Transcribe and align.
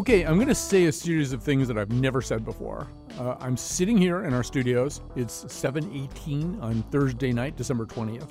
Okay, 0.00 0.22
I'm 0.22 0.36
going 0.36 0.48
to 0.48 0.54
say 0.54 0.86
a 0.86 0.92
series 0.92 1.34
of 1.34 1.42
things 1.42 1.68
that 1.68 1.76
I've 1.76 1.92
never 1.92 2.22
said 2.22 2.42
before. 2.42 2.88
Uh, 3.18 3.36
I'm 3.38 3.54
sitting 3.54 3.98
here 3.98 4.24
in 4.24 4.32
our 4.32 4.42
studios. 4.42 5.02
It's 5.14 5.44
7:18 5.44 6.58
on 6.62 6.82
Thursday 6.84 7.34
night, 7.34 7.58
December 7.58 7.84
20th. 7.84 8.30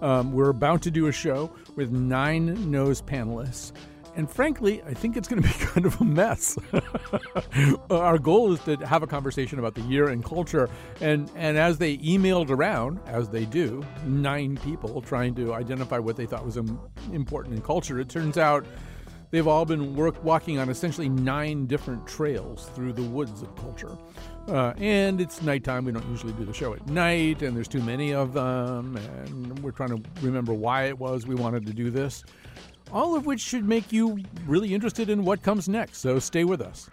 Um, 0.00 0.32
we're 0.32 0.48
about 0.48 0.80
to 0.80 0.90
do 0.90 1.08
a 1.08 1.12
show 1.12 1.54
with 1.76 1.92
nine 1.92 2.70
nose 2.70 3.02
panelists. 3.02 3.72
And 4.16 4.30
frankly, 4.30 4.82
I 4.84 4.94
think 4.94 5.18
it's 5.18 5.28
going 5.28 5.42
to 5.42 5.46
be 5.46 5.54
kind 5.66 5.84
of 5.84 6.00
a 6.00 6.04
mess. 6.04 6.56
Our 7.90 8.16
goal 8.16 8.54
is 8.54 8.60
to 8.60 8.76
have 8.86 9.02
a 9.02 9.06
conversation 9.06 9.58
about 9.58 9.74
the 9.74 9.82
year 9.82 10.08
in 10.08 10.22
culture. 10.22 10.70
And, 11.02 11.30
and 11.36 11.58
as 11.58 11.76
they 11.76 11.98
emailed 11.98 12.48
around, 12.48 12.98
as 13.04 13.28
they 13.28 13.44
do, 13.44 13.84
nine 14.06 14.56
people 14.56 15.02
trying 15.02 15.34
to 15.34 15.52
identify 15.52 15.98
what 15.98 16.16
they 16.16 16.24
thought 16.24 16.46
was 16.46 16.56
important 17.12 17.56
in 17.56 17.60
culture, 17.60 18.00
it 18.00 18.08
turns 18.08 18.38
out 18.38 18.64
they've 19.34 19.48
all 19.48 19.64
been 19.64 19.96
work, 19.96 20.22
walking 20.22 20.60
on 20.60 20.68
essentially 20.68 21.08
nine 21.08 21.66
different 21.66 22.06
trails 22.06 22.70
through 22.74 22.92
the 22.92 23.02
woods 23.02 23.42
of 23.42 23.54
culture. 23.56 23.98
Uh, 24.46 24.72
and 24.76 25.20
it's 25.20 25.42
nighttime. 25.42 25.84
We 25.84 25.90
don't 25.90 26.08
usually 26.08 26.32
do 26.34 26.44
the 26.44 26.52
show 26.52 26.72
at 26.72 26.86
night, 26.86 27.42
and 27.42 27.56
there's 27.56 27.66
too 27.66 27.82
many 27.82 28.14
of 28.14 28.32
them. 28.32 28.96
And 28.96 29.58
we're 29.58 29.72
trying 29.72 29.88
to 29.88 30.02
remember 30.20 30.54
why 30.54 30.84
it 30.84 30.96
was 30.96 31.26
we 31.26 31.34
wanted 31.34 31.66
to 31.66 31.72
do 31.72 31.90
this 31.90 32.24
all 32.92 33.16
of 33.16 33.26
which 33.26 33.40
should 33.40 33.64
make 33.64 33.92
you 33.92 34.18
really 34.46 34.72
interested 34.72 35.10
in 35.10 35.24
what 35.24 35.42
comes 35.42 35.68
next. 35.68 35.98
So 35.98 36.20
stay 36.20 36.44
with 36.44 36.60
us. 36.60 36.88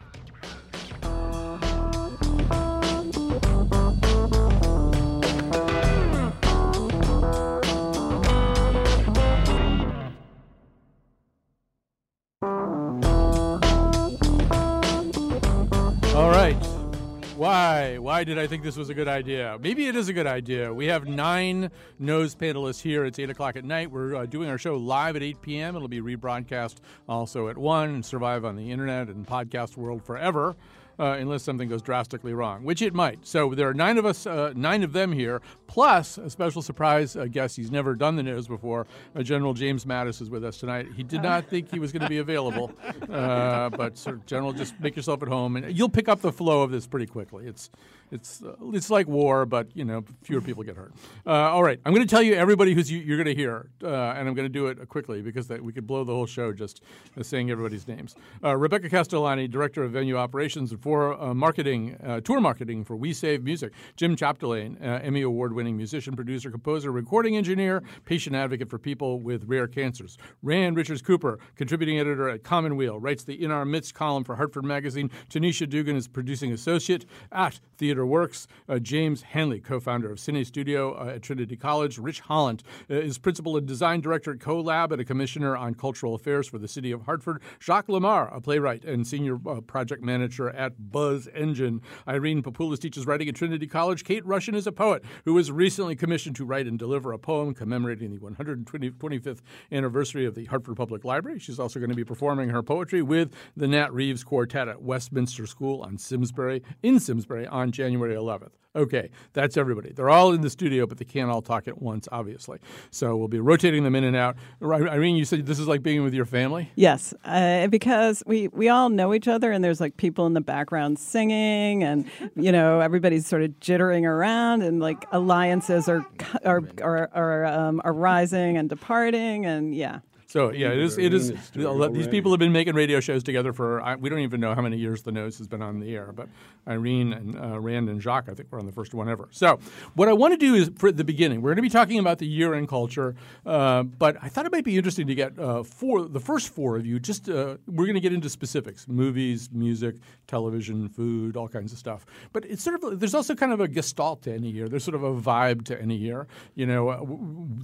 Why? 17.82 17.98
Why 17.98 18.24
did 18.24 18.38
I 18.38 18.46
think 18.46 18.62
this 18.62 18.78
was 18.78 18.90
a 18.90 18.94
good 18.94 19.08
idea? 19.08 19.58
Maybe 19.60 19.88
it 19.88 19.96
is 19.96 20.08
a 20.08 20.14
good 20.14 20.28
idea. 20.28 20.72
We 20.72 20.86
have 20.86 21.08
nine 21.08 21.72
nose 21.98 22.36
panelists 22.36 22.82
here. 22.82 23.06
It's 23.06 23.18
8 23.18 23.32
o'clock 23.32 23.56
at 23.56 23.66
night. 23.66 23.90
We're 23.90 24.16
uh, 24.16 24.26
doing 24.28 24.50
our 24.50 24.60
show 24.60 24.76
live 24.76 25.16
at 25.16 25.24
8 25.24 25.42
p.m. 25.42 25.76
It'll 25.76 25.88
be 25.88 26.00
rebroadcast 26.00 26.76
also 27.10 27.48
at 27.48 27.58
1 27.58 27.90
and 27.90 28.06
survive 28.06 28.46
on 28.46 28.56
the 28.56 28.70
internet 28.70 29.08
and 29.08 29.26
podcast 29.26 29.78
world 29.78 30.04
forever 30.04 30.56
uh, 31.00 31.18
unless 31.20 31.44
something 31.44 31.70
goes 31.70 31.82
drastically 31.82 32.34
wrong, 32.34 32.64
which 32.64 32.82
it 32.82 32.94
might. 32.94 33.26
So 33.26 33.54
there 33.54 33.68
are 33.68 33.74
nine 33.74 33.98
of 33.98 34.06
us, 34.06 34.26
uh, 34.26 34.54
nine 34.56 34.84
of 34.84 34.94
them 34.94 35.12
here, 35.12 35.42
plus 35.68 36.18
a 36.18 36.30
special 36.30 36.62
surprise 36.62 37.16
guest. 37.32 37.56
He's 37.58 37.72
never 37.72 37.96
done 37.96 38.16
the 38.16 38.24
news 38.24 38.48
before. 38.48 38.88
Uh, 39.16 39.24
General 39.24 39.54
James 39.54 39.86
Mattis 39.86 40.22
is 40.22 40.30
with 40.30 40.44
us 40.44 40.58
tonight. 40.58 40.88
He 40.96 41.04
did 41.04 41.22
not 41.22 41.48
think 41.48 41.72
he 41.72 41.80
was 41.80 41.92
going 41.92 42.04
to 42.04 42.10
be 42.10 42.20
available, 42.20 42.72
uh, 43.10 43.70
but 43.70 43.98
of, 44.08 44.26
General, 44.26 44.54
just 44.54 44.80
make 44.80 44.96
yourself 44.96 45.22
at 45.22 45.28
home, 45.28 45.56
and 45.56 45.78
you'll 45.78 45.90
pick 45.90 46.08
up 46.08 46.22
the 46.22 46.32
flow 46.32 46.62
of 46.62 46.72
this 46.72 46.88
pretty 46.88 47.06
quickly. 47.06 47.46
It's 47.48 47.70
it's 48.12 48.44
uh, 48.44 48.56
it's 48.74 48.90
like 48.90 49.08
war, 49.08 49.46
but 49.46 49.68
you 49.74 49.86
know 49.86 50.04
fewer 50.22 50.42
people 50.42 50.64
get 50.64 50.76
hurt. 50.76 50.94
Uh, 51.26 51.32
all 51.32 51.64
right, 51.64 51.80
I'm 51.86 51.94
going 51.94 52.06
to 52.06 52.10
tell 52.10 52.22
you 52.22 52.36
everybody 52.36 52.74
who's 52.74 52.92
you, 52.92 53.14
are 53.14 53.18
going 53.18 53.34
to 53.34 53.36
hear, 53.36 53.70
uh, 53.84 53.88
and 53.88 54.28
I'm 54.28 54.34
going 54.34 54.46
to 54.46 54.50
do 54.50 54.68
it 54.68 54.88
quickly 54.90 55.22
because 55.22 55.48
that, 55.48 55.64
we 55.64 55.72
could 55.72 55.88
blow 55.88 56.04
the 56.04 56.14
whole 56.14 56.26
show 56.26 56.52
just 56.52 56.82
uh, 57.18 57.24
saying 57.24 57.50
everybody's 57.50 57.88
names. 57.88 58.16
Uh, 58.44 58.56
Rebecca 58.58 58.90
Castellani, 58.90 59.48
director 59.48 59.84
of 59.84 59.92
venue 59.92 60.18
operations 60.18 60.72
and 60.72 60.82
for 60.82 61.20
uh, 61.22 61.34
marketing, 61.34 61.98
tour 62.24 62.42
marketing 62.42 62.84
for 62.84 62.96
We 62.96 63.14
Save 63.14 63.44
Music. 63.44 63.72
Jim 63.96 64.16
Chapdelaine, 64.16 64.78
Emmy 64.82 65.22
award-winning 65.22 65.78
musician, 65.78 66.16
producer, 66.16 66.52
composer, 66.52 66.92
recording 66.92 67.38
engineer, 67.38 67.82
patient 68.06 68.36
advocate 68.36 68.70
for 68.70 68.78
people 68.78 69.20
with 69.20 69.46
rare 69.46 69.68
cancers. 69.68 70.18
Rand 70.42 70.76
Richards 70.76 71.02
Cooper, 71.02 71.40
contributing 71.56 72.00
editor 72.00 72.30
at 72.30 72.44
Commonweal, 72.44 73.00
writes 73.00 73.24
the 73.24 73.42
In 73.42 73.52
Our 73.52 73.66
Midst 73.66 73.94
column 73.94 74.24
for 74.24 74.36
Hartford 74.36 74.66
Magazine. 74.66 75.10
Tanisha 75.30 75.70
Dugan 75.70 75.96
is 75.96 76.08
producing 76.08 76.52
associate 76.52 77.06
at 77.32 77.60
Theater 77.78 78.01
Works. 78.06 78.48
Uh, 78.68 78.80
James 78.80 79.22
Hanley, 79.22 79.60
co 79.60 79.80
founder 79.80 80.12
of 80.12 80.18
Cinestudio 80.18 81.00
uh, 81.00 81.10
at 81.16 81.22
Trinity 81.22 81.56
College. 81.56 81.98
Rich 81.98 82.22
Holland 82.22 82.64
uh, 82.90 82.96
is 82.96 83.18
principal 83.18 83.58
and 83.58 83.68
design 83.68 84.02
director 84.02 84.32
at 84.32 84.40
CoLab 84.40 84.92
and 84.92 85.02
a 85.02 85.06
commissioner 85.06 85.56
on 85.56 85.74
cultural 85.74 86.16
affairs 86.16 86.48
for 86.48 86.58
the 86.58 86.68
city 86.68 86.92
of 86.92 87.04
Hartford. 87.04 87.42
Jacques 87.62 87.88
Lamarre, 87.88 88.36
a 88.36 88.42
playwright 88.42 88.84
and 88.86 89.06
senior 89.06 89.40
uh, 89.48 89.62
project 89.62 90.04
manager 90.04 90.50
at 90.50 90.92
Buzz 90.92 91.28
Engine. 91.34 91.82
Irene 92.08 92.42
Papoulis 92.42 92.80
teaches 92.80 93.06
writing 93.06 93.30
at 93.30 93.36
Trinity 93.36 93.68
College. 93.68 94.04
Kate 94.04 94.26
Rushin 94.26 94.56
is 94.56 94.68
a 94.68 94.72
poet 94.72 95.04
who 95.26 95.34
was 95.34 95.52
recently 95.52 95.96
commissioned 95.96 96.36
to 96.36 96.46
write 96.46 96.68
and 96.68 96.80
deliver 96.80 97.12
a 97.12 97.20
poem 97.20 97.54
commemorating 97.54 98.12
the 98.12 98.20
125th 98.20 99.42
anniversary 99.72 100.26
of 100.26 100.36
the 100.36 100.46
Hartford 100.46 100.78
Public 100.78 101.04
Library. 101.04 101.40
She's 101.40 101.60
also 101.60 101.80
going 101.80 101.90
to 101.90 101.96
be 101.96 102.04
performing 102.04 102.50
her 102.50 102.64
poetry 102.64 103.02
with 103.02 103.34
the 103.56 103.68
Nat 103.68 103.94
Reeves 103.94 104.24
Quartet 104.24 104.68
at 104.68 104.82
Westminster 104.82 105.46
School 105.46 105.82
on 105.82 105.98
Simsbury 105.98 106.62
in 106.82 107.00
Simsbury 107.00 107.48
on 107.48 107.72
January 107.72 107.91
January 107.92 108.16
11th. 108.16 108.52
Okay, 108.74 109.10
that's 109.34 109.58
everybody. 109.58 109.92
They're 109.92 110.10
all 110.10 110.32
in 110.32 110.40
the 110.40 110.50
studio, 110.50 110.88
but 110.88 110.98
they 110.98 111.04
can't 111.04 111.30
all 111.30 111.42
talk 111.42 111.68
at 111.68 111.82
once, 111.82 112.08
obviously. 112.10 112.60
So 112.90 113.18
we'll 113.18 113.28
be 113.28 113.42
rotating 113.42 113.84
them 113.84 113.96
in 113.96 114.06
and 114.06 114.16
out. 114.16 114.38
Irene, 114.64 115.18
you 115.18 115.26
said 115.26 115.46
this 115.46 115.60
is 115.60 115.68
like 115.68 115.84
being 115.84 116.04
with 116.04 116.14
your 116.14 116.24
family? 116.24 116.72
Yes, 116.76 117.14
uh, 117.26 117.68
because 117.68 118.24
we, 118.26 118.48
we 118.48 118.70
all 118.70 118.88
know 118.88 119.14
each 119.14 119.28
other, 119.28 119.52
and 119.52 119.62
there's 119.62 119.82
like 119.82 119.98
people 119.98 120.26
in 120.26 120.34
the 120.34 120.40
background 120.42 121.00
singing, 121.00 121.84
and, 121.84 122.10
you 122.38 122.54
know, 122.54 122.80
everybody's 122.80 123.28
sort 123.28 123.42
of 123.42 123.52
jittering 123.60 124.06
around, 124.06 124.62
and 124.62 124.80
like 124.80 125.06
alliances 125.12 125.90
are, 125.90 126.06
are, 126.46 126.62
are, 126.82 127.10
are, 127.14 127.46
um, 127.46 127.82
are 127.84 127.94
rising 127.94 128.56
and 128.56 128.70
departing, 128.70 129.46
and 129.46 129.76
yeah. 129.76 130.00
So 130.32 130.54
yeah, 130.54 130.70
it 130.70 130.80
is. 130.80 130.98
It 130.98 131.14
is. 131.14 131.34
These 131.52 132.08
people 132.08 132.32
have 132.32 132.40
been 132.40 132.54
making 132.54 132.74
radio 132.74 133.02
shows 133.02 133.22
together 133.22 133.52
for 133.52 133.84
we 134.00 134.10
don't 134.10 134.20
even 134.20 134.40
know 134.40 134.56
how 134.56 134.62
many 134.62 134.78
years 134.78 135.02
the 135.02 135.12
nose 135.12 135.38
has 135.40 135.48
been 135.50 135.62
on 135.62 135.82
the 135.82 135.94
air. 135.94 136.14
But 136.14 136.30
Irene 136.66 137.12
and 137.12 137.38
uh, 137.38 137.60
Rand 137.60 137.90
and 137.90 138.02
Jacques, 138.02 138.30
I 138.30 138.34
think, 138.34 138.50
were 138.50 138.58
on 138.58 138.66
the 138.66 138.72
first 138.72 138.94
one 138.94 139.10
ever. 139.10 139.28
So 139.32 139.60
what 139.96 140.08
I 140.08 140.14
want 140.14 140.32
to 140.32 140.38
do 140.38 140.56
is 140.56 140.72
for 140.78 140.90
the 140.90 141.04
beginning, 141.04 141.42
we're 141.42 141.50
going 141.50 141.58
to 141.58 141.62
be 141.64 141.70
talking 141.70 142.00
about 142.00 142.20
the 142.20 142.28
year 142.28 142.54
in 142.54 142.66
culture. 142.66 143.14
Uh, 143.46 143.84
but 143.84 144.16
I 144.22 144.30
thought 144.30 144.46
it 144.46 144.54
might 144.54 144.64
be 144.64 144.78
interesting 144.78 145.06
to 145.08 145.16
get 145.16 145.38
uh, 145.38 145.64
four, 145.64 146.08
the 146.08 146.22
first 146.22 146.48
four 146.48 146.78
of 146.78 146.86
you. 146.86 146.98
Just 146.98 147.28
uh, 147.28 147.58
we're 147.68 147.86
going 147.86 147.96
to 147.96 148.00
get 148.00 148.14
into 148.14 148.30
specifics: 148.30 148.88
movies, 148.88 149.50
music, 149.52 149.96
television, 150.28 150.88
food, 150.88 151.36
all 151.36 151.50
kinds 151.50 151.74
of 151.74 151.78
stuff. 151.78 152.06
But 152.32 152.46
it's 152.46 152.64
sort 152.64 152.82
of 152.82 153.02
there's 153.02 153.16
also 153.16 153.36
kind 153.36 153.52
of 153.52 153.60
a 153.60 153.68
gestalt 153.68 154.22
to 154.22 154.34
any 154.34 154.50
year. 154.50 154.70
There's 154.70 154.86
sort 154.86 154.96
of 154.96 155.04
a 155.04 155.14
vibe 155.14 155.66
to 155.66 155.82
any 155.82 155.96
year. 155.96 156.28
You 156.56 156.68
know, 156.68 156.88
uh, 156.88 157.04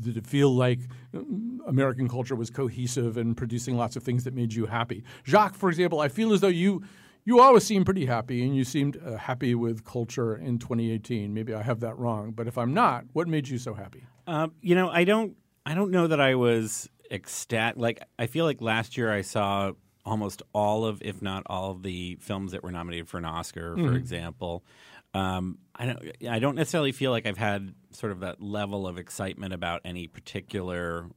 did 0.01 0.17
it 0.17 0.27
feel 0.27 0.53
like 0.53 0.79
uh, 1.15 1.19
American 1.65 2.09
culture 2.09 2.35
was 2.35 2.49
cohesive 2.57 3.17
and 3.17 3.37
producing 3.37 3.77
lots 3.77 3.95
of 3.95 4.01
things 4.01 4.23
that 4.23 4.33
made 4.33 4.51
you 4.51 4.65
happy. 4.65 5.03
Jacques, 5.27 5.53
for 5.53 5.69
example, 5.69 5.99
I 5.99 6.07
feel 6.07 6.33
as 6.33 6.41
though 6.41 6.47
you 6.47 6.81
you 7.23 7.39
always 7.39 7.63
seem 7.65 7.85
pretty 7.85 8.05
happy, 8.05 8.41
and 8.43 8.55
you 8.55 8.63
seemed 8.63 8.97
uh, 9.05 9.17
happy 9.17 9.53
with 9.53 9.85
culture 9.85 10.35
in 10.35 10.57
2018. 10.57 11.33
Maybe 11.33 11.53
I 11.53 11.61
have 11.61 11.81
that 11.81 11.97
wrong, 11.97 12.31
but 12.31 12.47
if 12.47 12.57
I'm 12.57 12.73
not, 12.73 13.03
what 13.13 13.27
made 13.27 13.47
you 13.47 13.59
so 13.59 13.75
happy? 13.75 14.05
Uh, 14.25 14.47
you 14.61 14.73
know, 14.73 14.89
I 14.89 15.03
don't 15.03 15.37
I 15.67 15.75
don't 15.75 15.91
know 15.91 16.07
that 16.07 16.19
I 16.19 16.33
was 16.33 16.89
ecstatic. 17.11 17.77
Like 17.77 18.01
I 18.17 18.25
feel 18.25 18.45
like 18.45 18.59
last 18.59 18.97
year 18.97 19.13
I 19.13 19.21
saw 19.21 19.73
almost 20.03 20.41
all 20.53 20.85
of, 20.85 21.01
if 21.03 21.21
not 21.21 21.43
all 21.45 21.71
of 21.71 21.83
the 21.83 22.17
films 22.21 22.53
that 22.53 22.63
were 22.63 22.71
nominated 22.71 23.07
for 23.07 23.19
an 23.19 23.25
Oscar, 23.25 23.75
for 23.75 23.81
mm-hmm. 23.83 23.95
example. 23.97 24.65
Um, 25.13 25.59
I 25.75 25.85
don't. 25.85 26.11
I 26.27 26.39
don't 26.39 26.55
necessarily 26.55 26.91
feel 26.91 27.11
like 27.11 27.27
I've 27.27 27.37
had 27.37 27.73
sort 27.91 28.11
of 28.11 28.21
that 28.21 28.41
level 28.41 28.87
of 28.87 28.97
excitement 28.97 29.53
about 29.53 29.81
any 29.85 30.07
particular 30.07 31.07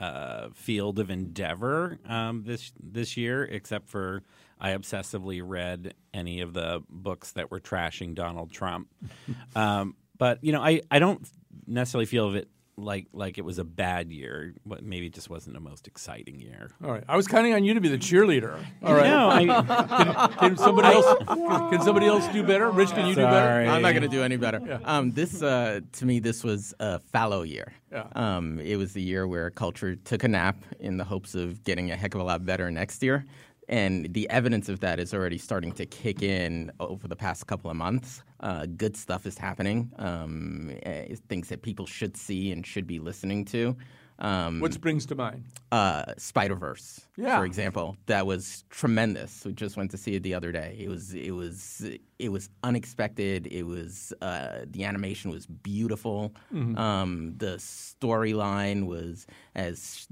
uh, 0.00 0.48
field 0.54 0.98
of 0.98 1.10
endeavor 1.10 1.98
um, 2.08 2.44
this 2.44 2.72
this 2.80 3.16
year, 3.16 3.44
except 3.44 3.88
for 3.88 4.22
I 4.60 4.70
obsessively 4.70 5.40
read 5.44 5.94
any 6.12 6.40
of 6.40 6.52
the 6.52 6.82
books 6.88 7.32
that 7.32 7.50
were 7.50 7.60
trashing 7.60 8.14
Donald 8.14 8.50
Trump. 8.50 8.88
um, 9.56 9.96
but 10.16 10.42
you 10.42 10.52
know, 10.52 10.62
I, 10.62 10.82
I 10.90 10.98
don't 10.98 11.26
necessarily 11.66 12.06
feel 12.06 12.34
it 12.34 12.48
like 12.78 13.06
like 13.12 13.38
it 13.38 13.44
was 13.44 13.58
a 13.58 13.64
bad 13.64 14.10
year, 14.10 14.54
but 14.64 14.82
maybe 14.82 15.06
it 15.06 15.14
just 15.14 15.28
wasn't 15.28 15.54
the 15.54 15.60
most 15.60 15.86
exciting 15.86 16.40
year. 16.40 16.70
All 16.82 16.92
right, 16.92 17.04
I 17.08 17.16
was 17.16 17.26
counting 17.26 17.52
on 17.54 17.64
you 17.64 17.74
to 17.74 17.80
be 17.80 17.88
the 17.88 17.98
cheerleader. 17.98 18.58
All 18.82 18.94
right, 18.94 19.10
no, 19.10 19.28
I, 19.28 20.28
can, 20.30 20.38
can, 20.38 20.56
somebody 20.56 20.88
else 20.88 21.18
can, 21.26 21.70
can, 21.70 21.82
somebody 21.82 22.06
else 22.06 22.26
do 22.28 22.42
better? 22.42 22.70
Rich, 22.70 22.90
can 22.90 23.06
you 23.06 23.14
Sorry. 23.14 23.26
do 23.26 23.30
better? 23.32 23.70
I'm 23.70 23.82
not 23.82 23.90
going 23.90 24.02
to 24.02 24.08
do 24.08 24.22
any 24.22 24.36
better. 24.36 24.60
Yeah. 24.64 24.78
Um, 24.84 25.10
this 25.12 25.42
uh, 25.42 25.80
to 25.92 26.06
me, 26.06 26.20
this 26.20 26.44
was 26.44 26.72
a 26.80 26.98
fallow 27.00 27.42
year. 27.42 27.72
Yeah. 27.90 28.06
Um, 28.14 28.58
it 28.60 28.76
was 28.76 28.92
the 28.92 29.02
year 29.02 29.26
where 29.26 29.50
culture 29.50 29.96
took 29.96 30.22
a 30.24 30.28
nap 30.28 30.56
in 30.78 30.96
the 30.98 31.04
hopes 31.04 31.34
of 31.34 31.64
getting 31.64 31.90
a 31.90 31.96
heck 31.96 32.14
of 32.14 32.20
a 32.20 32.24
lot 32.24 32.44
better 32.44 32.70
next 32.70 33.02
year. 33.02 33.24
and 33.68 34.12
the 34.14 34.28
evidence 34.30 34.68
of 34.68 34.80
that 34.80 34.98
is 34.98 35.12
already 35.12 35.38
starting 35.38 35.72
to 35.72 35.84
kick 35.86 36.22
in 36.22 36.72
over 36.80 37.06
the 37.06 37.16
past 37.16 37.46
couple 37.46 37.70
of 37.70 37.76
months. 37.76 38.22
Uh, 38.40 38.66
good 38.66 38.96
stuff 38.96 39.26
is 39.26 39.36
happening, 39.36 39.90
um, 39.98 40.70
uh, 40.86 41.02
things 41.28 41.48
that 41.48 41.62
people 41.62 41.86
should 41.86 42.16
see 42.16 42.52
and 42.52 42.64
should 42.66 42.86
be 42.86 42.98
listening 43.00 43.44
to. 43.44 43.76
Um, 44.20 44.60
What 44.60 44.72
springs 44.74 45.06
to 45.06 45.14
mind? 45.14 45.44
uh, 45.72 46.12
Spider 46.18 46.56
Verse, 46.56 47.00
Yeah. 47.16 47.38
for 47.38 47.44
example, 47.44 47.96
that 48.06 48.26
was 48.26 48.64
tremendous. 48.70 49.44
We 49.44 49.52
just 49.54 49.76
went 49.76 49.90
to 49.92 49.96
see 49.96 50.14
it 50.16 50.22
the 50.24 50.34
other 50.34 50.50
day. 50.52 50.76
It 50.78 50.88
was 50.88 51.14
it 51.14 51.30
was 51.32 51.84
it 52.18 52.28
was 52.30 52.48
unexpected. 52.64 53.46
It 53.48 53.62
was 53.64 54.12
uh, 54.20 54.64
the 54.70 54.82
animation 54.84 55.30
was 55.30 55.46
beautiful. 55.46 56.34
Um, 56.52 57.34
the 57.38 57.58
storyline 57.58 58.86
was 58.86 59.26
as 59.54 60.08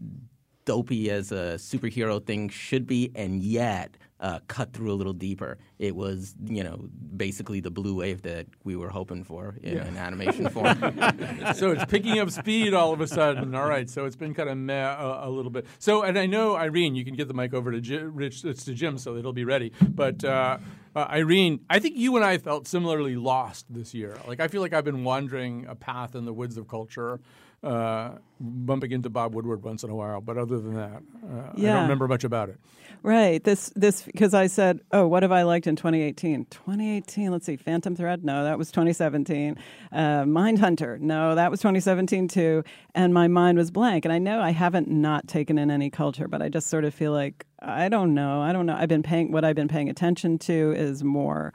dopey 0.64 1.10
as 1.10 1.32
a 1.32 1.56
superhero 1.58 2.24
thing 2.24 2.48
should 2.48 2.86
be, 2.86 3.10
and 3.14 3.42
yet 3.42 3.96
uh, 4.20 4.40
cut 4.48 4.72
through 4.72 4.92
a 4.92 4.94
little 4.94 5.12
deeper. 5.12 5.58
It 5.78 5.94
was, 5.94 6.34
you 6.44 6.64
know, 6.64 6.88
basically 7.16 7.60
the 7.60 7.70
blue 7.70 7.96
wave 7.96 8.22
that 8.22 8.46
we 8.64 8.74
were 8.74 8.88
hoping 8.88 9.24
for 9.24 9.56
in 9.62 9.78
an 9.78 9.96
animation 9.96 10.48
form. 10.48 10.78
so 11.54 11.72
it's 11.72 11.84
picking 11.86 12.18
up 12.18 12.30
speed 12.30 12.72
all 12.72 12.92
of 12.92 13.00
a 13.00 13.06
sudden. 13.06 13.54
All 13.54 13.68
right, 13.68 13.88
so 13.90 14.06
it's 14.06 14.16
been 14.16 14.32
kind 14.32 14.48
of 14.48 14.56
meh 14.56 14.74
a, 14.74 15.28
a 15.28 15.30
little 15.30 15.50
bit. 15.50 15.66
So, 15.78 16.02
and 16.02 16.18
I 16.18 16.26
know 16.26 16.56
Irene, 16.56 16.94
you 16.94 17.04
can 17.04 17.14
get 17.14 17.28
the 17.28 17.34
mic 17.34 17.52
over 17.52 17.70
to 17.72 17.80
Jim, 17.80 18.14
Rich. 18.14 18.44
It's 18.44 18.64
to 18.64 18.74
Jim, 18.74 18.96
so 18.96 19.16
it'll 19.16 19.34
be 19.34 19.44
ready. 19.44 19.72
But 19.82 20.24
uh, 20.24 20.58
uh, 20.94 21.06
Irene, 21.10 21.60
I 21.68 21.78
think 21.78 21.96
you 21.96 22.16
and 22.16 22.24
I 22.24 22.38
felt 22.38 22.66
similarly 22.66 23.16
lost 23.16 23.66
this 23.68 23.92
year. 23.92 24.16
Like 24.26 24.40
I 24.40 24.48
feel 24.48 24.62
like 24.62 24.72
I've 24.72 24.84
been 24.84 25.04
wandering 25.04 25.66
a 25.68 25.74
path 25.74 26.14
in 26.14 26.24
the 26.24 26.32
woods 26.32 26.56
of 26.56 26.68
culture. 26.68 27.20
Uh, 27.62 28.18
bumping 28.38 28.92
into 28.92 29.08
Bob 29.08 29.34
Woodward 29.34 29.62
once 29.64 29.82
in 29.82 29.90
a 29.90 29.94
while, 29.94 30.20
but 30.20 30.36
other 30.36 30.58
than 30.58 30.74
that, 30.74 31.02
uh, 31.24 31.52
I 31.56 31.60
don't 31.60 31.82
remember 31.82 32.06
much 32.06 32.22
about 32.22 32.48
it. 32.50 32.60
Right. 33.02 33.42
This 33.42 33.72
this 33.76 34.02
because 34.02 34.34
I 34.34 34.46
said, 34.46 34.80
"Oh, 34.92 35.06
what 35.06 35.22
have 35.22 35.32
I 35.32 35.42
liked 35.42 35.66
in 35.66 35.76
2018?" 35.76 36.46
2018. 36.46 37.30
Let's 37.30 37.46
see. 37.46 37.56
Phantom 37.56 37.94
Thread. 37.94 38.24
No, 38.24 38.44
that 38.44 38.58
was 38.58 38.70
2017. 38.70 39.56
Uh, 39.92 39.96
Mindhunter. 40.24 40.98
No, 41.00 41.34
that 41.34 41.50
was 41.50 41.60
2017 41.60 42.28
too. 42.28 42.64
And 42.94 43.14
my 43.14 43.28
mind 43.28 43.58
was 43.58 43.70
blank. 43.70 44.04
And 44.04 44.12
I 44.12 44.18
know 44.18 44.40
I 44.40 44.50
haven't 44.50 44.88
not 44.88 45.28
taken 45.28 45.58
in 45.58 45.70
any 45.70 45.90
culture, 45.90 46.28
but 46.28 46.42
I 46.42 46.48
just 46.48 46.68
sort 46.68 46.84
of 46.84 46.94
feel 46.94 47.12
like 47.12 47.46
I 47.60 47.88
don't 47.88 48.14
know. 48.14 48.40
I 48.40 48.52
don't 48.52 48.66
know. 48.66 48.76
I've 48.76 48.88
been 48.88 49.02
paying 49.02 49.32
what 49.32 49.44
I've 49.44 49.56
been 49.56 49.68
paying 49.68 49.88
attention 49.88 50.38
to 50.40 50.72
is 50.76 51.04
more 51.04 51.52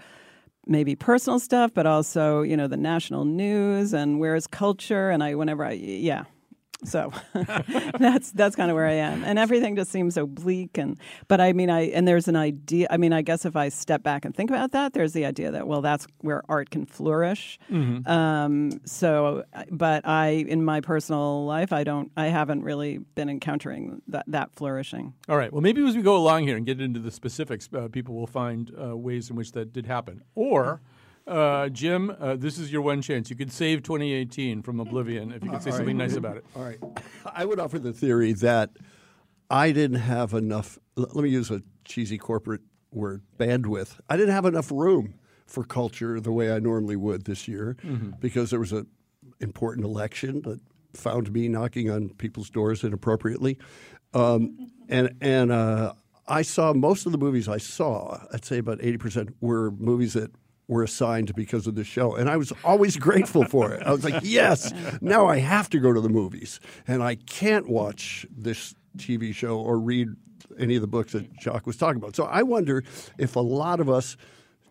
maybe 0.68 0.96
personal 0.96 1.40
stuff, 1.40 1.72
but 1.74 1.86
also 1.86 2.44
you 2.44 2.56
know 2.56 2.68
the 2.68 2.78
national 2.78 3.26
news 3.26 3.94
and 3.94 4.20
where's 4.20 4.48
culture. 4.48 5.10
And 5.10 5.24
I 5.24 5.36
whenever 5.36 5.66
I 5.66 5.72
yeah. 5.74 6.26
So 6.84 7.12
that's 8.00 8.32
that's 8.32 8.56
kind 8.56 8.72
of 8.72 8.76
where 8.76 8.88
I 8.88 8.94
am, 8.94 9.24
and 9.24 9.38
everything 9.38 9.76
just 9.76 9.92
seems 9.92 10.16
so 10.16 10.26
bleak. 10.26 10.78
And 10.78 10.98
but 11.28 11.40
I 11.40 11.54
mean, 11.54 11.70
I 11.70 11.82
and 11.90 12.08
there's 12.08 12.28
an 12.28 12.36
idea. 12.36 12.88
I 12.90 12.98
mean, 12.98 13.14
I 13.14 13.22
guess 13.22 13.46
if 13.46 13.56
I 13.56 13.70
step 13.70 14.02
back 14.02 14.26
and 14.26 14.36
think 14.36 14.50
about 14.50 14.72
that, 14.72 14.94
there's 14.94 15.14
the 15.14 15.26
idea 15.26 15.52
that 15.52 15.68
well, 15.68 15.82
that's 15.82 16.08
where 16.22 16.42
art 16.50 16.70
can 16.72 16.86
flourish. 16.86 17.60
Um, 18.08 18.82
so, 18.86 19.44
but 19.70 20.08
I, 20.08 20.46
in 20.48 20.64
my 20.66 20.82
personal 20.82 21.46
life, 21.46 21.72
I 21.72 21.84
don't, 21.84 22.12
I 22.18 22.28
haven't 22.28 22.64
really 22.64 22.98
been 22.98 23.30
encountering 23.30 24.02
that 24.08 24.26
that 24.28 24.52
flourishing. 24.54 25.14
All 25.30 25.38
right. 25.38 25.52
Well, 25.52 25.62
maybe 25.62 25.86
as 25.88 25.96
we 25.96 26.02
go 26.02 26.18
along 26.18 26.44
here 26.48 26.58
and 26.58 26.66
get 26.66 26.82
into 26.82 27.00
the 27.00 27.12
specifics, 27.12 27.70
uh, 27.74 27.90
people 27.92 28.16
will 28.16 28.28
find 28.28 28.72
uh, 28.82 28.98
ways 28.98 29.30
in 29.30 29.36
which 29.36 29.52
that 29.54 29.72
did 29.72 29.86
happen. 29.86 30.24
Or, 30.36 30.82
uh, 31.28 31.70
Jim, 31.70 32.16
uh, 32.20 32.36
this 32.36 32.58
is 32.58 32.72
your 32.72 32.82
one 32.82 33.02
chance. 33.02 33.30
You 33.30 33.36
could 33.36 33.52
save 33.52 33.84
2018 33.84 34.62
from 34.62 34.80
oblivion 34.80 35.32
if 35.32 35.44
you 35.44 35.52
could 35.52 35.64
say 35.64 35.72
something 35.72 35.98
nice 35.98 36.16
about 36.16 36.38
it. 36.38 36.46
All 36.56 36.64
right. 36.64 36.80
I 37.26 37.46
would 37.46 37.60
offer 37.60 37.80
the 37.80 37.94
theory 37.94 38.34
that 38.34 38.72
I 39.50 39.72
didn't 39.72 40.00
have 40.00 40.34
enough, 40.34 40.80
let 40.96 41.16
me 41.16 41.30
use 41.30 41.52
a 41.52 41.62
cheesy 41.86 42.18
corporate 42.18 42.62
word, 42.92 43.22
bandwidth. 43.38 44.00
I 44.10 44.18
didn't 44.18 44.34
have 44.34 44.46
enough 44.46 44.72
room 44.72 45.16
for 45.46 45.64
culture 45.64 46.20
the 46.20 46.32
way 46.32 46.52
I 46.52 46.60
normally 46.60 46.96
would 46.96 47.26
this 47.26 47.48
year 47.48 47.76
because 48.20 48.50
there 48.52 48.60
was 48.60 48.72
an 48.72 48.88
important 49.40 49.86
election 49.86 50.42
that 50.44 50.60
found 50.94 51.32
me 51.32 51.48
knocking 51.48 51.90
on 51.90 52.10
people's 52.10 52.50
doors 52.50 52.84
inappropriately. 52.84 53.58
Um, 54.14 54.72
and 54.90 55.16
and 55.22 55.52
uh, 55.52 55.94
I 56.28 56.42
saw 56.42 56.74
most 56.74 57.06
of 57.06 57.12
the 57.12 57.18
movies 57.18 57.48
I 57.48 57.58
saw, 57.58 58.20
I'd 58.34 58.46
say 58.46 58.58
about 58.58 58.80
80% 58.80 59.34
were 59.42 59.72
movies 59.72 60.14
that 60.14 60.32
were 60.72 60.84
assigned 60.84 61.36
because 61.36 61.68
of 61.68 61.76
the 61.76 61.84
show. 61.84 62.16
And 62.16 62.30
I 62.30 62.38
was 62.38 62.54
always 62.64 62.96
grateful 62.96 63.44
for 63.44 63.74
it. 63.74 63.84
I 63.86 63.92
was 63.92 64.06
like, 64.06 64.22
yes, 64.24 64.74
now 65.02 65.28
I 65.28 65.40
have 65.40 65.70
to 65.72 65.80
go 65.80 65.92
to 65.92 66.00
the 66.00 66.08
movies. 66.08 66.62
And 66.88 67.04
I 67.04 67.16
can't 67.16 67.68
watch 67.68 68.26
this 68.36 68.74
TV 68.98 69.36
show 69.36 69.60
or 69.60 69.78
read 69.78 70.08
any 70.58 70.76
of 70.76 70.82
the 70.82 70.88
books 70.88 71.12
that 71.12 71.28
Jacques 71.42 71.68
was 71.68 71.76
talking 71.76 71.98
about. 71.98 72.16
So 72.16 72.24
I 72.24 72.44
wonder 72.44 72.86
if 73.18 73.36
a 73.36 73.42
lot 73.42 73.82
of 73.82 73.90
us 73.90 74.16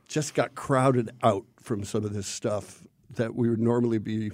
just 0.08 0.34
got 0.34 0.54
crowded 0.54 1.10
out 1.22 1.44
from 1.60 1.84
some 1.84 2.02
of 2.02 2.14
this 2.14 2.26
stuff 2.26 2.82
that 3.16 3.34
we 3.34 3.50
would 3.50 3.60
normally 3.60 3.98
be 3.98 4.30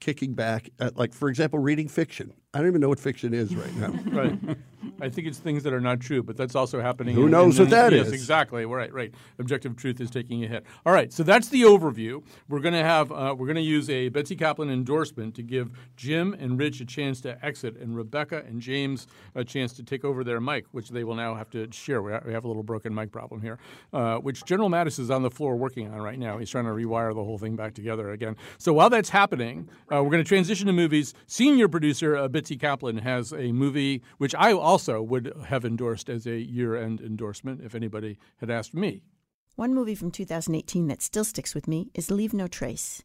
kicking 0.00 0.32
back 0.32 0.70
at, 0.80 0.96
like, 0.96 1.12
for 1.12 1.28
example, 1.28 1.58
reading 1.58 1.86
fiction. 1.86 2.32
I 2.52 2.58
don't 2.58 2.66
even 2.66 2.80
know 2.80 2.88
what 2.88 2.98
fiction 2.98 3.32
is 3.32 3.54
right 3.54 3.74
now. 3.76 3.94
Right. 4.10 4.36
I 5.00 5.08
think 5.08 5.26
it's 5.26 5.38
things 5.38 5.62
that 5.62 5.72
are 5.72 5.80
not 5.80 6.00
true, 6.00 6.22
but 6.22 6.36
that's 6.36 6.54
also 6.54 6.80
happening. 6.80 7.14
Who 7.14 7.26
in- 7.26 7.30
knows 7.30 7.58
in 7.58 7.66
what 7.66 7.70
that 7.70 7.92
yes, 7.92 8.08
is? 8.08 8.12
exactly. 8.12 8.64
Right, 8.66 8.92
right. 8.92 9.14
Objective 9.38 9.76
truth 9.76 10.00
is 10.00 10.10
taking 10.10 10.42
a 10.44 10.48
hit. 10.48 10.64
All 10.84 10.92
right, 10.92 11.12
so 11.12 11.22
that's 11.22 11.48
the 11.48 11.62
overview. 11.62 12.22
We're 12.48 12.60
going 12.60 12.74
to 12.74 12.82
have 12.82 13.12
uh, 13.12 13.34
we're 13.36 13.46
going 13.46 13.56
to 13.56 13.62
use 13.62 13.88
a 13.88 14.08
Betsy 14.08 14.36
Kaplan 14.36 14.70
endorsement 14.70 15.34
to 15.36 15.42
give 15.42 15.70
Jim 15.96 16.34
and 16.34 16.58
Rich 16.58 16.80
a 16.80 16.84
chance 16.84 17.20
to 17.22 17.42
exit, 17.44 17.76
and 17.76 17.96
Rebecca 17.96 18.42
and 18.46 18.60
James 18.60 19.06
a 19.34 19.44
chance 19.44 19.72
to 19.74 19.82
take 19.82 20.04
over 20.04 20.24
their 20.24 20.40
mic, 20.40 20.64
which 20.72 20.90
they 20.90 21.04
will 21.04 21.14
now 21.14 21.34
have 21.34 21.50
to 21.50 21.68
share. 21.72 22.02
We 22.02 22.12
we 22.26 22.32
have 22.32 22.44
a 22.44 22.48
little 22.48 22.62
broken 22.62 22.94
mic 22.94 23.12
problem 23.12 23.40
here, 23.42 23.58
uh, 23.92 24.16
which 24.16 24.44
General 24.44 24.70
Mattis 24.70 24.98
is 24.98 25.10
on 25.10 25.22
the 25.22 25.30
floor 25.30 25.56
working 25.56 25.92
on 25.92 26.00
right 26.00 26.18
now. 26.18 26.38
He's 26.38 26.50
trying 26.50 26.64
to 26.64 26.72
rewire 26.72 27.14
the 27.14 27.24
whole 27.24 27.38
thing 27.38 27.54
back 27.54 27.74
together 27.74 28.10
again. 28.12 28.36
So 28.58 28.72
while 28.72 28.90
that's 28.90 29.10
happening, 29.10 29.68
uh, 29.92 30.02
we're 30.02 30.10
going 30.10 30.24
to 30.24 30.28
transition 30.28 30.66
to 30.66 30.72
movies. 30.72 31.14
Senior 31.26 31.68
producer 31.68 32.16
uh, 32.16 32.28
Betsy 32.40 32.56
Kaplan 32.56 32.96
has 32.96 33.34
a 33.34 33.52
movie 33.52 34.02
which 34.16 34.34
I 34.34 34.54
also 34.54 35.02
would 35.02 35.30
have 35.48 35.62
endorsed 35.62 36.08
as 36.08 36.26
a 36.26 36.38
year-end 36.38 36.98
endorsement 37.02 37.60
if 37.62 37.74
anybody 37.74 38.16
had 38.38 38.48
asked 38.48 38.72
me. 38.72 39.02
One 39.56 39.74
movie 39.74 39.94
from 39.94 40.10
2018 40.10 40.86
that 40.86 41.02
still 41.02 41.24
sticks 41.24 41.54
with 41.54 41.68
me 41.68 41.90
is 41.92 42.10
Leave 42.10 42.32
No 42.32 42.46
Trace. 42.46 43.02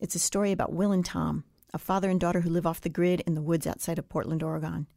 It's 0.00 0.16
a 0.16 0.18
story 0.18 0.50
about 0.50 0.72
Will 0.72 0.90
and 0.90 1.04
Tom, 1.04 1.44
a 1.72 1.78
father 1.78 2.10
and 2.10 2.18
daughter 2.18 2.40
who 2.40 2.50
live 2.50 2.66
off 2.66 2.80
the 2.80 2.88
grid 2.88 3.20
in 3.28 3.34
the 3.34 3.42
woods 3.42 3.64
outside 3.64 3.96
of 3.96 4.08
Portland, 4.08 4.42
Oregon. 4.42 4.88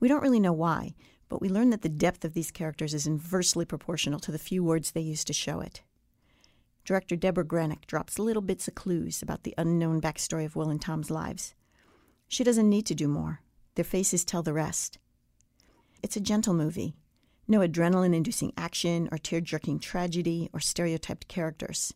We 0.00 0.08
don't 0.08 0.22
really 0.22 0.40
know 0.40 0.54
why, 0.54 0.94
but 1.28 1.42
we 1.42 1.50
learn 1.50 1.68
that 1.68 1.82
the 1.82 1.90
depth 1.90 2.24
of 2.24 2.32
these 2.32 2.50
characters 2.50 2.94
is 2.94 3.06
inversely 3.06 3.66
proportional 3.66 4.20
to 4.20 4.32
the 4.32 4.38
few 4.38 4.64
words 4.64 4.92
they 4.92 5.02
use 5.02 5.22
to 5.24 5.34
show 5.34 5.60
it. 5.60 5.82
Director 6.86 7.14
Deborah 7.14 7.44
Granik 7.44 7.84
drops 7.84 8.18
little 8.18 8.40
bits 8.40 8.68
of 8.68 8.74
clues 8.74 9.20
about 9.20 9.42
the 9.42 9.54
unknown 9.58 10.00
backstory 10.00 10.46
of 10.46 10.56
Will 10.56 10.70
and 10.70 10.80
Tom's 10.80 11.10
lives. 11.10 11.54
She 12.28 12.44
doesn't 12.44 12.68
need 12.68 12.86
to 12.86 12.94
do 12.94 13.08
more. 13.08 13.40
Their 13.74 13.84
faces 13.84 14.24
tell 14.24 14.42
the 14.42 14.52
rest. 14.52 14.98
It's 16.02 16.16
a 16.16 16.20
gentle 16.20 16.54
movie. 16.54 16.94
No 17.48 17.60
adrenaline 17.60 18.14
inducing 18.14 18.52
action 18.56 19.08
or 19.10 19.18
tear 19.18 19.40
jerking 19.40 19.80
tragedy 19.80 20.50
or 20.52 20.60
stereotyped 20.60 21.28
characters. 21.28 21.94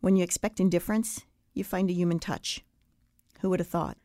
When 0.00 0.16
you 0.16 0.24
expect 0.24 0.58
indifference, 0.58 1.24
you 1.54 1.62
find 1.62 1.88
a 1.88 1.94
human 1.94 2.18
touch. 2.18 2.64
Who 3.40 3.50
would 3.50 3.60
have 3.60 3.68
thought? 3.68 3.96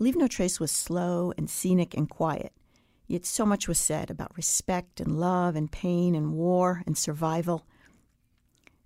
Leave 0.00 0.16
No 0.16 0.26
Trace 0.26 0.58
was 0.58 0.72
slow 0.72 1.32
and 1.38 1.48
scenic 1.48 1.94
and 1.94 2.10
quiet, 2.10 2.52
yet 3.06 3.24
so 3.24 3.46
much 3.46 3.68
was 3.68 3.78
said 3.78 4.10
about 4.10 4.36
respect 4.36 4.98
and 4.98 5.20
love 5.20 5.54
and 5.54 5.70
pain 5.70 6.14
and 6.14 6.32
war 6.32 6.82
and 6.86 6.98
survival. 6.98 7.66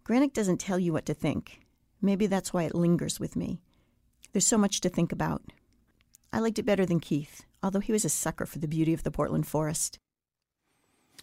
Granik 0.05 0.35
doesn't 0.35 0.59
tell 0.59 0.79
you 0.79 0.93
what 0.93 1.07
to 1.07 1.15
think. 1.15 1.61
Maybe 2.03 2.27
that's 2.27 2.53
why 2.53 2.65
it 2.65 2.75
lingers 2.75 3.19
with 3.19 3.37
me. 3.37 3.63
There's 4.35 4.47
so 4.47 4.59
much 4.59 4.81
to 4.81 4.89
think 4.89 5.13
about. 5.13 5.43
I 6.33 6.41
liked 6.41 6.59
it 6.59 6.65
better 6.67 6.85
than 6.85 6.99
Keith, 6.99 7.45
although 7.63 7.79
he 7.79 7.93
was 7.93 8.05
a 8.05 8.09
sucker 8.09 8.47
for 8.47 8.59
the 8.59 8.67
beauty 8.67 8.93
of 8.93 9.05
the 9.05 9.13
Portland 9.13 9.47
forest. 9.47 10.01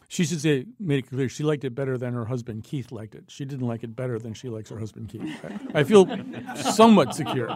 She 0.08 0.24
should 0.24 0.39
say, 0.39 0.68
made 0.80 1.00
it 1.00 1.10
clear 1.10 1.27
she 1.27 1.44
liked 1.44 1.65
it 1.65 1.75
better 1.75 1.98
than 1.98 2.13
her 2.13 2.25
husband 2.25 2.63
Keith 2.63 2.89
liked 2.89 3.13
it. 3.13 3.25
She 3.27 3.44
didn't 3.44 3.68
like 3.68 3.84
it 3.84 3.98
better 3.98 4.18
than 4.18 4.34
she 4.34 4.48
likes 4.48 4.70
her 4.70 4.80
husband 4.80 5.10
Keith. 5.10 5.30
I 5.75 5.84
feel 5.84 6.08
somewhat 6.56 7.13
secure 7.13 7.50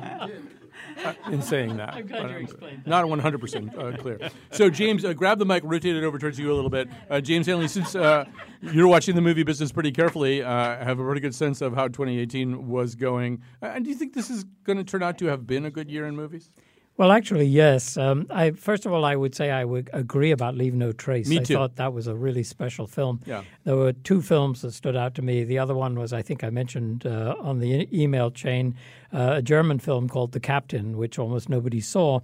in 1.32 1.42
saying 1.42 1.78
that. 1.78 1.94
I'm 1.94 2.08
glad 2.08 2.32
you 2.32 2.38
explained 2.38 2.86
Not 2.86 3.06
100% 3.06 3.78
uh, 3.78 3.98
clear. 3.98 4.30
So, 4.52 4.70
James, 4.70 5.06
uh, 5.06 5.14
grab 5.14 5.40
the 5.40 5.46
mic, 5.46 5.64
rotate 5.64 5.96
it 5.96 6.04
over 6.04 6.18
towards 6.18 6.40
you 6.40 6.52
a 6.52 6.56
little 6.56 6.70
bit. 6.70 6.90
Uh, 7.10 7.22
James 7.22 7.48
Hanley, 7.48 7.68
since 7.68 7.96
uh, 7.96 8.26
you're 8.62 8.88
watching 8.88 9.16
the 9.16 9.22
movie 9.22 9.44
business 9.44 9.72
pretty 9.72 9.92
carefully, 9.92 10.44
uh, 10.44 10.50
have 10.84 11.00
a 11.00 11.04
pretty 11.04 11.22
good 11.22 11.36
sense 11.36 11.62
of 11.62 11.74
how 11.74 11.88
2018 11.88 12.68
was 12.68 12.96
going. 12.96 13.42
Uh, 13.62 13.68
and 13.68 13.84
do 13.84 13.90
you 13.90 13.96
think 13.96 14.14
this 14.14 14.30
is 14.30 14.44
going 14.64 14.78
to 14.78 14.84
turn 14.84 15.04
out 15.04 15.18
to 15.20 15.26
have 15.26 15.46
been 15.46 15.66
a 15.66 15.72
good 15.72 15.90
year 15.90 16.08
in 16.08 16.16
movies? 16.16 16.50
Well, 16.98 17.12
actually, 17.12 17.46
yes. 17.48 17.98
Um, 17.98 18.26
I 18.30 18.52
first 18.52 18.86
of 18.86 18.94
all, 18.94 19.04
I 19.04 19.18
would 19.18 19.36
say 19.36 19.52
I 19.52 19.66
would 19.66 19.90
agree 19.92 20.32
about 20.32 20.56
Leave 20.56 20.74
No 20.74 20.94
Trace. 20.94 21.28
Me 21.28 21.40
I 21.40 21.44
too. 21.44 21.56
thought 21.56 21.76
that 21.76 21.92
was 21.94 22.08
a 22.08 22.16
really 22.16 22.44
special 22.44 22.88
film. 22.88 23.20
Yeah. 23.26 23.44
There 23.66 23.76
were 23.76 23.92
two 23.92 24.22
films 24.22 24.62
that 24.62 24.72
stood 24.72 24.96
out 24.96 25.14
to 25.16 25.22
me. 25.22 25.44
The 25.44 25.60
other 25.60 25.76
one 25.76 26.00
was, 26.00 26.14
I 26.14 26.22
think 26.22 26.44
I 26.44 26.50
mentioned 26.50 27.06
uh, 27.06 27.36
on 27.40 27.60
the 27.60 27.82
e- 27.82 27.90
email 27.92 28.32
chain, 28.32 28.76
uh, 29.14 29.34
a 29.38 29.42
German 29.42 29.80
film 29.80 30.08
called 30.08 30.32
The 30.32 30.40
Captain, 30.40 30.96
which 30.98 31.20
almost 31.20 31.50
nobody 31.50 31.82
saw. 31.82 32.22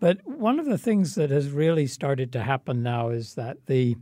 But 0.00 0.18
one 0.26 0.58
of 0.58 0.64
the 0.66 0.78
things 0.78 1.14
that 1.16 1.30
has 1.30 1.50
really 1.50 1.86
started 1.86 2.32
to 2.32 2.42
happen 2.42 2.82
now 2.82 3.10
is 3.10 3.34
that 3.34 3.66
the 3.66 3.96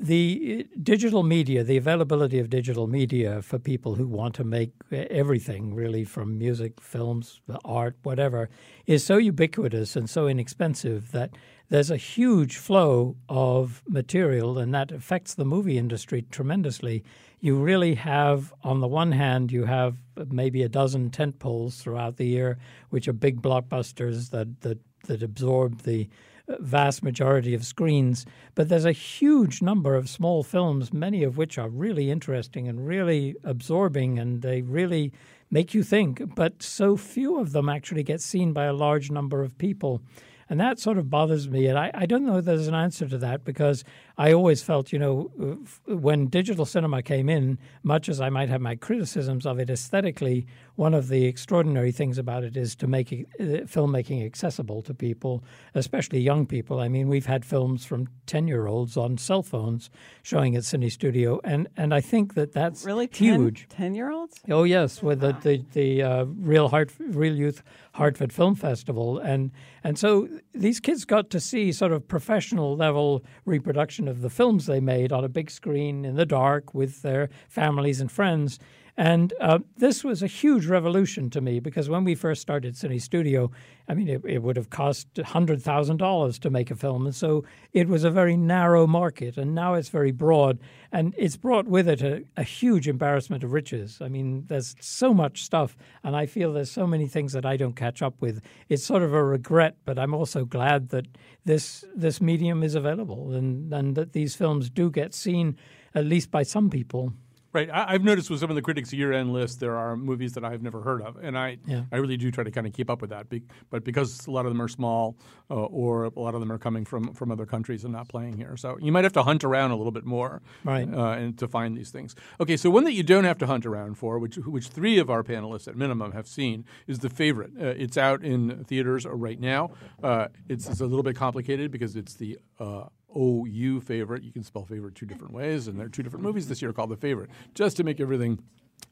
the 0.00 0.66
uh, 0.66 0.76
digital 0.82 1.22
media, 1.22 1.62
the 1.62 1.76
availability 1.76 2.38
of 2.38 2.50
digital 2.50 2.86
media 2.86 3.42
for 3.42 3.58
people 3.58 3.94
who 3.94 4.06
want 4.06 4.34
to 4.34 4.44
make 4.44 4.72
everything 4.90 5.74
really 5.74 6.04
from 6.04 6.36
music, 6.36 6.80
films, 6.80 7.40
art, 7.64 7.96
whatever, 8.02 8.48
is 8.86 9.04
so 9.04 9.16
ubiquitous 9.16 9.96
and 9.96 10.10
so 10.10 10.26
inexpensive 10.26 11.12
that 11.12 11.30
there's 11.70 11.90
a 11.90 11.96
huge 11.96 12.56
flow 12.56 13.16
of 13.28 13.82
material, 13.88 14.58
and 14.58 14.74
that 14.74 14.92
affects 14.92 15.34
the 15.34 15.44
movie 15.44 15.78
industry 15.78 16.22
tremendously. 16.30 17.02
You 17.40 17.56
really 17.56 17.94
have, 17.94 18.52
on 18.62 18.80
the 18.80 18.88
one 18.88 19.12
hand, 19.12 19.50
you 19.50 19.64
have 19.64 19.96
maybe 20.30 20.62
a 20.62 20.68
dozen 20.68 21.10
tent 21.10 21.38
poles 21.38 21.78
throughout 21.78 22.16
the 22.16 22.26
year, 22.26 22.58
which 22.90 23.08
are 23.08 23.12
big 23.12 23.40
blockbusters 23.40 24.30
that 24.30 24.60
that, 24.60 24.78
that 25.06 25.22
absorb 25.22 25.82
the 25.82 26.08
vast 26.48 27.02
majority 27.02 27.54
of 27.54 27.64
screens, 27.64 28.26
but 28.54 28.68
there's 28.68 28.84
a 28.84 28.92
huge 28.92 29.62
number 29.62 29.94
of 29.94 30.08
small 30.08 30.42
films, 30.42 30.92
many 30.92 31.22
of 31.22 31.36
which 31.36 31.58
are 31.58 31.68
really 31.68 32.10
interesting 32.10 32.68
and 32.68 32.86
really 32.86 33.34
absorbing, 33.44 34.18
and 34.18 34.42
they 34.42 34.62
really 34.62 35.12
make 35.50 35.72
you 35.72 35.82
think. 35.82 36.34
But 36.34 36.62
so 36.62 36.96
few 36.96 37.38
of 37.38 37.52
them 37.52 37.68
actually 37.68 38.02
get 38.02 38.20
seen 38.20 38.52
by 38.52 38.64
a 38.64 38.72
large 38.72 39.10
number 39.10 39.42
of 39.42 39.56
people. 39.56 40.02
And 40.50 40.60
that 40.60 40.78
sort 40.78 40.98
of 40.98 41.08
bothers 41.08 41.48
me. 41.48 41.66
And 41.66 41.78
I, 41.78 41.90
I 41.94 42.06
don't 42.06 42.26
know 42.26 42.36
if 42.36 42.44
there's 42.44 42.68
an 42.68 42.74
answer 42.74 43.08
to 43.08 43.18
that 43.18 43.44
because 43.44 43.82
I 44.18 44.32
always 44.32 44.62
felt, 44.62 44.92
you 44.92 44.98
know, 44.98 45.30
uh, 45.40 45.96
when 45.96 46.26
digital 46.26 46.66
cinema 46.66 47.02
came 47.02 47.30
in, 47.30 47.58
much 47.82 48.10
as 48.10 48.20
I 48.20 48.28
might 48.28 48.50
have 48.50 48.60
my 48.60 48.76
criticisms 48.76 49.46
of 49.46 49.58
it 49.58 49.70
aesthetically, 49.70 50.46
one 50.76 50.92
of 50.92 51.08
the 51.08 51.26
extraordinary 51.26 51.92
things 51.92 52.18
about 52.18 52.42
it 52.42 52.56
is 52.56 52.74
to 52.76 52.86
make 52.86 53.12
it, 53.12 53.26
uh, 53.38 53.44
filmmaking 53.64 54.24
accessible 54.24 54.82
to 54.82 54.92
people, 54.92 55.44
especially 55.74 56.20
young 56.20 56.46
people. 56.46 56.80
I 56.80 56.88
mean, 56.88 57.08
we've 57.08 57.26
had 57.26 57.44
films 57.44 57.84
from 57.84 58.08
10 58.26 58.48
year 58.48 58.66
olds 58.66 58.96
on 58.96 59.16
cell 59.16 59.42
phones 59.42 59.88
showing 60.22 60.56
at 60.56 60.62
Cinestudio. 60.62 61.38
And, 61.44 61.68
and 61.76 61.94
I 61.94 62.00
think 62.00 62.34
that 62.34 62.52
that's 62.52 62.84
really 62.84 63.08
huge. 63.12 63.68
10 63.68 63.94
year 63.94 64.10
olds? 64.10 64.40
Oh, 64.50 64.64
yes, 64.64 65.02
with 65.02 65.20
the, 65.20 65.36
the, 65.42 65.64
the 65.72 66.02
uh, 66.02 66.24
Real, 66.24 66.68
Heart, 66.68 66.92
Real 66.98 67.36
Youth 67.36 67.62
Hartford 67.92 68.32
Film 68.32 68.56
Festival. 68.56 69.18
And, 69.18 69.52
and 69.84 69.96
so 69.96 70.28
these 70.52 70.80
kids 70.80 71.04
got 71.04 71.30
to 71.30 71.38
see 71.38 71.70
sort 71.70 71.92
of 71.92 72.08
professional 72.08 72.76
level 72.76 73.24
reproduction 73.44 74.08
of 74.08 74.22
the 74.22 74.30
films 74.30 74.66
they 74.66 74.80
made 74.80 75.12
on 75.12 75.24
a 75.24 75.28
big 75.28 75.50
screen 75.50 76.04
in 76.04 76.16
the 76.16 76.26
dark 76.26 76.74
with 76.74 77.02
their 77.02 77.30
families 77.48 78.00
and 78.00 78.10
friends. 78.10 78.58
And 78.96 79.32
uh, 79.40 79.58
this 79.76 80.04
was 80.04 80.22
a 80.22 80.28
huge 80.28 80.66
revolution 80.66 81.28
to 81.30 81.40
me 81.40 81.58
because 81.58 81.88
when 81.88 82.04
we 82.04 82.14
first 82.14 82.40
started 82.40 82.74
Cinestudio, 82.74 83.50
I 83.88 83.94
mean, 83.94 84.08
it, 84.08 84.22
it 84.24 84.42
would 84.42 84.56
have 84.56 84.70
cost 84.70 85.12
$100,000 85.14 86.38
to 86.38 86.50
make 86.50 86.70
a 86.70 86.76
film. 86.76 87.04
And 87.06 87.14
so 87.14 87.44
it 87.72 87.88
was 87.88 88.04
a 88.04 88.10
very 88.10 88.36
narrow 88.36 88.86
market. 88.86 89.36
And 89.36 89.52
now 89.52 89.74
it's 89.74 89.88
very 89.88 90.12
broad. 90.12 90.60
And 90.92 91.12
it's 91.18 91.36
brought 91.36 91.66
with 91.66 91.88
it 91.88 92.02
a, 92.02 92.22
a 92.36 92.44
huge 92.44 92.86
embarrassment 92.86 93.42
of 93.42 93.52
riches. 93.52 93.98
I 94.00 94.08
mean, 94.08 94.44
there's 94.46 94.76
so 94.78 95.12
much 95.12 95.42
stuff. 95.42 95.76
And 96.04 96.14
I 96.14 96.26
feel 96.26 96.52
there's 96.52 96.70
so 96.70 96.86
many 96.86 97.08
things 97.08 97.32
that 97.32 97.44
I 97.44 97.56
don't 97.56 97.74
catch 97.74 98.00
up 98.00 98.14
with. 98.20 98.40
It's 98.68 98.84
sort 98.84 99.02
of 99.02 99.12
a 99.12 99.24
regret, 99.24 99.74
but 99.84 99.98
I'm 99.98 100.14
also 100.14 100.44
glad 100.44 100.90
that 100.90 101.06
this, 101.44 101.84
this 101.96 102.20
medium 102.20 102.62
is 102.62 102.76
available 102.76 103.32
and, 103.32 103.72
and 103.74 103.96
that 103.96 104.12
these 104.12 104.36
films 104.36 104.70
do 104.70 104.88
get 104.88 105.14
seen, 105.14 105.56
at 105.96 106.04
least 106.04 106.30
by 106.30 106.44
some 106.44 106.70
people. 106.70 107.12
Right. 107.54 107.70
I, 107.70 107.92
have 107.92 108.02
noticed 108.02 108.30
with 108.30 108.40
some 108.40 108.50
of 108.50 108.56
the 108.56 108.62
critics' 108.62 108.92
year-end 108.92 109.32
list, 109.32 109.60
there 109.60 109.76
are 109.76 109.96
movies 109.96 110.32
that 110.32 110.44
I've 110.44 110.60
never 110.60 110.82
heard 110.82 111.00
of, 111.02 111.16
and 111.22 111.38
I 111.38 111.58
yeah. 111.66 111.84
I 111.92 111.96
really 111.96 112.16
do 112.16 112.32
try 112.32 112.42
to 112.42 112.50
kind 112.50 112.66
of 112.66 112.72
keep 112.72 112.90
up 112.90 113.00
with 113.00 113.10
that. 113.10 113.28
Be, 113.28 113.42
but 113.70 113.84
because 113.84 114.26
a 114.26 114.32
lot 114.32 114.44
of 114.44 114.50
them 114.50 114.60
are 114.60 114.66
small, 114.66 115.16
uh, 115.48 115.54
or 115.54 116.06
a 116.06 116.18
lot 116.18 116.34
of 116.34 116.40
them 116.40 116.50
are 116.50 116.58
coming 116.58 116.84
from 116.84 117.14
from 117.14 117.30
other 117.30 117.46
countries 117.46 117.84
and 117.84 117.92
not 117.92 118.08
playing 118.08 118.36
here, 118.36 118.56
so 118.56 118.76
you 118.80 118.90
might 118.90 119.04
have 119.04 119.12
to 119.12 119.22
hunt 119.22 119.44
around 119.44 119.70
a 119.70 119.76
little 119.76 119.92
bit 119.92 120.04
more, 120.04 120.42
right, 120.64 120.92
uh, 120.92 121.12
and 121.12 121.38
to 121.38 121.46
find 121.46 121.76
these 121.76 121.90
things. 121.90 122.16
Okay, 122.40 122.56
so 122.56 122.70
one 122.70 122.82
that 122.84 122.94
you 122.94 123.04
don't 123.04 123.24
have 123.24 123.38
to 123.38 123.46
hunt 123.46 123.64
around 123.64 123.98
for, 123.98 124.18
which 124.18 124.34
which 124.38 124.66
three 124.66 124.98
of 124.98 125.08
our 125.08 125.22
panelists 125.22 125.68
at 125.68 125.76
minimum 125.76 126.10
have 126.10 126.26
seen, 126.26 126.64
is 126.88 126.98
the 126.98 127.08
favorite. 127.08 127.52
Uh, 127.56 127.66
it's 127.66 127.96
out 127.96 128.24
in 128.24 128.64
theaters 128.64 129.06
right 129.06 129.38
now. 129.38 129.70
Uh, 130.02 130.26
it's, 130.48 130.68
it's 130.68 130.80
a 130.80 130.86
little 130.86 131.04
bit 131.04 131.14
complicated 131.14 131.70
because 131.70 131.94
it's 131.94 132.14
the 132.14 132.36
uh, 132.58 132.86
OU 133.16 133.80
favorite. 133.80 134.22
You 134.22 134.32
can 134.32 134.42
spell 134.42 134.64
favorite 134.64 134.94
two 134.94 135.06
different 135.06 135.32
ways, 135.32 135.68
and 135.68 135.78
there 135.78 135.86
are 135.86 135.90
two 135.90 136.02
different 136.02 136.24
movies 136.24 136.48
this 136.48 136.62
year 136.62 136.72
called 136.72 136.90
The 136.90 136.96
Favorite, 136.96 137.30
just 137.54 137.76
to 137.78 137.84
make 137.84 138.00
everything 138.00 138.42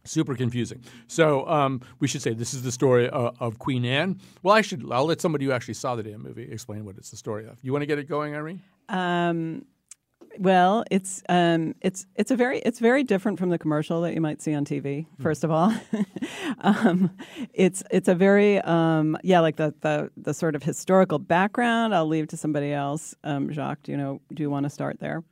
super 0.04 0.34
confusing. 0.34 0.82
So 1.06 1.46
um, 1.48 1.80
we 2.00 2.08
should 2.08 2.22
say 2.22 2.34
this 2.34 2.54
is 2.54 2.62
the 2.62 2.72
story 2.72 3.08
uh, 3.08 3.32
of 3.40 3.58
Queen 3.58 3.84
Anne. 3.84 4.20
Well, 4.42 4.54
I 4.54 4.62
should. 4.62 4.90
I'll 4.90 5.06
let 5.06 5.20
somebody 5.20 5.44
who 5.44 5.52
actually 5.52 5.74
saw 5.74 5.94
the 5.94 6.02
damn 6.02 6.22
movie 6.22 6.50
explain 6.50 6.84
what 6.84 6.96
it's 6.96 7.10
the 7.10 7.16
story 7.16 7.46
of. 7.46 7.56
You 7.62 7.72
want 7.72 7.82
to 7.82 7.86
get 7.86 7.98
it 7.98 8.08
going, 8.08 8.34
Irene? 8.34 8.62
Um, 8.88 9.64
well, 10.38 10.84
it's 10.90 11.22
um, 11.28 11.74
it's 11.80 12.06
it's 12.16 12.30
a 12.30 12.36
very 12.36 12.60
it's 12.60 12.78
very 12.78 13.02
different 13.02 13.38
from 13.38 13.50
the 13.50 13.58
commercial 13.58 14.00
that 14.02 14.14
you 14.14 14.20
might 14.20 14.40
see 14.40 14.54
on 14.54 14.64
TV. 14.64 15.06
Hmm. 15.16 15.22
First 15.22 15.44
of 15.44 15.50
all, 15.50 15.74
um, 16.60 17.10
it's 17.52 17.82
it's 17.90 18.08
a 18.08 18.14
very 18.14 18.60
um, 18.60 19.16
yeah 19.22 19.40
like 19.40 19.56
the, 19.56 19.74
the 19.80 20.10
the 20.16 20.34
sort 20.34 20.54
of 20.54 20.62
historical 20.62 21.18
background. 21.18 21.94
I'll 21.94 22.06
leave 22.06 22.28
to 22.28 22.36
somebody 22.36 22.72
else. 22.72 23.14
Um, 23.24 23.52
Jacques, 23.52 23.82
do 23.84 23.92
you 23.92 23.98
know? 23.98 24.20
Do 24.32 24.42
you 24.42 24.50
want 24.50 24.64
to 24.64 24.70
start 24.70 25.00
there? 25.00 25.22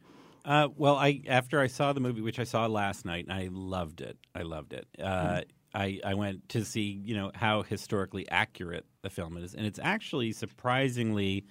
Uh, 0.44 0.68
well, 0.76 0.96
I 0.96 1.22
after 1.28 1.60
I 1.60 1.66
saw 1.66 1.92
the 1.92 2.00
movie, 2.00 2.20
which 2.20 2.38
I 2.38 2.44
saw 2.44 2.66
last 2.66 3.04
night, 3.04 3.26
I 3.30 3.48
loved 3.50 4.00
it. 4.00 4.18
I 4.34 4.42
loved 4.42 4.72
it. 4.72 4.86
Uh, 4.98 5.02
mm 5.04 5.44
I, 5.72 6.00
I 6.04 6.14
went 6.14 6.48
to 6.48 6.64
see 6.64 7.00
you 7.04 7.14
know 7.14 7.30
how 7.34 7.62
historically 7.62 8.28
accurate 8.28 8.86
the 9.02 9.10
film 9.10 9.36
is, 9.36 9.54
and 9.54 9.64
it's 9.64 9.78
actually 9.80 10.32
surprisingly 10.32 11.44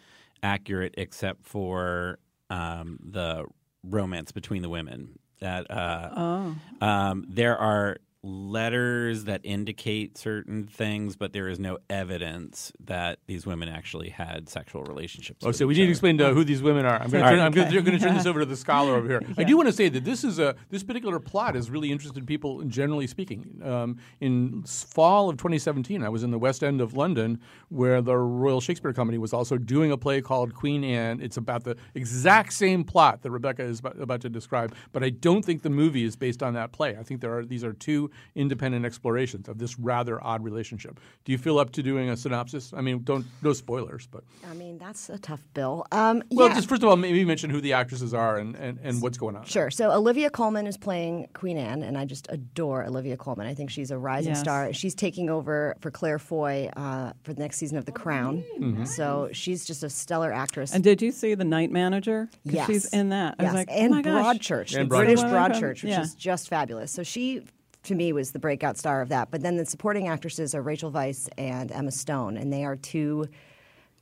accurate, 0.43 0.95
except 0.97 1.45
for 1.45 2.19
um, 2.49 2.99
the 3.03 3.45
romance 3.83 4.31
between 4.31 4.61
the 4.61 4.69
women. 4.69 5.19
That 5.39 5.71
uh, 5.71 6.09
oh. 6.17 6.55
um, 6.85 7.25
there 7.29 7.57
are 7.57 7.97
letters 8.21 9.23
that 9.25 9.41
indicate 9.43 10.17
certain 10.17 10.67
things, 10.67 11.15
but 11.15 11.31
there 11.31 11.47
is 11.47 11.57
no 11.57 11.77
evidence 11.89 12.71
that 12.83 13.19
these 13.27 13.45
women 13.45 13.69
actually 13.69 14.09
had 14.09 14.49
sexual 14.49 14.83
relationships. 14.83 15.45
Oh, 15.45 15.51
so 15.51 15.65
we 15.65 15.73
need 15.75 15.85
to 15.85 15.91
explain 15.91 16.17
to 16.17 16.33
who 16.33 16.43
these 16.43 16.61
women 16.61 16.85
are. 16.85 17.01
I'm 17.01 17.09
going 17.09 17.23
to 17.23 17.29
turn, 17.29 17.39
okay. 17.39 17.91
to 17.91 17.99
turn 17.99 18.15
this 18.15 18.25
over 18.27 18.41
to 18.41 18.45
the 18.45 18.57
scholar 18.57 18.95
over 18.95 19.07
here. 19.07 19.21
Yeah. 19.21 19.35
I 19.37 19.43
do 19.43 19.55
want 19.55 19.67
to 19.67 19.73
say 19.73 19.87
that 19.89 20.03
this 20.03 20.23
is 20.23 20.37
a 20.37 20.55
this 20.69 20.83
particular 20.83 21.19
plot 21.19 21.55
has 21.55 21.69
really 21.69 21.91
interested 21.91 22.27
people, 22.27 22.61
generally 22.63 23.07
speaking. 23.07 23.61
Um, 23.63 23.97
in 24.19 24.63
fall 24.63 25.29
of 25.29 25.37
2017, 25.37 26.03
I 26.03 26.09
was 26.09 26.23
in 26.23 26.31
the 26.31 26.39
West 26.39 26.61
End 26.61 26.81
of 26.81 26.95
London, 26.95 27.39
where 27.69 28.01
the 28.01 28.17
Royal 28.17 28.59
Shakespeare 28.59 28.91
Company 28.91 29.17
was 29.17 29.31
also 29.31 29.57
doing 29.57 29.91
a 29.91 29.97
play 29.97 30.21
called 30.21 30.53
Queen 30.53 30.83
Anne. 30.83 31.21
It's 31.21 31.37
about 31.37 31.63
the 31.63 31.77
exact 31.95 32.51
same 32.51 32.83
plot 32.83 33.21
that 33.21 33.31
Rebecca 33.31 33.63
is 33.63 33.79
about, 33.79 33.99
about 33.99 34.21
to 34.21 34.29
describe, 34.29 34.75
but 34.91 35.03
I 35.03 35.09
don't 35.09 35.43
think 35.43 35.61
the 35.61 35.69
movie 35.69 36.03
is 36.03 36.17
based 36.17 36.43
on 36.43 36.53
that 36.55 36.73
play. 36.73 36.97
I 36.97 37.03
think 37.03 37.21
there 37.21 37.37
are 37.37 37.45
these 37.45 37.63
are 37.63 37.73
two 37.73 38.08
independent 38.35 38.85
explorations 38.85 39.47
of 39.47 39.57
this 39.57 39.79
rather 39.79 40.23
odd 40.23 40.43
relationship. 40.43 40.99
Do 41.25 41.31
you 41.31 41.37
feel 41.37 41.59
up 41.59 41.71
to 41.73 41.83
doing 41.83 42.09
a 42.09 42.17
synopsis? 42.17 42.73
I 42.75 42.81
mean, 42.81 43.03
don't 43.03 43.25
no 43.41 43.53
spoilers, 43.53 44.07
but 44.07 44.23
I 44.49 44.53
mean 44.53 44.77
that's 44.77 45.09
a 45.09 45.17
tough 45.17 45.41
bill. 45.53 45.85
Um, 45.91 46.23
well, 46.31 46.47
yeah. 46.47 46.55
just 46.55 46.69
first 46.69 46.83
of 46.83 46.89
all, 46.89 46.95
maybe 46.95 47.23
mention 47.25 47.49
who 47.49 47.61
the 47.61 47.73
actresses 47.73 48.13
are 48.13 48.37
and, 48.37 48.55
and, 48.55 48.79
and 48.83 49.01
what's 49.01 49.17
going 49.17 49.35
on. 49.35 49.45
Sure. 49.45 49.69
So 49.71 49.91
Olivia 49.91 50.29
Colman 50.29 50.67
is 50.67 50.77
playing 50.77 51.29
Queen 51.33 51.57
Anne, 51.57 51.83
and 51.83 51.97
I 51.97 52.05
just 52.05 52.27
adore 52.29 52.85
Olivia 52.85 53.17
Colman. 53.17 53.47
I 53.47 53.53
think 53.53 53.69
she's 53.69 53.91
a 53.91 53.97
rising 53.97 54.31
yes. 54.31 54.39
star. 54.39 54.73
She's 54.73 54.95
taking 54.95 55.29
over 55.29 55.75
for 55.79 55.91
Claire 55.91 56.19
Foy 56.19 56.69
uh, 56.75 57.13
for 57.23 57.33
the 57.33 57.41
next 57.41 57.57
season 57.57 57.77
of 57.77 57.85
The 57.85 57.91
Crown. 57.91 58.43
Mm-hmm. 58.59 58.85
So 58.85 59.29
she's 59.31 59.65
just 59.65 59.83
a 59.83 59.89
stellar 59.89 60.31
actress. 60.31 60.73
And 60.73 60.83
did 60.83 61.01
you 61.01 61.11
see 61.11 61.35
The 61.35 61.45
Night 61.45 61.71
Manager? 61.71 62.29
Yes, 62.43 62.67
she's 62.67 62.93
in 62.93 63.09
that. 63.09 63.35
I 63.39 63.43
yes, 63.43 63.53
like, 63.53 63.69
and 63.71 63.93
oh 63.93 64.01
Broadchurch, 64.01 64.75
and 64.75 64.89
the 64.89 64.95
British 64.95 65.19
Broadchurch, 65.19 65.83
which 65.83 65.83
yeah. 65.83 66.01
is 66.01 66.15
just 66.15 66.49
fabulous. 66.49 66.91
So 66.91 67.03
she 67.03 67.43
to 67.89 67.95
me 67.95 68.13
was 68.13 68.31
the 68.31 68.39
breakout 68.39 68.77
star 68.77 69.01
of 69.01 69.09
that. 69.09 69.31
But 69.31 69.41
then 69.41 69.57
the 69.57 69.65
supporting 69.65 70.07
actresses 70.07 70.55
are 70.55 70.61
Rachel 70.61 70.91
Weisz 70.91 71.27
and 71.37 71.71
Emma 71.71 71.91
Stone, 71.91 72.37
and 72.37 72.53
they 72.53 72.63
are 72.63 72.75
two 72.75 73.27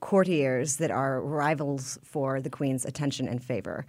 courtiers 0.01 0.77
that 0.77 0.91
are 0.91 1.21
rivals 1.21 1.97
for 2.03 2.39
the 2.41 2.49
Queen's 2.49 2.85
attention 2.85 3.27
and 3.27 3.43
favor. 3.43 3.85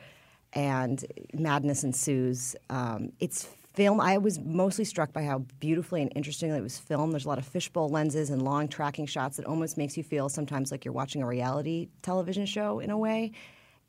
And 0.52 1.04
madness 1.34 1.84
ensues. 1.84 2.56
Um, 2.70 3.12
it's 3.20 3.44
film. 3.74 4.00
I 4.00 4.18
was 4.18 4.38
mostly 4.38 4.84
struck 4.84 5.12
by 5.12 5.24
how 5.24 5.40
beautifully 5.60 6.00
and 6.02 6.12
interestingly 6.14 6.58
it 6.58 6.62
was 6.62 6.78
filmed. 6.78 7.12
There's 7.12 7.26
a 7.26 7.28
lot 7.28 7.38
of 7.38 7.44
fishbowl 7.44 7.88
lenses 7.88 8.30
and 8.30 8.40
long 8.40 8.68
tracking 8.68 9.06
shots 9.06 9.36
that 9.36 9.46
almost 9.46 9.76
makes 9.76 9.96
you 9.96 10.02
feel 10.02 10.28
sometimes 10.28 10.70
like 10.70 10.84
you're 10.84 10.94
watching 10.94 11.22
a 11.22 11.26
reality 11.26 11.88
television 12.02 12.46
show 12.46 12.78
in 12.78 12.90
a 12.90 12.96
way. 12.96 13.32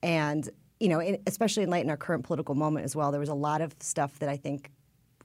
And 0.04 0.50
you 0.80 0.90
know, 0.90 1.18
especially 1.28 1.64
in 1.64 1.70
light 1.70 1.84
in 1.84 1.90
our 1.90 1.98
current 1.98 2.24
political 2.24 2.56
moment 2.56 2.86
as 2.86 2.96
well, 2.96 3.12
there 3.12 3.20
was 3.20 3.30
a 3.30 3.34
lot 3.34 3.62
of 3.62 3.76
stuff 3.80 4.18
that 4.20 4.30
I 4.30 4.38
think 4.38 4.72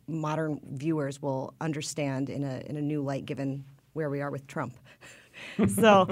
modern 0.07 0.61
viewers 0.73 1.21
will 1.21 1.55
understand 1.61 2.31
in 2.31 2.45
a 2.45 2.63
in 2.67 2.77
a 2.77 2.83
new 2.83 3.03
light, 3.03 3.27
given 3.27 3.65
where 3.93 4.11
we 4.11 4.21
are 4.21 4.31
with 4.31 4.47
Trump. 4.47 4.75
so, 5.69 6.09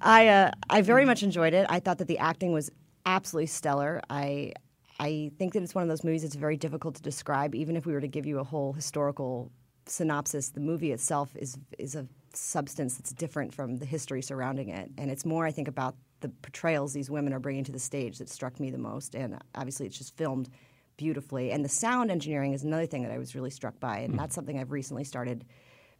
I 0.00 0.28
uh, 0.28 0.50
I 0.70 0.82
very 0.82 1.04
much 1.04 1.22
enjoyed 1.22 1.54
it. 1.54 1.66
I 1.68 1.80
thought 1.80 1.98
that 1.98 2.08
the 2.08 2.18
acting 2.18 2.52
was 2.52 2.70
absolutely 3.06 3.46
stellar. 3.46 4.00
I 4.08 4.52
I 4.98 5.30
think 5.38 5.52
that 5.54 5.62
it's 5.62 5.74
one 5.74 5.82
of 5.82 5.88
those 5.88 6.04
movies 6.04 6.22
that's 6.22 6.36
very 6.36 6.56
difficult 6.56 6.94
to 6.96 7.02
describe. 7.02 7.54
Even 7.54 7.76
if 7.76 7.86
we 7.86 7.92
were 7.92 8.00
to 8.00 8.08
give 8.08 8.26
you 8.26 8.38
a 8.38 8.44
whole 8.44 8.72
historical 8.72 9.50
synopsis, 9.86 10.50
the 10.50 10.60
movie 10.60 10.92
itself 10.92 11.34
is 11.36 11.58
is 11.78 11.94
a 11.94 12.06
substance 12.34 12.96
that's 12.96 13.12
different 13.12 13.52
from 13.52 13.76
the 13.76 13.84
history 13.84 14.22
surrounding 14.22 14.68
it, 14.68 14.90
and 14.98 15.10
it's 15.10 15.24
more, 15.24 15.44
I 15.44 15.50
think, 15.50 15.68
about 15.68 15.96
the 16.20 16.28
portrayals 16.28 16.92
these 16.92 17.10
women 17.10 17.32
are 17.32 17.40
bringing 17.40 17.64
to 17.64 17.72
the 17.72 17.78
stage 17.78 18.18
that 18.18 18.28
struck 18.28 18.60
me 18.60 18.70
the 18.70 18.78
most. 18.78 19.14
And 19.14 19.38
obviously, 19.54 19.86
it's 19.86 19.98
just 19.98 20.16
filmed 20.16 20.48
beautifully. 20.96 21.50
And 21.52 21.64
the 21.64 21.68
sound 21.68 22.10
engineering 22.10 22.52
is 22.52 22.62
another 22.62 22.86
thing 22.86 23.02
that 23.02 23.12
I 23.12 23.18
was 23.18 23.34
really 23.34 23.50
struck 23.50 23.78
by, 23.80 23.98
and 23.98 24.18
that's 24.18 24.34
something 24.34 24.58
I've 24.58 24.72
recently 24.72 25.04
started 25.04 25.44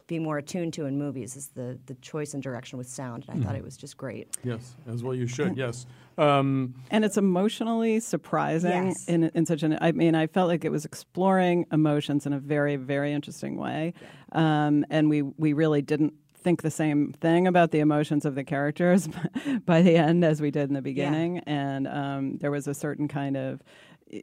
being 0.05 0.21
more 0.23 0.37
attuned 0.37 0.73
to 0.73 0.85
in 0.85 0.97
movies 0.97 1.37
is 1.37 1.47
the 1.55 1.79
the 1.85 1.95
choice 1.95 2.33
and 2.33 2.43
direction 2.43 2.77
with 2.77 2.87
sound. 2.87 3.25
And 3.27 3.41
I 3.41 3.45
thought 3.45 3.55
it 3.55 3.63
was 3.63 3.77
just 3.77 3.95
great. 3.97 4.35
Yes, 4.43 4.75
as 4.87 5.01
well 5.01 5.15
you 5.15 5.27
should. 5.27 5.55
Yes. 5.55 5.85
Um, 6.17 6.75
and 6.91 7.03
it's 7.05 7.17
emotionally 7.17 7.99
surprising 7.99 8.87
Yes. 8.87 9.07
in 9.07 9.23
in 9.33 9.45
such 9.45 9.63
an. 9.63 9.77
I 9.81 9.91
mean, 9.93 10.13
I 10.13 10.27
felt 10.27 10.49
like 10.49 10.65
it 10.65 10.71
was 10.71 10.85
exploring 10.85 11.65
emotions 11.71 12.25
in 12.25 12.33
a 12.33 12.39
very 12.39 12.75
very 12.75 13.13
interesting 13.13 13.55
way, 13.57 13.93
um, 14.33 14.85
and 14.89 15.09
we 15.09 15.21
we 15.21 15.53
really 15.53 15.81
didn't 15.81 16.13
think 16.35 16.61
the 16.61 16.71
same 16.71 17.13
thing 17.13 17.47
about 17.47 17.71
the 17.71 17.79
emotions 17.79 18.25
of 18.25 18.35
the 18.35 18.43
characters 18.43 19.07
by 19.65 19.81
the 19.81 19.95
end 19.95 20.25
as 20.25 20.41
we 20.41 20.51
did 20.51 20.67
in 20.67 20.73
the 20.73 20.81
beginning, 20.81 21.39
and 21.39 21.87
um, 21.87 22.37
there 22.39 22.51
was 22.51 22.67
a 22.67 22.73
certain 22.73 23.07
kind 23.07 23.37
of. 23.37 23.61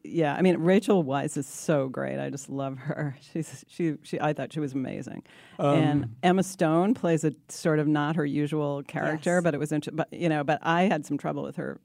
Yeah, 0.04 0.34
I 0.34 0.42
mean 0.42 0.56
Rachel 0.58 1.04
Weisz 1.04 1.36
is 1.36 1.46
so 1.46 1.88
great. 1.88 2.18
I 2.20 2.30
just 2.30 2.48
love 2.48 2.78
her. 2.78 3.16
She's 3.32 3.64
she 3.68 3.94
she. 4.02 4.20
I 4.20 4.32
thought 4.32 4.52
she 4.52 4.60
was 4.60 4.72
amazing, 4.72 5.22
and 5.58 6.04
um, 6.04 6.16
Emma 6.22 6.42
Stone 6.42 6.94
plays 6.94 7.24
a 7.24 7.32
sort 7.48 7.78
of 7.78 7.88
not 7.88 8.16
her 8.16 8.24
usual 8.24 8.82
character, 8.84 9.36
Yes. 9.36 9.42
but 9.42 9.54
it 9.54 9.58
was 9.58 9.72
interesting. 9.72 9.96
But 9.96 10.12
you 10.12 10.28
know, 10.28 10.44
but 10.44 10.58
I 10.62 10.82
had 10.82 11.04
some 11.06 11.18
trouble 11.18 11.42
with 11.42 11.56
her 11.56 11.80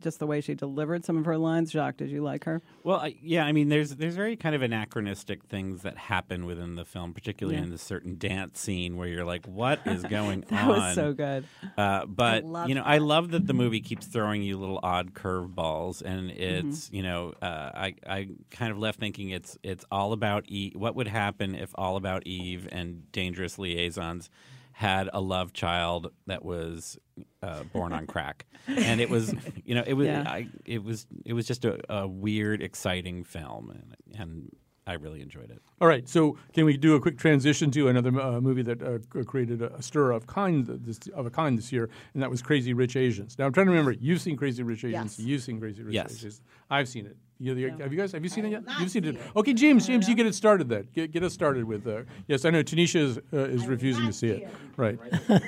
just 0.00 0.18
the 0.18 0.26
way 0.26 0.40
she 0.40 0.54
delivered 0.54 1.04
some 1.04 1.16
of 1.16 1.24
her 1.24 1.36
lines. 1.38 1.70
Jacques, 1.72 1.96
did 1.96 2.10
you 2.10 2.22
like 2.22 2.44
her? 2.44 2.62
Well, 2.82 2.98
I, 3.00 3.16
yeah, 3.22 3.44
I 3.44 3.52
mean, 3.52 3.68
there's 3.68 3.96
there's 3.96 4.14
very 4.16 4.36
kind 4.36 4.54
of 4.54 4.62
anachronistic 4.62 5.44
things 5.44 5.82
that 5.82 5.96
happen 5.96 6.46
within 6.46 6.74
the 6.76 6.84
film, 6.84 7.12
particularly 7.14 7.56
Yeah. 7.58 7.64
in 7.64 7.70
the 7.70 7.78
certain 7.78 8.16
dance 8.18 8.60
scene 8.60 8.96
where 8.96 9.08
you're 9.08 9.24
like, 9.24 9.46
"What 9.46 9.80
is 9.86 10.02
going 10.18 10.44
That 10.48 10.62
on?" 10.62 10.68
was 10.68 10.94
so 10.94 11.12
good. 11.12 11.44
Uh, 11.76 12.06
but 12.06 12.44
you 12.68 12.74
know, 12.74 12.82
I 12.84 12.98
love 12.98 13.30
that 13.32 13.46
the 13.46 13.54
movie 13.54 13.80
keeps 13.80 14.06
throwing 14.06 14.42
you 14.42 14.56
little 14.58 14.80
odd 14.82 15.14
curveballs, 15.14 16.02
and 16.02 16.30
Mm-hmm. 16.30 16.68
it's 16.68 16.90
you 16.92 17.02
know, 17.02 17.32
uh, 17.42 17.70
I 17.74 17.94
I 18.06 18.28
kind 18.50 18.70
of 18.72 18.78
left 18.78 18.98
thinking 19.00 19.30
it's 19.30 19.58
it's 19.62 19.84
all 19.90 20.12
about 20.12 20.44
Eve. 20.48 20.74
What 20.76 20.94
would 20.94 21.08
happen 21.08 21.54
if 21.54 21.70
all 21.76 21.96
about 21.96 22.26
Eve 22.26 22.68
and 22.72 23.10
Dangerous 23.12 23.58
Liaisons 23.58 24.30
had 24.74 25.08
a 25.12 25.20
love 25.20 25.52
child 25.52 26.10
that 26.26 26.44
was 26.44 26.98
uh, 27.42 27.62
born 27.72 27.92
on 27.92 28.06
crack, 28.08 28.44
and 28.66 29.00
it 29.00 29.08
was 29.08 29.32
you 29.64 29.74
know 29.76 29.84
it 29.86 29.94
was 29.94 30.06
Yeah. 30.08 30.24
I, 30.26 30.48
it 30.64 30.82
was 30.82 31.06
it 31.24 31.32
was 31.32 31.46
just 31.46 31.64
a, 31.64 31.78
a 31.88 32.08
weird, 32.08 32.60
exciting 32.60 33.22
film, 33.22 33.70
and, 33.70 34.20
and 34.20 34.56
I 34.86 34.94
really 34.94 35.22
enjoyed 35.22 35.50
it. 35.50 35.62
All 35.80 35.88
right, 35.88 36.06
so 36.08 36.36
can 36.52 36.64
we 36.66 36.76
do 36.76 36.94
a 36.94 37.00
quick 37.00 37.16
transition 37.18 37.70
to 37.70 37.88
another 37.88 38.20
uh, 38.20 38.40
movie 38.40 38.62
that 38.62 38.82
uh, 38.82 38.98
created 39.24 39.62
a 39.62 39.80
stir 39.80 40.10
of 40.12 40.26
kind 40.26 40.66
this, 40.66 40.98
of 41.14 41.24
a 41.26 41.30
kind 41.30 41.56
this 41.56 41.72
year, 41.72 41.88
and 42.12 42.22
that 42.22 42.30
was 42.30 42.42
Crazy 42.42 42.74
Rich 42.74 42.94
Asians. 42.96 43.38
Now 43.38 43.46
I'm 43.46 43.52
trying 43.52 43.66
to 43.66 43.72
remember. 43.72 43.92
You've 43.92 44.20
seen 44.20 44.36
Crazy 44.36 44.62
Rich 44.62 44.84
Asians. 44.84 45.18
Yes. 45.18 45.26
You've 45.26 45.42
seen 45.42 45.58
Crazy 45.58 45.82
Rich 45.82 45.94
Yes. 45.94 46.12
Asians. 46.14 46.40
I've 46.70 46.88
seen 46.88 47.06
it. 47.06 47.16
You, 47.38 47.54
you- 47.54 47.76
Have 47.78 47.92
you 47.92 47.98
guys? 47.98 48.12
Have 48.12 48.22
you 48.22 48.28
seen 48.30 48.44
it 48.44 48.50
yet? 48.50 48.62
You've 48.78 48.90
seen 48.90 49.04
it. 49.04 49.16
Okay, 49.34 49.54
James. 49.54 49.86
James, 49.86 50.08
you 50.08 50.14
get 50.14 50.26
it 50.26 50.34
started 50.34 50.68
then. 50.68 50.86
Get, 50.94 51.10
get 51.12 51.22
us 51.22 51.32
started 51.32 51.64
with. 51.64 51.86
Uh, 51.86 52.02
yes, 52.28 52.44
I 52.44 52.50
know 52.50 52.62
Tanisha 52.62 53.00
is, 53.00 53.18
uh, 53.32 53.38
is 53.38 53.66
refusing 53.66 54.06
to 54.06 54.12
see 54.12 54.28
it. 54.28 54.48
Right. 54.76 54.98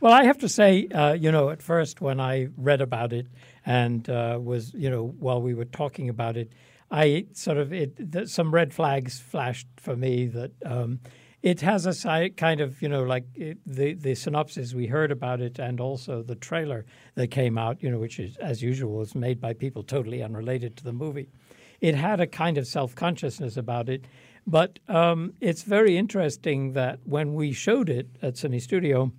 Well, 0.00 0.12
I 0.12 0.24
have 0.24 0.38
to 0.38 0.48
say, 0.48 0.86
uh, 0.88 1.12
you 1.12 1.30
know, 1.32 1.50
at 1.50 1.60
first 1.62 2.00
when 2.00 2.20
I 2.20 2.48
read 2.56 2.80
about 2.80 3.12
it 3.12 3.26
and 3.66 4.08
uh, 4.08 4.38
was, 4.40 4.72
you 4.72 4.88
know, 4.88 5.14
while 5.18 5.42
we 5.42 5.52
were 5.52 5.64
talking 5.66 6.08
about 6.08 6.36
it, 6.36 6.52
I 6.90 7.26
sort 7.32 7.58
of 7.58 7.72
it 7.72 8.12
th- 8.12 8.28
some 8.28 8.52
red 8.52 8.74
flags 8.74 9.20
flashed 9.20 9.68
for 9.76 9.96
me 9.96 10.26
that 10.26 10.52
um, 10.64 11.00
it 11.42 11.60
has 11.62 11.86
a 12.04 12.30
kind 12.30 12.60
of, 12.60 12.82
you 12.82 12.88
know, 12.88 13.02
like 13.02 13.24
it, 13.34 13.58
the 13.64 13.94
the 13.94 14.14
synopsis 14.14 14.74
we 14.74 14.86
heard 14.86 15.10
about 15.10 15.40
it 15.40 15.58
and 15.58 15.80
also 15.80 16.22
the 16.22 16.34
trailer 16.34 16.84
that 17.14 17.28
came 17.28 17.56
out, 17.56 17.82
you 17.82 17.90
know, 17.90 17.98
which 17.98 18.18
is 18.18 18.36
as 18.38 18.62
usual 18.62 18.92
was 18.92 19.14
made 19.14 19.40
by 19.40 19.52
people 19.52 19.82
totally 19.82 20.22
unrelated 20.22 20.76
to 20.76 20.84
the 20.84 20.92
movie. 20.92 21.28
It 21.80 21.94
had 21.94 22.20
a 22.20 22.26
kind 22.26 22.58
of 22.58 22.66
self 22.66 22.94
consciousness 22.94 23.56
about 23.56 23.88
it. 23.88 24.04
But 24.46 24.78
um, 24.88 25.34
it's 25.40 25.62
very 25.62 25.96
interesting 25.96 26.72
that 26.72 26.98
when 27.04 27.34
we 27.34 27.52
showed 27.52 27.88
it 27.88 28.08
at 28.22 28.34
Cinestudio, 28.34 29.12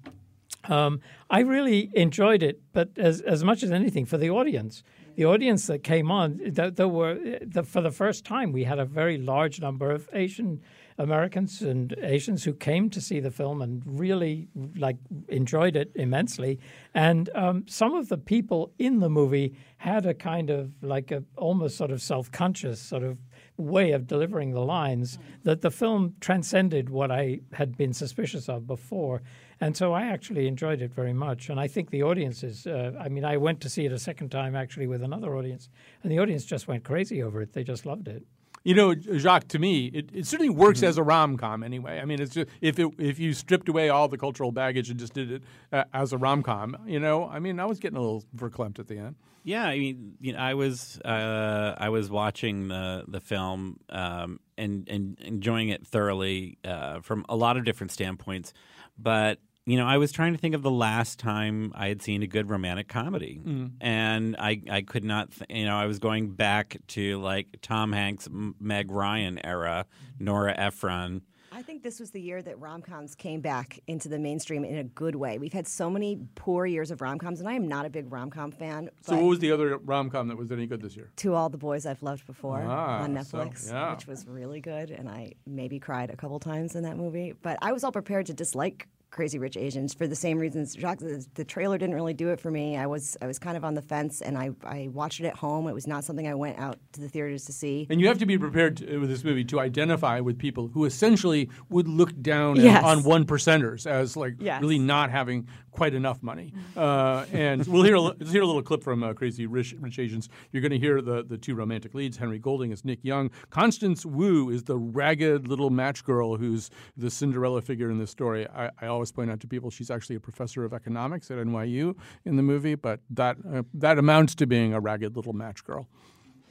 um, 0.66 1.00
I 1.30 1.40
really 1.40 1.92
enjoyed 1.94 2.44
it, 2.44 2.60
but 2.74 2.90
as 2.98 3.22
as 3.22 3.44
much 3.44 3.64
as 3.64 3.72
anything 3.72 4.06
for 4.06 4.18
the 4.18 4.30
audience, 4.30 4.84
the 5.16 5.26
audience 5.26 5.68
that 5.68 5.84
came 5.84 6.12
on, 6.12 6.38
th- 6.38 6.76
there 6.76 6.88
were 6.88 7.20
the, 7.42 7.64
for 7.64 7.82
the 7.82 7.92
first 7.92 8.26
time 8.26 8.52
we 8.52 8.64
had 8.64 8.80
a 8.80 8.86
very 8.86 9.18
large 9.18 9.60
number 9.60 9.92
of 9.92 10.10
Asian 10.14 10.62
Americans 10.98 11.62
and 11.62 11.96
Asians 12.02 12.44
who 12.44 12.54
came 12.54 12.90
to 12.90 13.02
see 13.02 13.20
the 13.20 13.32
film 13.32 13.62
and 13.62 13.82
really 13.86 14.48
like 14.76 14.98
enjoyed 15.30 15.76
it 15.76 15.92
immensely. 15.96 16.60
And 16.94 17.30
um, 17.36 17.66
some 17.68 17.96
of 17.96 18.10
the 18.10 18.18
people 18.18 18.72
in 18.78 19.00
the 19.00 19.10
movie 19.10 19.56
had 19.78 20.06
a 20.06 20.14
kind 20.14 20.50
of 20.50 20.72
like 20.82 21.12
a 21.12 21.24
almost 21.38 21.78
sort 21.78 21.92
of 21.92 22.02
self 22.02 22.32
conscious 22.32 22.80
sort 22.80 23.04
of 23.04 23.18
way 23.58 23.92
of 23.92 24.08
delivering 24.08 24.52
the 24.52 24.62
lines 24.62 25.20
that 25.44 25.62
the 25.62 25.72
film 25.72 26.16
transcended 26.20 26.90
what 26.90 27.12
I 27.12 27.42
had 27.54 27.78
been 27.78 27.94
suspicious 27.94 28.50
of 28.50 28.66
before. 28.68 29.22
And 29.60 29.78
so 29.78 29.94
I 29.94 30.08
actually 30.08 30.48
enjoyed 30.48 30.82
it 30.82 30.94
very 30.94 31.14
much. 31.14 31.50
And 31.50 31.60
I 31.60 31.68
think 31.68 31.90
the 31.90 32.04
audiences, 32.04 32.66
uh, 32.66 32.94
I 33.00 33.10
mean, 33.10 33.26
I 33.26 33.38
went 33.38 33.62
to 33.62 33.70
see 33.70 33.86
it 33.86 33.92
a 33.92 34.00
second 34.00 34.30
time 34.30 34.56
actually 34.56 34.88
with 34.88 35.04
another 35.04 35.36
audience, 35.36 35.70
and 36.02 36.12
the 36.12 36.20
audience 36.20 36.46
just 36.46 36.68
went 36.68 36.84
crazy 36.84 37.22
over 37.22 37.42
it. 37.42 37.54
They 37.54 37.64
just 37.64 37.86
loved 37.86 38.08
it. 38.08 38.24
You 38.64 38.76
know, 38.76 38.94
Jacques, 38.94 39.48
to 39.50 39.60
me, 39.60 39.88
it, 39.88 40.10
it 40.14 40.28
certainly 40.28 40.52
works 40.52 40.84
as 40.84 40.98
a 40.98 41.04
rom 41.04 41.36
com 41.38 41.64
anyway. 41.64 42.00
I 42.00 42.06
mean, 42.06 42.22
it's 42.22 42.36
just 42.36 42.48
if 42.62 42.78
it, 42.78 42.90
if 43.00 43.18
you 43.18 43.34
stripped 43.34 43.68
away 43.70 43.90
all 43.90 44.08
the 44.08 44.20
cultural 44.20 44.52
baggage 44.52 44.92
and 44.92 45.00
just 45.00 45.14
did 45.14 45.32
it 45.32 45.44
uh, 45.72 45.86
as 45.94 46.14
a 46.14 46.18
rom 46.18 46.44
com, 46.44 46.78
you 46.86 47.00
know, 47.00 47.28
I 47.28 47.40
mean, 47.40 47.60
I 47.60 47.66
was 47.66 47.80
getting 47.80 47.98
a 47.98 48.02
little 48.02 48.24
verklempt 48.36 48.78
at 48.78 48.88
the 48.88 49.00
end. 49.00 49.16
Yeah, 49.44 49.66
I 49.66 49.80
mean, 49.80 50.14
you 50.20 50.34
know, 50.34 50.40
I 50.40 50.54
was 50.54 51.00
uh, 51.04 51.74
I 51.76 51.90
was 51.90 52.12
watching 52.12 52.68
the 52.68 53.06
the 53.08 53.20
film 53.20 53.80
um, 53.90 54.40
and 54.58 54.88
and 54.88 55.20
enjoying 55.22 55.70
it 55.70 55.86
thoroughly 55.88 56.60
uh, 56.64 57.00
from 57.02 57.26
a 57.28 57.36
lot 57.36 57.58
of 57.58 57.66
different 57.66 57.92
standpoints, 57.92 58.54
but 59.00 59.40
you 59.66 59.78
know, 59.78 59.86
I 59.86 59.98
was 59.98 60.12
trying 60.12 60.34
to 60.34 60.40
think 60.40 60.56
of 60.56 60.64
the 60.64 60.72
last 60.72 61.20
time 61.20 61.72
I 61.76 61.88
had 61.88 62.02
seen 62.02 62.24
a 62.24 62.28
good 62.28 62.50
romantic 62.50 62.88
comedy, 62.88 63.42
and 63.80 64.36
I 64.38 64.62
I 64.70 64.82
could 64.82 65.04
not. 65.04 65.32
Th- 65.32 65.50
you 65.60 65.66
know, 65.66 65.76
I 65.78 65.86
was 65.86 66.00
going 66.00 66.32
back 66.32 66.78
to 66.90 67.20
like 67.20 67.48
Tom 67.62 67.92
Hanks, 67.92 68.28
M- 68.28 68.56
Meg 68.60 68.90
Ryan 68.92 69.44
era, 69.46 69.86
Nora 70.20 70.54
Ephron. 70.58 71.22
I 71.54 71.62
think 71.64 71.84
this 71.84 72.00
was 72.00 72.12
the 72.12 72.22
year 72.22 72.42
that 72.42 72.60
rom 72.60 72.82
coms 72.82 73.14
came 73.14 73.42
back 73.42 73.78
into 73.86 74.08
the 74.08 74.18
mainstream 74.18 74.64
in 74.64 74.78
a 74.78 74.84
good 74.86 75.16
way. 75.16 75.38
We've 75.38 75.52
had 75.52 75.68
so 75.68 75.90
many 75.90 76.18
poor 76.34 76.66
years 76.66 76.92
of 76.92 77.02
rom 77.02 77.20
coms, 77.20 77.40
and 77.42 77.48
I 77.48 77.54
am 77.54 77.68
not 77.68 77.86
a 77.86 77.90
big 77.90 78.12
rom 78.12 78.30
com 78.32 78.52
fan. 78.52 78.90
So, 79.02 79.16
what 79.18 79.26
was 79.26 79.40
the 79.40 79.52
other 79.52 79.78
rom 79.78 80.10
com 80.10 80.30
that 80.30 80.38
was 80.38 80.52
any 80.52 80.66
good 80.66 80.82
this 80.82 80.96
year? 80.96 81.12
To 81.18 81.34
All 81.36 81.50
the 81.50 81.58
Boys 81.58 81.86
I've 81.86 82.02
Loved 82.02 82.26
Before 82.26 82.62
Ah, 82.66 83.04
on 83.04 83.22
so, 83.24 83.38
Netflix, 83.38 83.70
yeah. 83.70 83.94
which 83.94 84.08
was 84.08 84.26
really 84.26 84.62
good, 84.62 84.90
and 84.92 85.08
I 85.10 85.34
maybe 85.46 85.78
cried 85.78 86.10
a 86.10 86.16
couple 86.16 86.40
times 86.40 86.76
in 86.76 86.84
that 86.84 86.96
movie. 86.98 87.34
But 87.40 87.60
I 87.62 87.74
was 87.74 87.84
all 87.84 87.92
prepared 87.92 88.26
to 88.28 88.34
dislike 88.34 88.88
Crazy 89.12 89.38
Rich 89.38 89.58
Asians 89.58 89.94
for 89.94 90.08
the 90.08 90.16
same 90.16 90.40
reasons. 90.40 90.74
Jacques, 90.74 91.00
the, 91.00 91.26
the 91.36 91.44
trailer 91.44 91.78
didn't 91.78 91.96
really 91.96 92.14
do 92.14 92.30
it 92.30 92.40
for 92.40 92.50
me. 92.50 92.78
I 92.78 92.88
was 92.88 93.18
I 93.22 93.28
was 93.28 93.38
kind 93.38 93.58
of 93.58 93.66
on 93.66 93.74
the 93.74 93.82
fence, 93.82 94.22
and 94.22 94.38
I, 94.38 94.52
I 94.64 94.88
watched 94.94 95.20
it 95.20 95.26
at 95.26 95.36
home. 95.36 95.68
It 95.68 95.74
was 95.74 95.86
not 95.86 96.04
something 96.06 96.28
I 96.28 96.34
went 96.34 96.58
out 96.58 96.80
to 96.94 97.02
the 97.02 97.10
theaters 97.10 97.44
to 97.46 97.52
see. 97.54 97.88
And 97.90 98.00
you 98.00 98.08
have 98.08 98.20
to 98.20 98.26
be 98.26 98.38
prepared 98.38 98.78
to, 98.78 98.98
with 99.00 99.10
this 99.10 99.24
movie 99.26 99.44
to 99.46 99.60
identify 99.60 100.22
with 100.22 100.40
people 100.40 100.70
who 100.70 100.86
essentially 100.86 101.50
would 101.70 101.88
look 101.90 102.20
down 102.22 102.56
Yes. 102.56 102.84
on 102.84 103.04
one 103.04 103.26
percenters 103.26 103.86
as 103.86 104.16
like 104.16 104.36
Yes. 104.40 104.62
really 104.62 104.80
not 104.80 105.12
having 105.12 105.48
quite 105.72 105.94
enough 105.94 106.22
money. 106.24 106.54
Uh, 106.76 107.26
and 107.32 107.66
we'll 107.68 107.84
hear 107.84 107.96
a, 107.96 108.02
let's 108.02 108.32
hear 108.32 108.42
a 108.42 108.46
little 108.46 108.62
clip 108.62 108.84
from 108.84 109.04
uh, 109.04 109.14
Crazy 109.14 109.46
Rich, 109.46 109.76
Rich 109.80 110.00
Asians. 110.00 110.30
You're 110.52 110.62
going 110.62 110.72
to 110.72 110.80
hear 110.80 111.02
the, 111.02 111.24
the 111.24 111.38
two 111.38 111.56
romantic 111.56 111.94
leads. 111.94 112.18
Henry 112.18 112.40
Golding 112.40 112.72
is 112.72 112.84
Nick 112.84 113.00
Young. 113.04 113.32
Constance 113.50 114.06
Wu 114.06 114.50
is 114.50 114.64
the 114.64 114.78
ragged 114.78 115.48
little 115.48 115.70
match 115.70 116.04
girl 116.04 116.36
who's 116.38 116.70
the 116.98 117.10
Cinderella 117.10 117.62
figure 117.62 117.90
in 117.90 118.00
this 118.00 118.12
story. 118.12 118.48
I, 118.50 118.70
I 118.82 118.88
always 119.02 119.12
point 119.12 119.32
out 119.32 119.40
to 119.40 119.48
people 119.48 119.72
she's 119.72 119.90
actually 119.90 120.16
a 120.16 120.20
professor 120.20 120.64
of 120.64 120.74
economics 120.74 121.32
at 121.32 121.40
NYU 121.40 121.96
in 122.24 122.36
the 122.36 122.44
movie, 122.44 122.76
but 122.76 123.00
that 123.10 123.36
uh, 123.52 123.64
that 123.74 123.98
amounts 123.98 124.36
to 124.36 124.46
being 124.46 124.76
a 124.76 124.80
ragged 124.80 125.16
little 125.16 125.34
match 125.34 125.64
girl. 125.64 125.88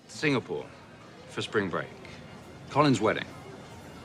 Singapore 0.09 0.67
for 1.29 1.43
spring 1.43 1.69
break. 1.69 1.87
Colin's 2.69 3.01
wedding. 3.01 3.27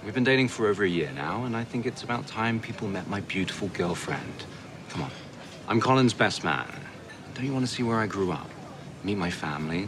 We've 0.03 0.13
been 0.13 0.23
dating 0.23 0.49
for 0.49 0.67
over 0.67 0.83
a 0.83 0.87
year 0.87 1.11
now, 1.15 1.45
and 1.45 1.57
I 1.57 1.63
think 1.63 1.87
it's 1.87 2.03
about 2.03 2.27
time 2.27 2.59
people 2.59 2.87
met 2.87 3.07
my 3.07 3.21
beautiful 3.21 3.67
girlfriend. 3.69 4.45
Come 4.89 5.01
on. 5.01 5.11
I'm 5.67 5.81
Colin's 5.81 6.13
best 6.13 6.43
man. 6.43 6.67
Don't 7.33 7.45
you 7.45 7.53
want 7.53 7.65
to 7.67 7.71
see 7.75 7.81
where 7.81 7.97
I 7.97 8.05
grew 8.05 8.31
up? 8.31 8.49
Meet 9.03 9.17
my 9.17 9.31
family, 9.31 9.87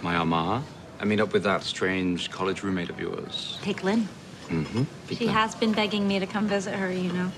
my 0.00 0.14
ama, 0.14 0.62
and 1.00 1.10
meet 1.10 1.20
up 1.20 1.34
with 1.34 1.42
that 1.42 1.62
strange 1.62 2.30
college 2.30 2.62
roommate 2.62 2.88
of 2.88 2.98
yours. 2.98 3.58
Take 3.60 3.84
Lynn. 3.84 4.08
Mm-hmm. 4.48 4.84
She 5.14 5.26
has 5.26 5.54
been 5.54 5.72
begging 5.72 6.08
me 6.08 6.18
to 6.18 6.26
come 6.26 6.48
visit 6.48 6.74
her, 6.74 6.90
you 6.90 7.12
know. 7.12 7.30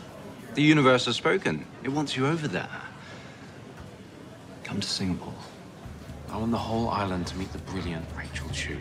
The 0.57 0.63
universe 0.63 1.05
has 1.05 1.17
spoken. 1.17 1.67
It 1.85 1.91
wants 1.91 2.17
you 2.17 2.27
over 2.27 2.49
there. 2.49 2.81
Come 4.65 4.81
to 4.81 4.89
Singapore. 4.89 5.35
I 6.31 6.39
want 6.39 6.51
the 6.51 6.57
whole 6.57 6.89
island 6.89 7.27
to 7.27 7.37
meet 7.37 7.53
the 7.53 7.59
brilliant 7.59 8.07
Rachel 8.17 8.49
Chu. 8.49 8.79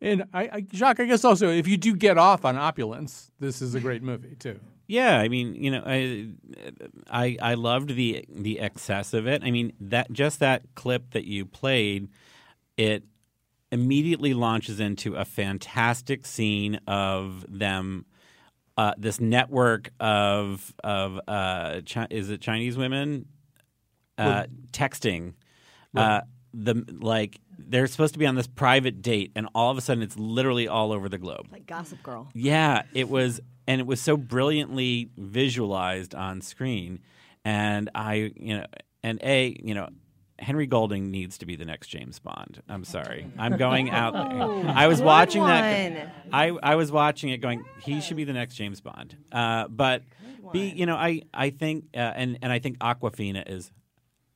And 0.00 0.24
I, 0.34 0.48
I, 0.52 0.66
Jacques, 0.72 0.98
I 0.98 1.04
guess 1.04 1.24
also 1.24 1.50
if 1.50 1.68
you 1.68 1.76
do 1.76 1.94
get 1.94 2.18
off 2.18 2.44
on 2.44 2.56
opulence, 2.56 3.30
this 3.38 3.62
is 3.62 3.76
a 3.76 3.80
great 3.80 4.02
movie 4.02 4.34
too. 4.34 4.58
Yeah, 4.88 5.20
I 5.20 5.28
mean, 5.28 5.54
you 5.54 5.70
know, 5.70 5.84
I, 5.86 6.30
I 7.08 7.36
I 7.40 7.54
loved 7.54 7.94
the 7.94 8.24
the 8.28 8.58
excess 8.58 9.14
of 9.14 9.28
it. 9.28 9.44
I 9.44 9.52
mean, 9.52 9.72
that 9.80 10.10
just 10.10 10.40
that 10.40 10.62
clip 10.74 11.12
that 11.12 11.26
you 11.26 11.46
played, 11.46 12.08
it 12.76 13.04
immediately 13.76 14.34
launches 14.34 14.80
into 14.80 15.14
a 15.14 15.24
fantastic 15.24 16.26
scene 16.26 16.80
of 16.86 17.44
them. 17.48 18.06
Uh, 18.78 18.92
this 18.98 19.20
network 19.20 19.90
of 20.00 20.74
of 20.84 21.20
uh, 21.28 21.80
Chi- 21.90 22.08
is 22.10 22.30
it 22.30 22.40
Chinese 22.40 22.76
women 22.76 23.26
uh, 24.18 24.44
texting 24.72 25.34
uh, 25.94 26.20
the 26.52 26.84
like 27.00 27.40
they're 27.58 27.86
supposed 27.86 28.12
to 28.14 28.18
be 28.18 28.26
on 28.26 28.34
this 28.34 28.46
private 28.46 29.00
date, 29.02 29.32
and 29.34 29.48
all 29.54 29.70
of 29.70 29.78
a 29.78 29.80
sudden 29.80 30.02
it's 30.02 30.18
literally 30.18 30.68
all 30.68 30.92
over 30.92 31.08
the 31.08 31.18
globe. 31.18 31.46
Like 31.50 31.66
Gossip 31.66 32.02
Girl. 32.02 32.28
Yeah, 32.34 32.82
it 32.92 33.08
was, 33.08 33.40
and 33.66 33.80
it 33.80 33.86
was 33.86 34.00
so 34.00 34.16
brilliantly 34.16 35.10
visualized 35.16 36.14
on 36.14 36.40
screen. 36.42 37.00
And 37.44 37.88
I, 37.94 38.32
you 38.36 38.58
know, 38.58 38.66
and 39.02 39.20
a, 39.22 39.56
you 39.62 39.74
know, 39.74 39.88
Henry 40.38 40.66
Golding 40.66 41.10
needs 41.10 41.38
to 41.38 41.46
be 41.46 41.56
the 41.56 41.64
next 41.64 41.88
James 41.88 42.18
Bond. 42.18 42.62
I'm 42.68 42.84
sorry, 42.84 43.26
I'm 43.38 43.56
going 43.66 43.90
out. 43.90 44.14
I 44.14 44.86
was 44.86 45.00
watching 45.00 45.42
that. 45.44 46.12
I 46.32 46.48
I 46.62 46.74
was 46.74 46.92
watching 46.92 47.30
it, 47.30 47.38
going, 47.38 47.64
he 47.82 48.00
should 48.00 48.16
be 48.16 48.24
the 48.24 48.32
next 48.32 48.54
James 48.56 48.80
Bond. 48.80 49.16
Uh, 49.32 49.68
but 49.68 50.02
be, 50.52 50.68
you 50.68 50.86
know, 50.86 50.96
I 50.96 51.22
I 51.32 51.50
think, 51.50 51.86
uh, 51.94 51.98
and 51.98 52.38
and 52.42 52.52
I 52.52 52.58
think 52.58 52.78
Awkwafina 52.78 53.50
is 53.50 53.70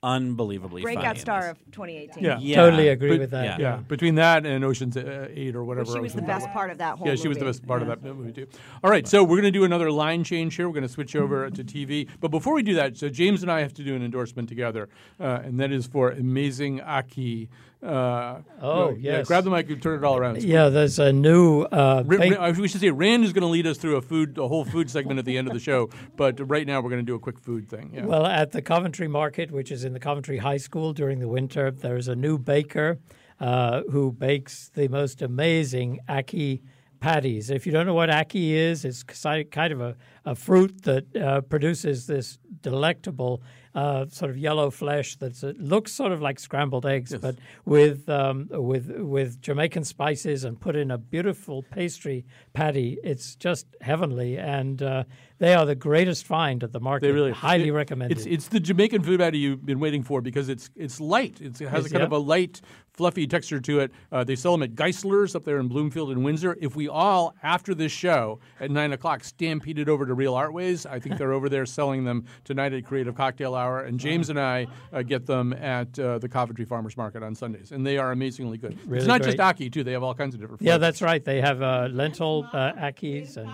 unbelievably 0.03 0.83
Breakout 0.83 1.17
in 1.17 1.21
star 1.21 1.49
of 1.51 1.59
2018. 1.73 2.25
Yeah. 2.25 2.39
Yeah. 2.41 2.57
Totally 2.57 2.89
agree 2.89 3.11
But- 3.11 3.19
with 3.21 3.31
that. 3.33 3.61
Yeah. 3.61 3.77
between 3.77 4.15
that 4.17 4.47
and 4.47 4.65
Ocean's 4.65 4.97
uh, 4.97 5.29
Eight 5.31 5.55
or 5.55 5.65
whatever. 5.65 5.87
But 5.87 5.95
she 5.95 6.01
was 6.01 6.15
the 6.15 6.23
best 6.23 6.49
part 6.51 6.71
of 6.71 6.79
that 6.79 6.97
whole 6.99 7.07
Yeah, 7.07 7.15
she 7.17 7.29
was 7.29 7.39
the 7.39 7.45
best 7.45 7.67
part 7.67 7.83
of 7.83 7.89
that 7.89 8.03
movie 8.03 8.33
too. 8.33 8.47
All 8.83 8.91
right, 8.91 9.07
so 9.07 9.23
we're 9.23 9.37
going 9.41 9.53
to 9.53 9.59
do 9.59 9.65
another 9.65 9.91
line 9.91 10.25
change 10.25 10.57
here. 10.57 10.67
We're 10.69 10.75
going 10.75 10.83
to 10.87 10.89
switch 10.89 11.15
over 11.17 11.51
to 11.51 11.65
TV, 11.65 12.09
but 12.21 12.31
before 12.31 12.55
we 12.55 12.63
do 12.63 12.75
that, 12.75 12.97
so 12.97 13.09
James 13.09 13.43
and 13.43 13.51
I 13.53 13.61
have 13.61 13.75
to 13.75 13.83
do 13.85 13.95
an 13.95 14.03
endorsement 14.03 14.49
together, 14.49 14.89
uh, 15.21 15.41
and 15.45 15.61
that 15.61 15.71
is 15.73 15.87
for 15.87 16.11
Amazing 16.11 16.81
Aki. 16.81 17.49
Uh, 17.83 18.41
Oh, 18.63 18.91
no, 18.91 18.97
yeah, 18.99 19.23
grab 19.23 19.45
the 19.45 19.51
mic 19.51 19.71
and 19.71 19.81
turn 19.83 19.99
it 19.99 20.05
all 20.05 20.17
around. 20.19 20.43
Yeah, 20.43 20.69
there's 20.69 20.99
a 20.99 21.13
new. 21.13 21.63
Uh, 21.63 22.03
Ra- 22.05 22.19
bake- 22.19 22.37
Ra- 22.39 22.51
we 22.51 22.69
should 22.69 22.81
say 22.83 22.91
Rand 22.91 23.25
is 23.25 23.33
going 23.33 23.41
to 23.43 23.49
lead 23.49 23.67
us 23.67 23.79
through 23.79 23.97
a 23.97 24.03
food, 24.03 24.37
a 24.37 24.47
whole 24.47 24.65
food 24.67 24.91
segment 24.91 25.19
at 25.19 25.25
the 25.25 25.39
end 25.39 25.49
of 25.49 25.55
the 25.55 25.61
show. 25.61 25.89
But 26.17 26.47
right 26.51 26.67
now, 26.67 26.83
we're 26.83 26.91
going 26.91 27.01
to 27.01 27.07
do 27.11 27.15
a 27.15 27.19
quick 27.19 27.39
food 27.39 27.71
thing. 27.71 27.93
Yeah. 27.95 28.05
Well, 28.05 28.27
at 28.27 28.53
the 28.53 28.61
Coventry 28.61 29.09
Market, 29.09 29.51
which 29.51 29.73
is 29.73 29.85
in 29.85 29.95
the 29.95 30.01
Coventry 30.01 30.37
High 30.39 30.59
School 30.59 30.93
during 30.93 31.21
the 31.21 31.29
winter, 31.29 31.71
there's 31.71 32.09
a 32.09 32.15
new 32.17 32.37
baker 32.37 32.99
uh, 33.41 33.83
who 33.91 34.13
bakes 34.13 34.71
the 34.75 34.89
most 34.89 35.23
amazing 35.23 36.01
ackee 36.07 36.61
patties. 37.01 37.49
If 37.49 37.65
you 37.65 37.73
don't 37.73 37.87
know 37.87 37.95
what 37.95 38.11
ackee 38.11 38.51
is, 38.51 38.85
it's 38.85 39.03
kind 39.03 39.73
of 39.73 39.81
a, 39.81 39.97
a 40.27 40.35
fruit 40.35 40.83
that 40.83 41.17
uh, 41.17 41.41
produces 41.41 42.07
this 42.07 42.39
delectable 42.61 43.43
uh, 43.75 44.07
sort 44.09 44.31
of 44.31 44.37
yellow 44.37 44.71
flesh 44.71 45.17
that 45.17 45.43
looks 45.61 45.93
sort 45.93 46.13
of 46.13 46.21
like 46.21 46.41
scrambled 46.41 46.87
eggs, 46.87 47.15
but 47.21 47.37
with 47.65 48.09
um, 48.09 48.49
with 48.51 48.91
with 48.97 49.41
Jamaican 49.41 49.85
spices 49.85 50.45
and 50.45 50.61
put 50.61 50.75
in 50.75 50.91
a 50.91 50.99
beautiful 50.99 51.63
pastry 51.63 52.25
patty. 52.53 52.99
It's 53.05 53.37
just 53.37 53.67
heavenly, 53.81 54.39
and 54.39 54.83
uh, 54.83 55.05
they 55.39 55.55
are 55.55 55.65
the 55.65 55.77
greatest 55.77 56.27
find 56.27 56.65
at 56.65 56.73
the 56.73 56.81
market. 56.81 57.07
They 57.07 57.13
really 57.13 57.33
highly 57.33 57.69
it- 57.69 57.73
recommended. 57.73 58.19
It's 58.19 58.27
it's 58.27 58.49
the 58.49 58.61
Jamaican 58.61 59.03
food 59.03 59.21
patty 59.21 59.39
you've 59.39 59.65
been 59.65 59.81
waiting 59.81 60.03
for 60.03 60.21
because 60.21 60.49
it's 60.49 60.71
it's 60.75 61.01
light. 61.01 61.41
It's, 61.41 61.61
it 61.61 61.69
has 61.69 61.87
a 61.87 61.91
kind 61.91 62.01
yeah. 62.01 62.07
of 62.07 62.13
a 62.13 62.19
light, 62.19 62.61
fluffy 63.01 63.27
texture 63.27 63.59
to 63.59 63.81
it. 63.81 63.91
Uh, 64.13 64.23
they 64.23 64.37
sell 64.37 64.53
them 64.53 64.63
at 64.63 64.75
Geissler's 64.75 65.35
up 65.35 65.43
there 65.43 65.59
in 65.59 65.69
Bloomfield 65.69 66.11
and 66.11 66.23
Windsor. 66.23 66.55
If 66.61 66.77
we 66.77 66.87
all 66.87 67.35
after 67.43 67.75
this 67.75 67.91
show 67.91 68.41
at 68.61 68.71
nine 68.71 68.93
o'clock 68.93 69.25
stampeded 69.25 69.89
over 69.89 70.05
to 70.05 70.13
Real 70.13 70.35
Art 70.35 70.53
Ways, 70.53 70.85
I 70.85 70.99
think 71.01 71.17
they're 71.17 71.33
over 71.33 71.49
there 71.49 71.65
selling 71.65 72.05
them 72.05 72.27
tonight 72.45 72.75
at 72.75 72.85
Creative 72.85 73.15
Cocktail 73.15 73.55
Hour. 73.55 73.85
And 73.85 73.99
James 73.99 74.29
and 74.29 74.39
I 74.39 74.67
uh, 74.93 75.01
get 75.01 75.25
them 75.25 75.55
at 75.55 75.99
uh, 75.99 76.19
the 76.19 76.29
Coventry 76.29 76.67
Farmers 76.67 76.95
Market 76.99 77.23
on 77.23 77.35
Sundays, 77.35 77.73
and 77.73 77.87
they 77.87 77.97
are 77.97 78.13
amazingly 78.13 78.59
good. 78.59 78.73
it's 78.75 78.85
Really 78.87 79.07
not 79.07 79.23
just 79.23 79.39
great. 79.39 79.47
ackee 79.57 79.73
too; 79.73 79.83
they 79.83 79.93
have 79.93 80.03
all 80.03 80.15
kinds 80.15 80.35
of 80.35 80.41
different. 80.43 80.59
flavors. 80.61 80.75
yeah, 80.75 80.77
that's 80.77 81.01
right. 81.01 81.25
They 81.25 81.41
have 81.41 81.63
uh, 81.63 81.89
lentil 81.91 82.47
uh, 82.53 82.73
ackees 82.75 83.39
and 83.39 83.49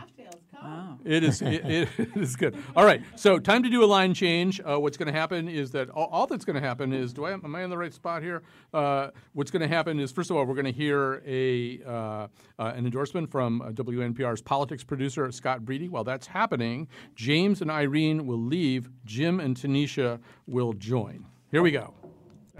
It 1.04 1.22
is 1.22 1.40
it, 1.42 1.64
it 1.98 2.16
is 2.16 2.36
good. 2.36 2.56
All 2.74 2.84
right, 2.84 3.02
so 3.14 3.38
time 3.38 3.62
to 3.62 3.70
do 3.70 3.84
a 3.84 3.86
line 3.86 4.12
change. 4.14 4.60
Uh, 4.60 4.78
what's 4.78 4.96
going 4.96 5.12
to 5.12 5.18
happen 5.18 5.48
is 5.48 5.70
that 5.72 5.88
all, 5.90 6.08
all 6.10 6.26
that's 6.26 6.44
going 6.44 6.60
to 6.60 6.66
happen 6.66 6.92
is 6.92 7.12
do 7.12 7.24
I 7.24 7.32
am 7.32 7.54
I 7.54 7.62
in 7.62 7.70
the 7.70 7.78
right 7.78 7.92
spot 7.92 8.22
here? 8.22 8.42
Uh, 8.74 9.10
what's 9.32 9.50
going 9.50 9.62
to 9.62 9.68
happen 9.68 10.00
is 10.00 10.10
first 10.10 10.30
of 10.30 10.36
all 10.36 10.44
we're 10.44 10.54
going 10.54 10.64
to 10.64 10.72
hear 10.72 11.22
a 11.26 11.80
uh, 11.86 11.90
uh, 11.90 12.28
an 12.58 12.86
endorsement 12.86 13.30
from 13.30 13.62
uh, 13.62 13.70
WNPR's 13.70 14.42
politics 14.42 14.82
producer 14.82 15.30
Scott 15.30 15.62
Breedy. 15.62 15.88
While 15.88 16.04
that's 16.04 16.26
happening, 16.26 16.88
James 17.14 17.62
and 17.62 17.70
Irene 17.70 18.26
will 18.26 18.42
leave. 18.42 18.88
Jim 19.04 19.40
and 19.40 19.56
Tanisha 19.56 20.18
will 20.46 20.72
join. 20.72 21.26
Here 21.50 21.62
we 21.62 21.70
go. 21.70 21.94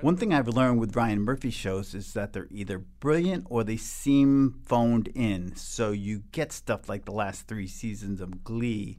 One 0.03 0.19
thing 0.19 0.35
I've 0.35 0.49
learned 0.49 0.79
with 0.79 0.95
Ryan 0.95 1.23
Murphy 1.23 1.49
shows 1.51 1.95
is 1.95 2.13
that 2.13 2.35
they're 2.35 2.49
either 2.51 2.79
brilliant 2.79 3.47
or 3.49 3.65
they 3.65 3.79
seem 3.79 4.61
phoned 4.67 5.09
in. 5.09 5.57
So 5.57 5.91
you 5.91 6.23
get 6.33 6.53
stuff 6.53 6.89
like 6.89 7.07
the 7.07 7.13
last 7.13 7.49
three 7.49 7.67
seasons 7.67 8.21
of 8.21 8.45
Glee 8.45 8.99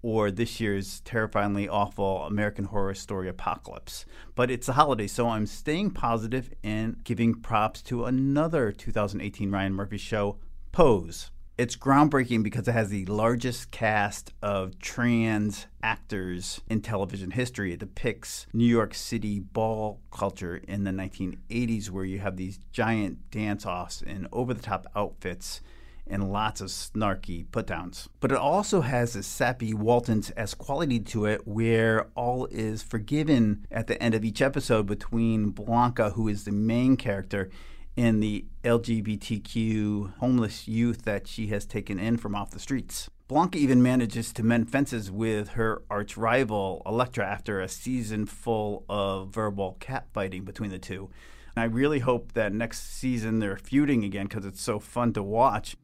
or 0.00 0.30
this 0.30 0.60
year's 0.60 1.00
terrifyingly 1.00 1.68
awful 1.68 2.22
American 2.22 2.66
Horror 2.66 2.94
Story 2.94 3.28
Apocalypse. 3.28 4.06
But 4.36 4.48
it's 4.48 4.68
the 4.68 4.74
holiday, 4.74 5.08
so 5.08 5.28
I'm 5.28 5.46
staying 5.46 5.90
positive 5.90 6.52
and 6.62 7.02
giving 7.02 7.34
props 7.34 7.82
to 7.82 8.04
another 8.04 8.70
2018 8.70 9.50
Ryan 9.50 9.74
Murphy 9.74 9.98
show, 9.98 10.38
Pose. 10.70 11.32
It's 11.58 11.74
groundbreaking 11.74 12.44
because 12.44 12.68
it 12.68 12.72
has 12.72 12.90
the 12.90 13.04
largest 13.06 13.72
cast 13.72 14.32
of 14.40 14.78
trans 14.78 15.66
actors 15.82 16.60
in 16.70 16.82
television 16.82 17.32
history. 17.32 17.72
It 17.72 17.80
depicts 17.80 18.46
New 18.52 18.64
York 18.64 18.94
City 18.94 19.40
ball 19.40 20.00
culture 20.12 20.60
in 20.68 20.84
the 20.84 20.92
1980s, 20.92 21.90
where 21.90 22.04
you 22.04 22.20
have 22.20 22.36
these 22.36 22.60
giant 22.70 23.32
dance 23.32 23.66
offs 23.66 24.02
in 24.02 24.28
over 24.32 24.54
the 24.54 24.62
top 24.62 24.86
outfits 24.94 25.60
and 26.06 26.30
lots 26.30 26.60
of 26.60 26.68
snarky 26.68 27.44
put 27.50 27.66
downs. 27.66 28.08
But 28.20 28.30
it 28.30 28.38
also 28.38 28.82
has 28.82 29.16
a 29.16 29.24
sappy 29.24 29.74
Waltons 29.74 30.30
esque 30.36 30.58
quality 30.58 31.00
to 31.00 31.26
it 31.26 31.44
where 31.44 32.06
all 32.14 32.46
is 32.52 32.84
forgiven 32.84 33.66
at 33.72 33.88
the 33.88 34.00
end 34.00 34.14
of 34.14 34.24
each 34.24 34.40
episode 34.40 34.86
between 34.86 35.50
Blanca, 35.50 36.10
who 36.10 36.28
is 36.28 36.44
the 36.44 36.52
main 36.52 36.96
character, 36.96 37.50
and 37.98 38.22
the 38.22 38.44
LGBTQ 38.62 40.18
homeless 40.18 40.68
youth 40.68 41.02
that 41.02 41.26
she 41.26 41.48
has 41.48 41.66
taken 41.66 41.98
in 41.98 42.16
from 42.16 42.32
off 42.32 42.52
the 42.52 42.60
streets. 42.60 43.10
Blanca 43.26 43.58
even 43.58 43.82
manages 43.82 44.32
to 44.34 44.44
mend 44.44 44.70
fences 44.70 45.10
with 45.10 45.50
her 45.50 45.82
arch 45.90 46.16
rival, 46.16 46.80
Electra, 46.86 47.26
after 47.26 47.60
a 47.60 47.68
season 47.68 48.24
full 48.24 48.84
of 48.88 49.30
verbal 49.30 49.76
catfighting 49.80 50.44
between 50.44 50.70
the 50.70 50.78
two. 50.78 51.10
And 51.56 51.62
I 51.64 51.66
really 51.66 51.98
hope 51.98 52.34
that 52.34 52.52
next 52.52 52.98
season 52.98 53.40
they're 53.40 53.56
feuding 53.56 54.04
again 54.04 54.28
because 54.28 54.46
it's 54.46 54.62
so 54.62 54.78
fun 54.78 55.12
to 55.14 55.22
watch. 55.24 55.76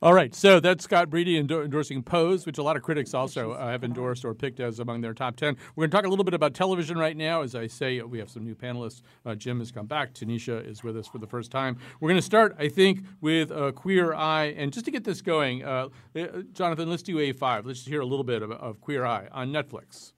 All 0.00 0.14
right, 0.14 0.32
so 0.32 0.60
that's 0.60 0.84
Scott 0.84 1.10
Breedy 1.10 1.40
endorsing 1.40 2.04
Pose, 2.04 2.46
which 2.46 2.58
a 2.58 2.62
lot 2.62 2.76
of 2.76 2.84
critics 2.84 3.14
also 3.14 3.54
uh, 3.54 3.68
have 3.68 3.82
endorsed 3.82 4.24
or 4.24 4.32
picked 4.32 4.60
as 4.60 4.78
among 4.78 5.00
their 5.00 5.12
top 5.12 5.34
10. 5.34 5.56
We're 5.74 5.82
going 5.82 5.90
to 5.90 5.96
talk 5.96 6.06
a 6.06 6.08
little 6.08 6.24
bit 6.24 6.34
about 6.34 6.54
television 6.54 6.96
right 6.96 7.16
now. 7.16 7.42
As 7.42 7.56
I 7.56 7.66
say, 7.66 8.00
we 8.02 8.20
have 8.20 8.30
some 8.30 8.44
new 8.44 8.54
panelists. 8.54 9.02
Uh, 9.26 9.34
Jim 9.34 9.58
has 9.58 9.72
come 9.72 9.86
back. 9.86 10.14
Tanisha 10.14 10.64
is 10.64 10.84
with 10.84 10.96
us 10.96 11.08
for 11.08 11.18
the 11.18 11.26
first 11.26 11.50
time. 11.50 11.78
We're 11.98 12.10
going 12.10 12.20
to 12.20 12.24
start, 12.24 12.54
I 12.60 12.68
think, 12.68 13.00
with 13.20 13.50
Queer 13.74 14.14
Eye. 14.14 14.54
And 14.56 14.72
just 14.72 14.84
to 14.84 14.92
get 14.92 15.02
this 15.02 15.20
going, 15.20 15.64
uh, 15.64 15.88
uh, 16.14 16.26
Jonathan, 16.52 16.88
let's 16.88 17.02
do 17.02 17.16
A5. 17.16 17.66
Let's 17.66 17.84
hear 17.84 18.00
a 18.00 18.06
little 18.06 18.22
bit 18.22 18.42
of, 18.42 18.52
of 18.52 18.80
Queer 18.80 19.04
Eye 19.04 19.26
on 19.32 19.50
Netflix. 19.50 20.12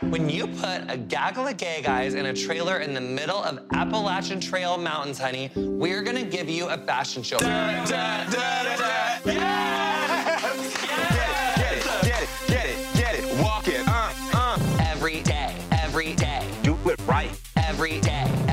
When 0.00 0.28
you 0.28 0.46
put 0.46 0.88
a 0.88 0.96
gaggle 0.96 1.48
of 1.48 1.56
gay 1.56 1.82
guys 1.82 2.14
in 2.14 2.26
a 2.26 2.32
trailer 2.32 2.78
in 2.78 2.94
the 2.94 3.00
middle 3.00 3.42
of 3.42 3.58
Appalachian 3.74 4.40
Trail 4.40 4.78
Mountains, 4.78 5.18
honey, 5.18 5.50
we're 5.56 6.02
gonna 6.02 6.22
give 6.22 6.48
you 6.48 6.68
a 6.68 6.78
fashion 6.78 7.24
show. 7.24 7.36
Every 14.80 15.22
day, 15.22 15.54
every 15.72 16.14
day. 16.14 16.44
Do 16.62 16.78
it 16.86 17.00
right. 17.06 17.30
Every 17.56 18.00
day, 18.00 18.47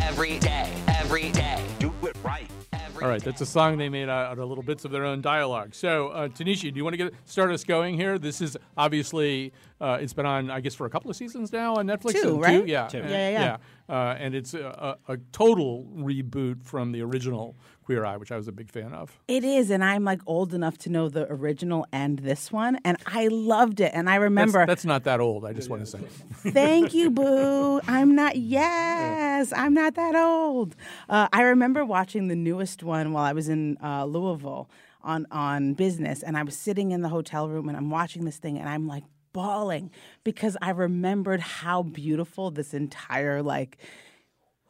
All 3.05 3.11
right, 3.11 3.23
that's 3.23 3.39
a 3.39 3.45
song 3.45 3.77
they 3.77 3.87
made 3.87 4.09
out 4.09 4.39
of 4.39 4.49
little 4.49 4.63
bits 4.63 4.83
of 4.83 4.89
their 4.89 5.05
own 5.05 5.21
dialogue. 5.21 5.75
So, 5.75 6.07
uh, 6.07 6.27
Tanisha, 6.27 6.73
do 6.73 6.77
you 6.77 6.83
want 6.83 6.95
to 6.95 6.97
get 6.97 7.13
start 7.25 7.51
us 7.51 7.63
going 7.63 7.93
here? 7.93 8.17
This 8.17 8.41
is 8.41 8.57
obviously 8.75 9.53
uh, 9.79 9.99
it's 10.01 10.11
been 10.11 10.25
on, 10.25 10.49
I 10.49 10.59
guess, 10.59 10.73
for 10.73 10.87
a 10.87 10.89
couple 10.89 11.11
of 11.11 11.15
seasons 11.15 11.53
now 11.53 11.75
on 11.75 11.85
Netflix. 11.85 12.19
Two, 12.19 12.41
right? 12.41 12.65
yeah, 12.67 12.87
Two. 12.87 13.03
Uh, 13.03 13.07
Yeah, 13.07 13.29
yeah, 13.29 13.57
yeah. 13.89 13.95
Uh, 13.95 14.15
and 14.17 14.33
it's 14.33 14.55
a, 14.55 14.97
a, 15.07 15.13
a 15.13 15.17
total 15.31 15.85
reboot 15.95 16.63
from 16.63 16.91
the 16.91 17.03
original 17.03 17.55
Queer 17.85 18.03
Eye, 18.03 18.17
which 18.17 18.31
I 18.31 18.35
was 18.35 18.47
a 18.47 18.51
big 18.51 18.71
fan 18.71 18.93
of. 18.93 19.17
It 19.27 19.43
is, 19.43 19.69
and 19.69 19.83
I'm 19.83 20.03
like 20.03 20.19
old 20.25 20.55
enough 20.55 20.77
to 20.79 20.89
know 20.89 21.07
the 21.07 21.31
original 21.31 21.85
and 21.91 22.17
this 22.19 22.51
one, 22.51 22.79
and 22.83 22.97
I 23.05 23.27
loved 23.27 23.79
it. 23.79 23.91
And 23.93 24.09
I 24.09 24.15
remember. 24.15 24.59
That's, 24.59 24.69
that's 24.69 24.85
not 24.85 25.03
that 25.03 25.19
old. 25.19 25.45
I 25.45 25.53
just 25.53 25.69
want 25.69 25.85
to 25.85 25.91
say. 25.91 25.99
Thank 26.51 26.95
you, 26.95 27.11
Boo. 27.11 27.79
I'm 27.87 28.15
not. 28.15 28.37
Yes, 28.37 29.53
I'm 29.55 29.75
not 29.75 29.93
that 29.95 30.15
old. 30.15 30.75
Uh, 31.07 31.27
I 31.31 31.43
remember 31.43 31.85
watching 31.85 32.27
the 32.27 32.35
newest 32.35 32.81
one 32.81 33.13
while 33.13 33.23
I 33.23 33.33
was 33.33 33.49
in 33.49 33.77
uh, 33.83 34.05
Louisville 34.05 34.67
on 35.03 35.27
on 35.29 35.75
business, 35.75 36.23
and 36.23 36.37
I 36.37 36.43
was 36.43 36.57
sitting 36.57 36.91
in 36.91 37.01
the 37.01 37.09
hotel 37.09 37.47
room 37.47 37.69
and 37.69 37.77
I'm 37.77 37.91
watching 37.91 38.25
this 38.25 38.37
thing, 38.37 38.57
and 38.57 38.67
I'm 38.67 38.87
like 38.87 39.03
bawling 39.31 39.91
because 40.23 40.55
I 40.61 40.69
remembered 40.69 41.41
how 41.41 41.83
beautiful 41.83 42.51
this 42.51 42.73
entire 42.73 43.43
like 43.43 43.77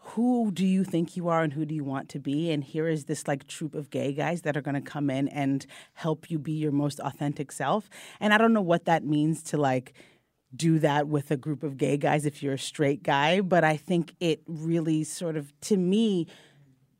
who 0.09 0.51
do 0.51 0.65
you 0.65 0.83
think 0.83 1.17
you 1.17 1.29
are 1.29 1.41
and 1.41 1.53
who 1.53 1.65
do 1.65 1.73
you 1.73 1.83
want 1.83 2.09
to 2.09 2.19
be? 2.19 2.51
And 2.51 2.63
here 2.63 2.87
is 2.87 3.05
this 3.05 3.27
like 3.27 3.47
troop 3.47 3.73
of 3.73 3.89
gay 3.89 4.13
guys 4.13 4.43
that 4.43 4.55
are 4.55 4.61
going 4.61 4.75
to 4.75 4.81
come 4.81 5.09
in 5.09 5.27
and 5.29 5.65
help 5.93 6.29
you 6.29 6.37
be 6.37 6.51
your 6.51 6.71
most 6.71 6.99
authentic 6.99 7.51
self. 7.51 7.89
And 8.19 8.31
I 8.31 8.37
don't 8.37 8.53
know 8.53 8.61
what 8.61 8.85
that 8.85 9.03
means 9.03 9.41
to 9.43 9.57
like 9.57 9.93
do 10.55 10.77
that 10.79 11.07
with 11.07 11.31
a 11.31 11.37
group 11.37 11.63
of 11.63 11.77
gay 11.77 11.97
guys 11.97 12.25
if 12.25 12.43
you're 12.43 12.53
a 12.53 12.59
straight 12.59 13.01
guy, 13.01 13.41
but 13.41 13.63
I 13.63 13.77
think 13.77 14.15
it 14.19 14.43
really 14.47 15.03
sort 15.03 15.37
of, 15.37 15.51
to 15.61 15.75
me, 15.75 16.27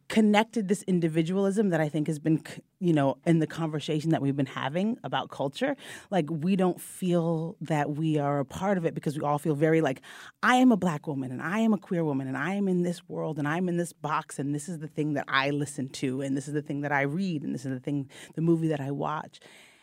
connected 0.07 0.67
this 0.67 0.83
individualism 0.83 1.69
that 1.69 1.81
I 1.81 1.89
think 1.89 2.07
has 2.07 2.19
been, 2.19 2.43
you 2.79 2.93
know, 2.93 3.17
in 3.25 3.39
the 3.39 3.47
conversation 3.47 4.11
that 4.11 4.21
we've 4.21 4.35
been 4.35 4.45
having 4.45 4.97
about 5.03 5.29
culture. 5.29 5.75
Like, 6.11 6.27
we 6.29 6.55
don't 6.55 6.79
feel 6.79 7.55
that 7.61 7.91
we 7.91 8.19
are 8.19 8.39
a 8.39 8.45
part 8.45 8.77
of 8.77 8.85
it 8.85 8.93
because 8.93 9.17
we 9.17 9.23
all 9.23 9.39
feel 9.39 9.55
very 9.55 9.81
like, 9.81 10.01
I 10.43 10.57
am 10.57 10.71
a 10.71 10.77
black 10.77 11.07
woman 11.07 11.31
and 11.31 11.41
I 11.41 11.59
am 11.59 11.73
a 11.73 11.77
queer 11.77 12.03
woman 12.03 12.27
and 12.27 12.37
I 12.37 12.53
am 12.53 12.67
in 12.67 12.83
this 12.83 13.07
world 13.09 13.39
and 13.39 13.47
I'm 13.47 13.67
in 13.67 13.77
this 13.77 13.93
box 13.93 14.37
and 14.37 14.53
this 14.53 14.69
is 14.69 14.79
the 14.79 14.87
thing 14.87 15.13
that 15.13 15.25
I 15.27 15.49
listen 15.49 15.89
to 15.89 16.21
and 16.21 16.37
this 16.37 16.47
is 16.47 16.53
the 16.53 16.61
thing 16.61 16.81
that 16.81 16.91
I 16.91 17.01
read 17.01 17.43
and 17.43 17.53
this 17.53 17.65
is 17.65 17.71
the 17.71 17.79
thing, 17.79 18.09
the 18.35 18.41
movie 18.41 18.67
that 18.67 18.79
I 18.79 18.91
watch. 18.91 19.39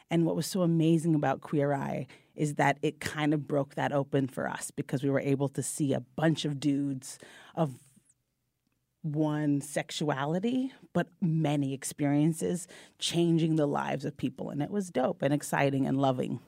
And 0.09 0.27
what 0.27 0.37
was 0.37 0.47
so 0.47 0.61
amazing 0.61 1.15
about 1.15 1.41
Queer 1.41 1.73
Eye 1.73 2.07
is 2.35 2.55
that 2.55 2.79
it 2.83 3.01
kind 3.01 3.35
of 3.35 3.49
broke 3.49 3.75
that 3.75 3.93
open 3.93 4.29
for 4.29 4.49
us 4.49 4.71
because 4.71 5.03
we 5.03 5.11
were 5.11 5.21
able 5.21 5.49
to 5.49 5.63
see 5.63 5.95
a 5.95 6.01
bunch 6.01 6.45
of 6.45 6.61
dudes 6.61 7.19
of 7.55 7.79
one 9.03 9.61
sexuality, 9.61 10.73
but 10.93 11.09
many 11.21 11.75
experiences 11.75 12.69
changing 12.99 13.57
the 13.57 13.67
lives 13.67 14.05
of 14.05 14.17
people. 14.17 14.51
And 14.51 14.63
it 14.63 14.71
was 14.71 14.91
dope 14.91 15.23
and 15.23 15.35
exciting 15.35 15.87
and 15.87 16.01
loving. 16.01 16.41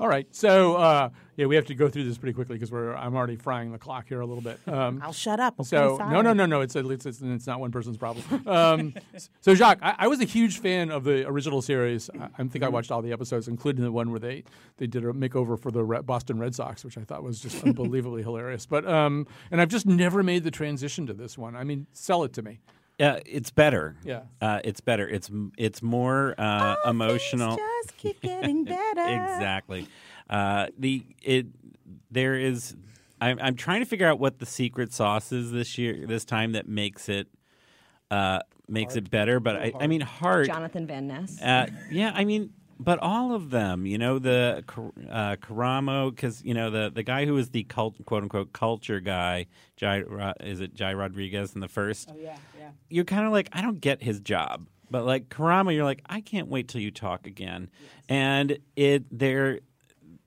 All 0.00 0.08
right, 0.08 0.26
so 0.34 0.74
uh, 0.76 1.10
yeah, 1.36 1.46
we 1.46 1.54
have 1.54 1.66
to 1.66 1.74
go 1.74 1.88
through 1.88 2.04
this 2.04 2.18
pretty 2.18 2.32
quickly 2.32 2.56
because 2.56 2.72
we're 2.72 2.94
I'm 2.94 3.14
already 3.14 3.36
frying 3.36 3.72
the 3.72 3.78
clock 3.78 4.08
here 4.08 4.20
a 4.20 4.26
little 4.26 4.42
bit. 4.42 4.58
Um, 4.66 5.00
I'll 5.02 5.12
shut 5.12 5.38
up. 5.38 5.60
Okay, 5.60 5.68
so 5.68 5.96
no, 5.98 6.22
no, 6.22 6.32
no, 6.32 6.46
no. 6.46 6.60
It's, 6.60 6.74
it's 6.74 7.06
it's 7.06 7.20
it's 7.22 7.46
not 7.46 7.60
one 7.60 7.70
person's 7.70 7.96
problem. 7.96 8.24
Um, 8.46 8.94
so 9.40 9.54
Jacques, 9.54 9.78
I, 9.82 9.94
I 10.00 10.06
was 10.08 10.20
a 10.20 10.24
huge 10.24 10.58
fan 10.58 10.90
of 10.90 11.04
the 11.04 11.26
original 11.28 11.62
series. 11.62 12.10
I, 12.18 12.28
I 12.38 12.44
think 12.44 12.64
I 12.64 12.68
watched 12.68 12.90
all 12.90 13.02
the 13.02 13.12
episodes, 13.12 13.48
including 13.48 13.84
the 13.84 13.92
one 13.92 14.10
where 14.10 14.20
they 14.20 14.44
they 14.78 14.86
did 14.86 15.04
a 15.04 15.12
makeover 15.12 15.58
for 15.60 15.70
the 15.70 15.84
Re- 15.84 16.02
Boston 16.02 16.38
Red 16.38 16.54
Sox, 16.54 16.84
which 16.84 16.98
I 16.98 17.02
thought 17.04 17.22
was 17.22 17.40
just 17.40 17.62
unbelievably 17.64 18.22
hilarious. 18.22 18.66
But 18.66 18.88
um, 18.88 19.26
and 19.50 19.60
I've 19.60 19.68
just 19.68 19.86
never 19.86 20.22
made 20.22 20.42
the 20.44 20.50
transition 20.50 21.06
to 21.06 21.14
this 21.14 21.38
one. 21.38 21.54
I 21.54 21.64
mean, 21.64 21.86
sell 21.92 22.24
it 22.24 22.32
to 22.34 22.42
me. 22.42 22.60
Yeah, 23.02 23.18
it's 23.26 23.50
better. 23.50 23.96
Yeah. 24.04 24.20
uh, 24.40 24.60
it's 24.62 24.80
better. 24.80 25.08
It's 25.08 25.28
it's 25.58 25.82
more 25.82 26.36
uh, 26.38 26.76
emotional. 26.86 27.56
Just 27.56 27.96
keep 27.96 28.20
getting 28.22 28.62
better. 28.62 29.00
exactly. 29.00 29.88
Uh, 30.30 30.68
the 30.78 31.04
it 31.20 31.46
there 32.12 32.36
is. 32.36 32.76
I'm 33.20 33.40
I'm 33.42 33.56
trying 33.56 33.80
to 33.80 33.86
figure 33.86 34.06
out 34.06 34.20
what 34.20 34.38
the 34.38 34.46
secret 34.46 34.92
sauce 34.92 35.32
is 35.32 35.50
this 35.50 35.78
year, 35.78 36.06
this 36.06 36.24
time 36.24 36.52
that 36.52 36.68
makes 36.68 37.08
it 37.08 37.26
uh, 38.12 38.38
makes 38.68 38.94
it 38.94 39.10
better. 39.10 39.40
But 39.40 39.56
I, 39.56 39.72
I 39.80 39.88
mean, 39.88 40.02
heart. 40.02 40.46
Jonathan 40.46 40.86
Van 40.86 41.08
Ness. 41.08 41.42
Uh, 41.42 41.66
yeah, 41.90 42.12
I 42.14 42.24
mean, 42.24 42.52
but 42.82 42.98
all 43.00 43.34
of 43.34 43.50
them, 43.50 43.86
you 43.86 43.98
know, 43.98 44.18
the 44.18 44.64
uh, 45.10 45.36
Karamo, 45.36 46.14
because 46.14 46.42
you 46.44 46.54
know 46.54 46.70
the 46.70 46.90
the 46.92 47.02
guy 47.02 47.24
who 47.26 47.34
was 47.34 47.50
the 47.50 47.64
cult, 47.64 47.94
quote 48.04 48.22
unquote 48.22 48.52
culture 48.52 49.00
guy, 49.00 49.46
Jai, 49.76 50.02
is 50.40 50.60
it 50.60 50.74
Jai 50.74 50.94
Rodriguez 50.94 51.54
in 51.54 51.60
the 51.60 51.68
first? 51.68 52.08
Oh 52.10 52.16
yeah, 52.20 52.36
yeah. 52.58 52.70
You're 52.88 53.04
kind 53.04 53.26
of 53.26 53.32
like, 53.32 53.48
I 53.52 53.62
don't 53.62 53.80
get 53.80 54.02
his 54.02 54.20
job, 54.20 54.66
but 54.90 55.04
like 55.04 55.28
Karamo, 55.28 55.74
you're 55.74 55.84
like, 55.84 56.02
I 56.06 56.20
can't 56.20 56.48
wait 56.48 56.68
till 56.68 56.80
you 56.80 56.90
talk 56.90 57.26
again, 57.26 57.70
and 58.08 58.58
it 58.76 59.04
they're. 59.10 59.60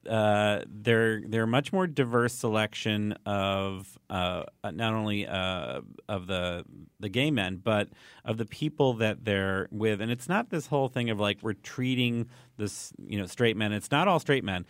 Uh, 0.08 0.62
they're 0.68 1.22
they're 1.28 1.44
a 1.44 1.48
much 1.48 1.74
more 1.74 1.88
diverse 1.88 2.34
selection 2.34 3.14
of 3.26 3.98
uh, 4.10 4.44
not 4.64 4.94
only 4.94 5.28
uh, 5.28 5.82
of 6.08 6.28
the 6.28 6.64
the 7.00 7.10
gay 7.10 7.32
men, 7.32 7.58
but 7.64 7.90
of 8.24 8.38
the 8.38 8.46
people 8.46 8.94
that 8.94 9.26
they're 9.26 9.68
with, 9.72 10.02
and 10.02 10.12
it's 10.12 10.30
not 10.30 10.50
this 10.50 10.68
whole 10.68 10.88
thing 10.88 11.10
of 11.10 11.20
like 11.20 11.40
we're 11.42 11.54
treating 11.54 12.28
this 12.58 12.94
you 13.08 13.20
know 13.20 13.26
straight 13.26 13.58
men. 13.58 13.74
It's 13.74 13.92
not 13.92 14.08
all 14.08 14.20
straight 14.20 14.44
men 14.44 14.66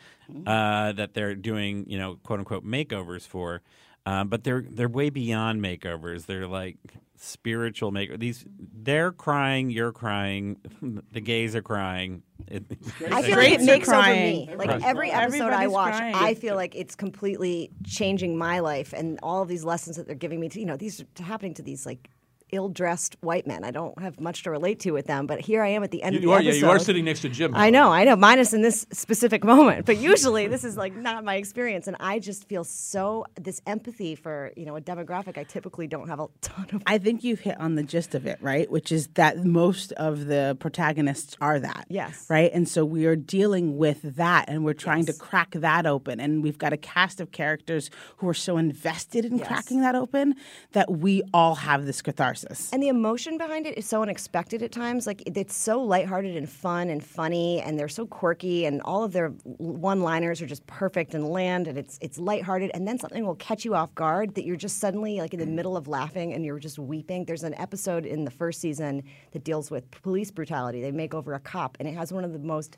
uh, 0.45 0.91
that 0.93 1.13
they're 1.13 1.36
doing 1.36 1.86
you 1.89 1.98
know 1.98 2.15
quote 2.24 2.39
unquote 2.39 2.65
makeovers 2.65 3.28
for, 3.28 3.62
uh, 4.06 4.24
but 4.24 4.44
they're 4.44 4.65
they're 4.70 4.89
way 4.89 5.10
beyond 5.10 5.62
makeovers. 5.62 6.26
They're 6.26 6.48
like 6.48 6.78
spiritual 7.18 7.91
make 7.91 8.20
these 8.20 8.46
they're 8.84 9.12
crying 9.12 9.70
you're 9.70 9.94
crying 9.94 10.58
the 11.13 11.22
gays 11.22 11.56
are 11.56 11.62
crying 11.62 12.22
it, 12.48 12.63
I 12.70 12.76
feel 12.76 13.10
like 13.10 13.24
it 13.24 13.32
Straights 13.32 13.63
are 13.63 13.65
makes 13.65 13.89
over 13.89 14.08
me. 14.13 14.50
Like 14.56 14.70
Right. 14.70 14.84
every 14.84 15.12
episode 15.12 15.54
I 15.54 15.68
watch, 15.68 15.96
crying. 15.96 16.13
I 16.15 16.34
feel 16.36 16.56
like 16.56 16.76
it's 16.76 16.94
completely 16.94 17.72
changing 17.86 18.38
my 18.38 18.60
life 18.60 18.94
and 18.94 19.18
all 19.24 19.41
of 19.41 19.48
these 19.48 19.63
lessons 19.63 19.96
that 19.96 20.06
they're 20.08 20.15
giving 20.15 20.39
me. 20.39 20.50
To, 20.50 20.60
you 20.60 20.65
know, 20.65 20.76
these 20.78 21.02
are 21.02 21.24
happening 21.24 21.54
to 21.56 21.62
these 21.63 21.86
like 21.86 22.10
ill-dressed 22.51 23.17
white 23.21 23.47
men. 23.47 23.63
I 23.63 23.71
don't 23.71 23.99
have 24.01 24.19
much 24.19 24.43
to 24.43 24.51
relate 24.51 24.79
to 24.81 24.91
with 24.91 25.08
them, 25.08 25.25
but 25.27 25.39
here 25.41 25.63
I 25.63 25.69
am 25.69 25.84
at 25.84 25.91
the 25.91 26.03
end 26.03 26.13
You, 26.13 26.19
of 26.19 26.23
you 26.23 26.29
the 26.29 26.34
are 26.34 26.38
episode. 26.39 26.53
yeah, 26.55 26.60
you 26.62 26.67
are 26.69 26.79
sitting 26.79 27.05
next 27.05 27.21
to 27.21 27.29
Jim. 27.29 27.53
I 27.55 27.69
know, 27.69 27.91
I 27.91 28.03
know. 28.03 28.15
Minus 28.15 28.53
in 28.53 28.62
this 28.62 28.86
specific 28.91 29.43
moment, 29.43 29.86
but 29.86 29.97
usually 29.97 30.47
this 30.47 30.63
is 30.63 30.77
like 30.77 30.95
not 30.95 31.23
my 31.23 31.36
experience, 31.36 31.88
and 31.88 31.97
I 31.99 32.19
just 32.19 32.47
feel 32.47 32.63
so 32.63 33.25
this 33.39 33.62
empathy 33.65 34.15
for 34.15 34.51
you 34.55 34.65
know 34.65 34.75
a 34.75 34.81
demographic 34.81 35.38
I 35.38 35.43
typically 35.43 35.88
don't 35.88 36.08
have 36.08 36.19
a 36.19 36.27
ton 36.41 36.67
of. 36.73 36.84
I 36.86 36.97
think 36.97 37.23
you've 37.23 37.39
hit 37.41 37.60
on 37.60 37.75
the 37.75 37.84
gist 37.84 38.13
of 38.15 38.25
it, 38.25 38.38
right? 38.41 38.69
Which 38.69 38.91
is 38.91 39.08
that 39.15 39.43
most 39.43 39.91
of 39.93 40.25
the 40.27 40.55
protagonists 40.60 41.36
are 41.41 41.60
that. 41.60 41.86
Yes. 41.89 42.25
Right? 42.29 42.51
And 42.53 42.67
so 42.69 42.86
we 42.86 43.05
are 43.05 43.15
dealing 43.15 43.77
with 43.77 44.01
that 44.15 44.45
and 44.49 44.63
we're 44.63 44.73
trying 44.73 45.05
to 45.08 45.13
crack 45.13 45.51
that 45.51 45.86
open. 45.86 46.19
And 46.19 46.43
we've 46.43 46.58
got 46.58 46.73
a 46.73 46.77
cast 46.77 47.19
of 47.21 47.31
characters 47.31 47.89
who 48.17 48.27
are 48.29 48.34
so 48.34 48.58
invested 48.58 49.25
in 49.25 49.38
Yes. 49.38 49.47
cracking 49.47 49.81
that 49.81 49.95
open 49.95 50.36
that 50.73 50.91
we 50.91 51.23
all 51.34 51.55
have 51.55 51.86
this 51.86 52.01
catharsis. 52.01 52.35
And 52.74 52.82
the 52.82 52.88
emotion 52.89 53.38
behind 53.38 53.65
it 53.65 53.78
is 53.78 53.86
so 53.86 54.02
unexpected 54.02 54.62
at 54.62 54.71
times. 54.71 55.08
Like 55.08 55.24
it's 55.26 55.56
so 55.56 55.82
lighthearted 55.82 56.36
and 56.36 56.50
fun 56.50 56.89
and 56.89 57.04
funny, 57.04 57.62
and 57.62 57.80
they're 57.80 57.88
so 57.88 58.06
quirky, 58.06 58.65
and 58.65 58.82
all 58.82 59.04
of 59.04 59.13
their 59.13 59.30
one-liners 59.58 60.41
are 60.41 60.45
just 60.45 60.65
perfect 60.67 61.13
and 61.13 61.30
land, 61.30 61.67
and 61.67 61.78
it's 61.78 61.98
it's 62.02 62.17
lighthearted. 62.17 62.71
And 62.74 62.88
then 62.88 62.98
something 62.98 63.26
will 63.26 63.36
catch 63.36 63.65
you 63.65 63.76
off 63.76 63.93
guard 63.95 64.36
that 64.36 64.45
you're 64.45 64.56
just 64.56 64.80
suddenly 64.80 65.19
like 65.19 65.34
in 65.34 65.39
the 65.39 65.45
mm. 65.45 65.54
middle 65.54 65.78
of 65.78 65.88
laughing 65.88 66.34
and 66.34 66.43
you're 66.45 66.60
just 66.60 66.80
weeping. 66.80 67.26
There's 67.26 67.43
an 67.43 67.56
episode 67.56 68.06
in 68.06 68.26
the 68.26 68.32
first 68.32 68.60
season 68.62 69.04
that 69.32 69.43
deals 69.43 69.71
with 69.71 69.89
police 69.91 70.32
brutality. 70.32 70.82
They 70.82 70.91
make 70.91 71.13
over 71.13 71.34
a 71.34 71.39
cop, 71.39 71.78
and 71.80 71.88
it 71.88 71.95
has 71.95 72.12
one 72.12 72.24
of 72.24 72.34
the 72.34 72.39
most 72.39 72.78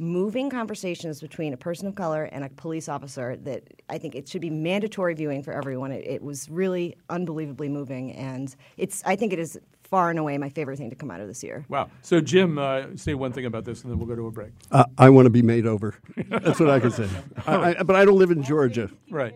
moving 0.00 0.50
conversations 0.50 1.20
between 1.20 1.52
a 1.52 1.56
person 1.56 1.86
of 1.86 1.94
color 1.94 2.24
and 2.24 2.44
a 2.44 2.48
police 2.48 2.88
officer 2.88 3.36
that 3.36 3.62
I 3.88 3.98
think 3.98 4.14
it 4.14 4.28
should 4.28 4.40
be 4.40 4.50
mandatory 4.50 5.14
viewing 5.14 5.42
for 5.42 5.52
everyone. 5.52 5.92
It, 5.92 6.06
it 6.06 6.22
was 6.22 6.48
really 6.48 6.96
unbelievably 7.10 7.68
moving, 7.68 8.12
and 8.12 8.54
it's 8.76 9.02
I 9.04 9.14
think 9.14 9.32
it 9.32 9.38
is 9.38 9.58
far 9.82 10.08
and 10.08 10.18
away 10.18 10.38
my 10.38 10.48
favorite 10.48 10.78
thing 10.78 10.88
to 10.88 10.96
come 10.96 11.10
out 11.10 11.20
of 11.20 11.26
this 11.28 11.42
year. 11.42 11.66
Wow. 11.68 11.90
So 12.02 12.20
Jim, 12.20 12.58
uh, 12.58 12.86
say 12.96 13.14
one 13.14 13.32
thing 13.32 13.44
about 13.44 13.64
this, 13.64 13.82
and 13.82 13.90
then 13.90 13.98
we'll 13.98 14.08
go 14.08 14.14
to 14.14 14.26
a 14.26 14.30
break. 14.30 14.52
Uh, 14.70 14.84
I 14.96 15.10
want 15.10 15.26
to 15.26 15.30
be 15.30 15.42
made 15.42 15.66
over. 15.66 15.96
That's 16.16 16.60
what 16.60 16.70
I 16.70 16.80
can 16.80 16.92
say. 16.92 17.08
I, 17.46 17.74
I, 17.74 17.82
but 17.82 17.96
I 17.96 18.04
don't 18.04 18.18
live 18.18 18.30
in 18.30 18.42
Georgia. 18.42 18.88
Right. 19.10 19.34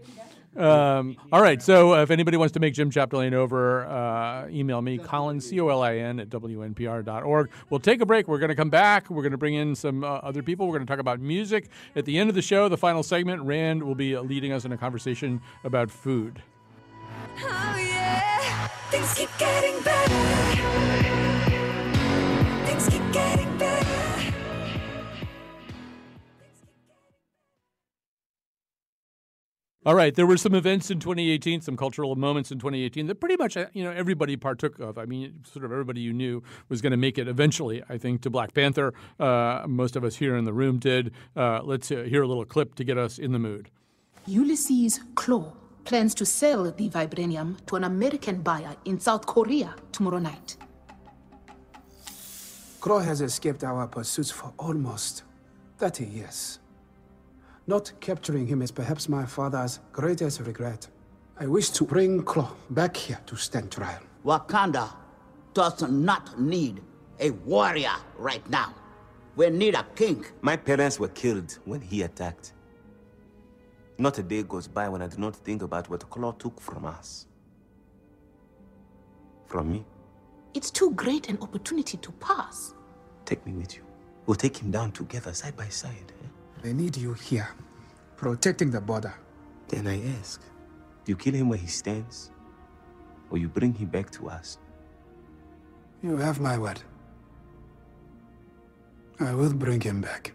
Um, 0.57 1.17
all 1.33 1.43
right. 1.43 1.61
So 1.63 1.95
if 1.95 2.11
anybody 2.11 2.37
wants 2.37 2.53
to 2.53 2.61
make 2.61 2.75
Jim 2.75 2.91
Chapdelaine 2.91 3.33
over, 3.33 3.85
uh, 3.87 4.49
email 4.49 4.81
me, 4.81 4.99
Colin, 4.99 5.41
C 5.41 5.61
O 5.61 5.69
L 5.69 5.83
I 5.83 5.97
N, 5.97 6.21
at 6.21 6.31
WNPR.org. 6.31 7.51
We'll 7.71 7.81
take 7.81 8.01
a 8.01 8.07
break. 8.07 8.29
We're 8.29 8.39
going 8.39 8.51
to 8.51 8.55
come 8.55 8.71
back. 8.71 9.11
We're 9.11 9.23
going 9.23 9.33
to 9.33 9.39
bring 9.39 9.55
in 9.55 9.75
some 9.75 10.05
uh, 10.05 10.09
other 10.09 10.43
people. 10.43 10.67
We're 10.67 10.75
going 10.77 10.87
to 10.87 10.91
talk 10.91 11.01
about 11.01 11.21
music. 11.21 11.69
At 11.97 12.05
the 12.05 12.19
end 12.19 12.29
of 12.29 12.35
the 12.35 12.43
show, 12.43 12.69
the 12.69 12.79
final 12.79 13.03
segment, 13.03 13.43
Rand 13.43 13.83
will 13.83 13.95
be 13.95 14.17
leading 14.19 14.53
us 14.53 14.65
in 14.65 14.73
a 14.73 14.79
conversation 14.79 15.41
about 15.65 15.91
food. 15.91 16.43
Oh 17.37 17.77
yeah, 17.79 18.69
things 18.91 19.15
keep 19.15 19.31
getting 19.39 19.83
better. 19.83 21.04
All 29.87 29.95
right, 29.95 30.15
there 30.15 30.27
were 30.27 30.39
some 30.39 30.55
events 30.55 30.91
in 30.91 30.99
2018, 30.99 31.61
some 31.61 31.77
cultural 31.77 32.17
moments 32.17 32.51
in 32.51 32.59
2018 32.59 33.07
that 33.09 33.17
pretty 33.17 33.37
much 33.37 33.55
uh, 33.55 33.67
you 33.75 33.85
know 33.85 33.91
everybody 33.91 34.35
partook 34.35 34.79
of. 34.79 34.97
I 34.97 35.05
mean, 35.05 35.41
sort 35.45 35.63
of 35.63 35.73
everybody 35.73 36.01
you 36.01 36.15
knew 36.15 36.43
was 36.71 36.81
going 36.81 36.93
to 36.93 36.97
make 36.97 37.19
it 37.19 37.29
eventually. 37.29 37.83
I 37.91 37.99
think 37.99 38.23
to 38.23 38.31
Black 38.31 38.55
Panther, 38.55 38.95
uh, 39.21 39.65
most 39.67 39.95
of 39.95 40.03
us 40.03 40.17
here 40.17 40.37
in 40.37 40.45
the 40.45 40.55
room 40.55 40.79
did. 40.79 41.13
Uh, 41.37 41.61
let's 41.63 41.91
uh, 41.91 42.05
hear 42.09 42.23
a 42.23 42.27
little 42.27 42.47
clip 42.47 42.75
to 42.77 42.85
get 42.85 42.97
us 42.97 43.19
in 43.19 43.33
the 43.33 43.39
mood. 43.39 43.69
Ulysses 44.27 45.01
Klaue 45.15 45.53
plans 45.85 46.15
to 46.15 46.25
sell 46.25 46.65
the 46.65 46.89
vibranium 46.89 47.63
to 47.67 47.77
an 47.77 47.85
American 47.85 48.41
buyer 48.41 48.75
in 48.87 48.99
South 48.99 49.27
Korea 49.27 49.75
tomorrow 49.93 50.19
night. 50.19 50.57
Crow 52.81 53.01
has 53.01 53.21
escaped 53.21 53.63
our 53.65 53.87
pursuits 53.87 54.31
for 54.31 54.51
almost 54.59 55.25
30 55.77 56.07
years. 56.07 56.59
Not 57.67 57.93
capturing 58.01 58.47
him 58.47 58.63
is 58.63 58.71
perhaps 58.71 59.09
my 59.09 59.25
father's 59.25 59.81
greatest 59.93 60.41
regret. 60.41 60.87
I 61.39 61.47
wish 61.47 61.71
to 61.71 61.85
bring 61.85 62.23
Klaue 62.23 62.55
back 62.71 62.97
here 62.97 63.19
to 63.27 63.37
stand 63.37 63.73
trial. 63.73 64.01
Wakanda 64.25 64.91
does 65.55 65.83
not 65.83 66.39
need 66.39 66.83
a 67.21 67.31
warrior 67.31 67.95
right 68.19 68.49
now. 68.51 68.75
We 69.37 69.51
need 69.51 69.75
a 69.75 69.85
king. 69.97 70.25
My 70.43 70.57
parents 70.57 71.01
were 71.01 71.09
killed 71.09 71.59
when 71.65 71.81
he 71.81 72.03
attacked. 72.03 72.53
Not 73.99 74.19
a 74.19 74.23
day 74.23 74.43
goes 74.43 74.69
by 74.69 74.89
when 74.89 75.03
I 75.03 75.07
do 75.09 75.19
not 75.19 75.35
think 75.37 75.63
about 75.63 75.89
what 75.89 76.09
Klaue 76.11 76.39
took 76.39 76.61
from 76.61 76.85
us. 76.85 77.27
From 79.47 79.73
me. 79.73 79.85
It's 80.53 80.71
too 80.71 80.91
great 80.93 81.29
an 81.29 81.39
opportunity 81.41 81.97
to 81.99 82.13
pass. 82.13 82.75
Take 83.25 83.45
me 83.47 83.53
with 83.53 83.75
you. 83.77 83.83
We'll 84.27 84.35
take 84.37 84.57
him 84.57 84.71
down 84.71 84.93
together, 84.93 85.33
side 85.33 85.57
by 85.57 85.69
side. 85.69 86.13
eh? 86.23 86.27
They 86.65 86.73
need 86.73 86.97
you 86.97 87.13
here, 87.13 87.51
protecting 88.17 88.71
the 88.71 88.81
border. 88.81 89.13
Then 89.69 89.87
I 89.87 90.01
ask, 90.19 90.41
do 91.05 91.13
you 91.13 91.17
kill 91.17 91.35
him 91.35 91.51
where 91.51 91.59
he 91.59 91.67
stands? 91.67 92.31
Or 93.29 93.37
you 93.37 93.49
bring 93.49 93.75
him 93.75 93.89
back 93.89 94.11
to 94.13 94.31
us? 94.31 94.57
You 96.03 96.17
have 96.17 96.41
my 96.41 96.57
word. 96.57 96.81
I 99.21 99.35
will 99.35 99.53
bring 99.53 99.83
him 99.83 100.01
back. 100.01 100.33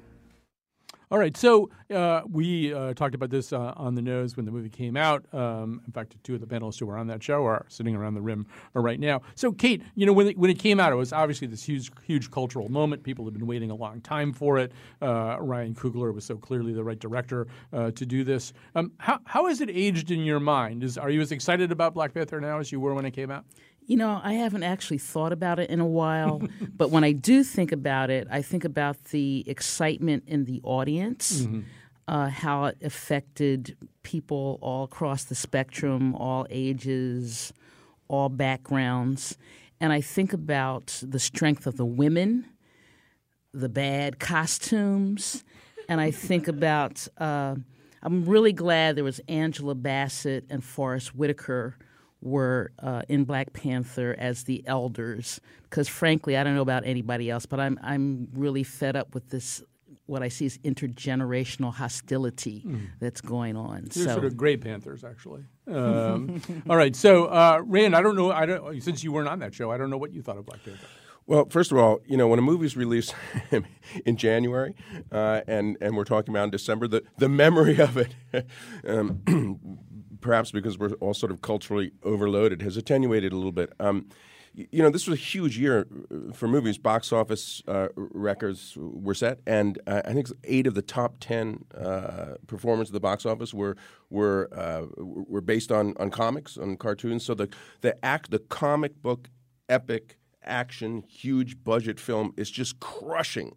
All 1.12 1.18
right, 1.18 1.36
so 1.36 1.72
uh, 1.92 2.22
we 2.30 2.72
uh, 2.72 2.94
talked 2.94 3.16
about 3.16 3.32
this 3.32 3.52
uh, 3.52 3.74
on 3.76 3.96
the 3.96 4.02
nose 4.02 4.38
when 4.38 4.46
the 4.46 4.52
movie 4.52 4.70
came 4.70 4.96
out. 4.96 5.26
Um, 5.34 5.82
in 5.88 5.92
fact, 5.92 6.16
two 6.24 6.36
of 6.36 6.40
the 6.40 6.46
panelists 6.46 6.80
who 6.80 6.86
were 6.86 7.00
on 7.00 7.08
that 7.08 7.24
show 7.24 7.46
are 7.46 7.66
sitting 7.68 7.96
around 7.96 8.14
the 8.14 8.22
rim 8.22 8.46
right 8.76 9.00
now. 9.00 9.24
So, 9.34 9.52
Kate, 9.52 9.82
you 9.96 10.06
know, 10.06 10.14
when 10.14 10.28
it, 10.28 10.38
when 10.38 10.52
it 10.52 10.60
came 10.60 10.80
out, 10.80 10.92
it 10.92 10.98
was 10.98 11.12
obviously 11.12 11.48
this 11.48 11.64
huge, 11.64 11.90
huge 12.06 12.30
cultural 12.30 12.70
moment. 12.70 13.02
People 13.02 13.26
had 13.26 13.34
been 13.34 13.48
waiting 13.48 13.72
a 13.72 13.76
long 13.76 14.02
time 14.02 14.32
for 14.32 14.60
it. 14.60 14.72
Uh, 15.02 15.38
Ryan 15.40 15.74
Coogler 15.74 16.14
was 16.14 16.26
so 16.26 16.38
clearly 16.38 16.74
the 16.74 16.84
right 16.84 17.00
director 17.00 17.48
uh, 17.74 17.90
to 17.90 18.06
do 18.06 18.24
this. 18.24 18.54
Um, 18.76 18.92
how 19.00 19.20
how 19.26 19.48
has 19.48 19.62
it 19.62 19.72
aged 19.72 20.12
in 20.12 20.20
your 20.20 20.40
mind? 20.40 20.84
Is 20.84 20.96
are 20.96 21.10
you 21.10 21.22
as 21.22 21.32
excited 21.32 21.72
about 21.72 21.96
Black 21.96 22.14
Panther 22.14 22.40
now 22.40 22.60
as 22.60 22.72
you 22.72 22.80
were 22.80 22.94
when 22.94 23.06
it 23.06 23.12
came 23.12 23.32
out? 23.32 23.46
You 23.90 23.98
know, 23.98 24.22
I 24.24 24.34
haven't 24.34 24.62
actually 24.62 25.00
thought 25.00 25.34
about 25.34 25.58
it 25.58 25.72
in 25.72 25.80
a 25.80 25.86
while, 25.88 26.44
but 26.78 26.92
when 26.92 27.04
I 27.04 27.12
do 27.12 27.44
think 27.44 27.72
about 27.72 28.12
it, 28.12 28.28
I 28.30 28.44
think 28.44 28.64
about 28.64 29.04
the 29.06 29.44
excitement 29.48 30.26
in 30.28 30.46
the 30.46 30.62
audience, 30.64 31.42
Mm-hmm. 31.42 31.62
uh, 32.08 32.30
how 32.30 32.66
it 32.66 32.78
affected 32.84 33.76
people 34.04 34.60
all 34.62 34.84
across 34.84 35.24
the 35.24 35.34
spectrum, 35.34 36.14
all 36.16 36.46
ages, 36.52 37.52
all 38.08 38.30
backgrounds. 38.30 39.38
And 39.82 39.92
I 39.92 40.02
think 40.02 40.34
about 40.34 41.02
the 41.02 41.20
strength 41.20 41.66
of 41.66 41.76
the 41.78 41.86
women, 41.86 42.46
the 43.54 43.70
bad 43.70 44.20
costumes, 44.20 45.44
and 45.88 46.00
I 46.00 46.12
think 46.12 46.48
about. 46.48 47.08
Uh, 47.18 47.56
I'm 48.04 48.26
really 48.26 48.54
glad 48.54 48.96
there 48.96 49.04
was 49.04 49.20
Angela 49.28 49.74
Bassett 49.76 50.46
and 50.50 50.64
Forest 50.64 51.16
Whitaker 51.16 51.76
were 52.22 52.72
uh, 52.80 53.02
in 53.08 53.24
Black 53.24 53.54
Panther 53.54 54.16
as 54.20 54.44
the 54.44 54.64
elders, 54.68 55.40
because 55.64 55.88
frankly, 55.88 56.36
I 56.38 56.44
don't 56.44 56.56
know 56.56 56.62
about 56.62 56.86
anybody 56.86 57.30
else, 57.30 57.46
but 57.46 57.60
I'm 57.60 57.80
I'm 57.82 58.28
really 58.34 58.64
fed 58.64 58.96
up 58.96 59.14
with 59.14 59.30
this. 59.30 59.64
What 60.06 60.24
I 60.24 60.28
see 60.30 60.46
is 60.48 60.58
intergenerational 60.60 61.72
hostility 61.74 62.64
Mm. 62.66 62.88
that's 63.00 63.22
going 63.22 63.56
on. 63.56 63.86
They're 63.94 64.06
so 64.06 64.14
sort 64.14 64.26
of 64.26 64.36
gray 64.36 64.58
panthers, 64.58 65.04
actually. 65.04 65.44
Um, 65.68 66.42
all 66.70 66.76
right, 66.76 66.96
so 66.96 67.26
uh, 67.26 67.62
Rand, 67.64 67.96
I 67.96 68.02
don't 68.02 68.16
know. 68.16 68.32
I 68.32 68.46
don't 68.48 68.82
since 68.82 69.04
you 69.04 69.12
weren't 69.12 69.28
on 69.30 69.40
that 69.40 69.54
show. 69.54 69.72
I 69.72 69.78
don't 69.78 69.90
know 69.92 69.98
what 69.98 70.12
you 70.12 70.22
thought 70.24 70.38
of 70.38 70.46
Black 70.46 70.64
Panther. 70.66 70.86
Well, 71.28 71.46
first 71.48 71.72
of 71.72 71.78
all, 71.78 72.00
you 72.08 72.18
know 72.18 72.28
when 72.28 72.40
a 72.40 72.42
movie's 72.42 72.76
released 72.76 73.14
in 74.06 74.18
January, 74.18 74.74
uh, 75.12 75.42
and 75.48 75.78
and 75.80 75.96
we're 75.96 76.04
talking 76.06 76.34
about 76.34 76.46
in 76.46 76.50
December, 76.50 76.88
the 76.88 77.04
the 77.20 77.30
memory 77.30 77.80
of 77.80 77.98
it, 77.98 78.16
um, 78.88 79.22
perhaps 80.22 80.52
because 80.52 80.78
we're 80.78 80.94
all 80.96 81.14
sort 81.14 81.32
of 81.32 81.42
culturally 81.42 81.92
overloaded, 82.04 82.62
has 82.62 82.78
attenuated 82.78 83.32
a 83.32 83.36
little 83.36 83.52
bit. 83.52 83.74
Um, 83.80 84.10
you 84.54 84.82
know, 84.82 84.90
this 84.90 85.08
was 85.08 85.18
a 85.18 85.22
huge 85.22 85.58
year 85.58 85.88
uh, 86.12 86.34
for 86.34 86.48
movies. 86.48 86.78
Box 86.78 87.14
office 87.14 87.62
uh, 87.68 87.88
records 87.96 88.76
were 88.78 89.14
set, 89.14 89.40
and 89.46 89.80
uh, 89.88 90.02
I 90.06 90.14
think 90.14 90.28
eight 90.44 90.68
of 90.68 90.74
the 90.74 90.82
top 90.82 91.16
ten 91.20 91.66
uh, 91.78 92.36
performers 92.48 92.90
at 92.90 92.94
the 92.94 93.00
box 93.00 93.26
office 93.26 93.54
were 93.54 93.78
were 94.10 94.50
uh, 94.52 94.86
were 94.98 95.42
based 95.42 95.72
on, 95.72 95.94
on 96.00 96.10
comics, 96.10 96.58
on 96.58 96.78
cartoons. 96.78 97.24
So 97.26 97.34
the 97.34 97.50
the 97.82 98.04
act, 98.04 98.32
the 98.32 98.40
comic 98.40 99.02
book 99.02 99.30
epic 99.68 100.18
action, 100.44 101.04
huge 101.08 101.64
budget 101.64 102.00
film 102.00 102.34
is 102.36 102.50
just 102.50 102.80
crushing 102.80 103.56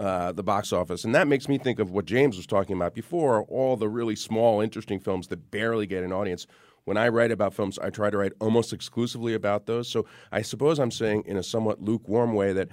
uh, 0.00 0.32
the 0.32 0.42
box 0.42 0.72
office. 0.72 1.04
And 1.04 1.14
that 1.14 1.28
makes 1.28 1.46
me 1.46 1.58
think 1.58 1.78
of 1.78 1.90
what 1.90 2.06
James 2.06 2.38
was 2.38 2.46
talking 2.46 2.74
about 2.74 2.94
before 2.94 3.42
all 3.42 3.76
the 3.76 3.88
really 3.88 4.16
small, 4.16 4.62
interesting 4.62 4.98
films 4.98 5.28
that 5.28 5.50
barely 5.50 5.86
get 5.86 6.02
an 6.02 6.10
audience. 6.10 6.46
When 6.84 6.96
I 6.96 7.08
write 7.08 7.30
about 7.30 7.52
films, 7.52 7.78
I 7.78 7.90
try 7.90 8.08
to 8.08 8.16
write 8.16 8.32
almost 8.40 8.72
exclusively 8.72 9.34
about 9.34 9.66
those. 9.66 9.88
So 9.88 10.06
I 10.32 10.40
suppose 10.40 10.78
I'm 10.78 10.90
saying 10.90 11.24
in 11.26 11.36
a 11.36 11.42
somewhat 11.42 11.82
lukewarm 11.82 12.32
way 12.32 12.54
that 12.54 12.68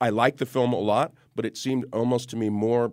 I 0.00 0.10
like 0.10 0.36
the 0.36 0.46
film 0.46 0.72
a 0.72 0.78
lot, 0.78 1.12
but 1.34 1.44
it 1.44 1.56
seemed 1.56 1.84
almost 1.92 2.30
to 2.30 2.36
me 2.36 2.48
more 2.48 2.92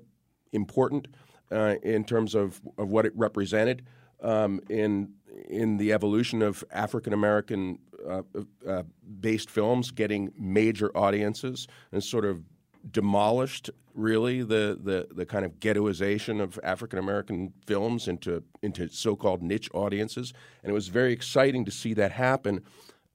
important 0.52 1.08
uh, 1.52 1.76
in 1.84 2.04
terms 2.04 2.34
of, 2.34 2.60
of 2.80 2.90
what 2.90 3.06
it 3.06 3.14
represented 3.16 3.86
um, 4.22 4.62
in 4.68 5.14
in 5.48 5.78
the 5.78 5.94
evolution 5.94 6.42
of 6.42 6.64
African 6.72 7.14
American 7.14 7.78
uh, 8.08 8.24
uh, 8.68 8.84
based 9.20 9.50
films 9.50 9.92
getting 9.92 10.34
major 10.38 10.90
audiences 10.98 11.68
and 11.92 12.04
sort 12.04 12.26
of 12.26 12.44
demolished 12.92 13.70
really 13.94 14.42
the, 14.42 14.80
the, 14.82 15.08
the 15.14 15.26
kind 15.26 15.46
of 15.46 15.60
ghettoization 15.60 16.42
of 16.42 16.60
African 16.64 17.00
American 17.00 17.54
films 17.66 18.08
into 18.08 18.44
into 18.62 18.88
so 18.90 19.16
called 19.16 19.42
niche 19.42 19.70
audiences, 19.74 20.34
and 20.64 20.70
it 20.70 20.74
was 20.74 20.88
very 20.88 21.12
exciting 21.12 21.66
to 21.66 21.72
see 21.72 21.94
that 21.94 22.12
happen. 22.12 22.64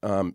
Um, 0.03 0.35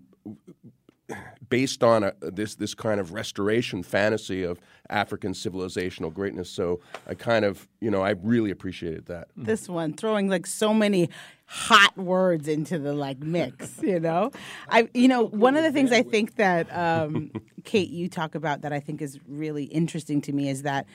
based 1.49 1.83
on 1.83 2.03
a, 2.03 2.13
this 2.21 2.55
this 2.55 2.73
kind 2.73 2.99
of 2.99 3.13
restoration 3.13 3.83
fantasy 3.83 4.43
of 4.43 4.59
African 4.89 5.33
civilizational 5.33 6.13
greatness, 6.13 6.49
so 6.49 6.79
I 7.07 7.13
kind 7.15 7.45
of 7.45 7.67
you 7.79 7.91
know 7.91 8.01
I 8.01 8.11
really 8.11 8.51
appreciated 8.51 9.05
that. 9.07 9.29
this 9.35 9.67
one 9.67 9.93
throwing 9.93 10.29
like 10.29 10.45
so 10.45 10.73
many 10.73 11.09
hot 11.51 11.97
words 11.97 12.47
into 12.47 12.77
the 12.77 12.93
like 12.93 13.19
mix 13.19 13.81
you 13.81 13.99
know? 13.99 14.31
I 14.69 14.87
you 14.93 15.07
know 15.07 15.23
one 15.23 15.57
of 15.57 15.63
the 15.63 15.71
things 15.71 15.91
i 15.91 16.03
think 16.03 16.35
that 16.35 16.71
um, 16.71 17.31
kate 17.63 17.89
you 17.89 18.07
talk 18.07 18.35
about 18.35 18.61
that 18.61 18.71
i 18.71 18.79
think 18.79 19.01
is 19.01 19.19
really 19.27 19.63
interesting 19.63 20.21
to 20.21 20.31
me 20.31 20.47
is 20.47 20.61
that 20.61 20.85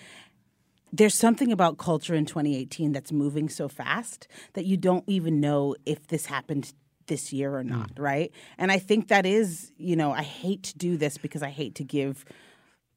there's 0.92 1.14
something 1.14 1.50
about 1.50 1.76
culture 1.76 2.14
in 2.14 2.24
2018 2.24 2.92
that's 2.92 3.10
moving 3.10 3.48
so 3.48 3.68
fast 3.68 4.28
that 4.52 4.64
you 4.64 4.76
don't 4.76 5.02
even 5.08 5.40
know 5.40 5.74
if 5.84 6.06
this 6.06 6.26
happened 6.26 6.72
this 7.08 7.32
year 7.32 7.52
or 7.56 7.64
not 7.64 7.90
right? 7.98 8.30
And 8.56 8.70
i 8.70 8.78
think 8.78 9.08
that 9.08 9.26
is 9.26 9.72
you 9.76 9.96
know 9.96 10.12
i 10.12 10.22
hate 10.22 10.62
to 10.62 10.78
do 10.78 10.96
this 10.96 11.18
because 11.18 11.42
i 11.42 11.50
hate 11.50 11.74
to 11.74 11.84
give 11.84 12.24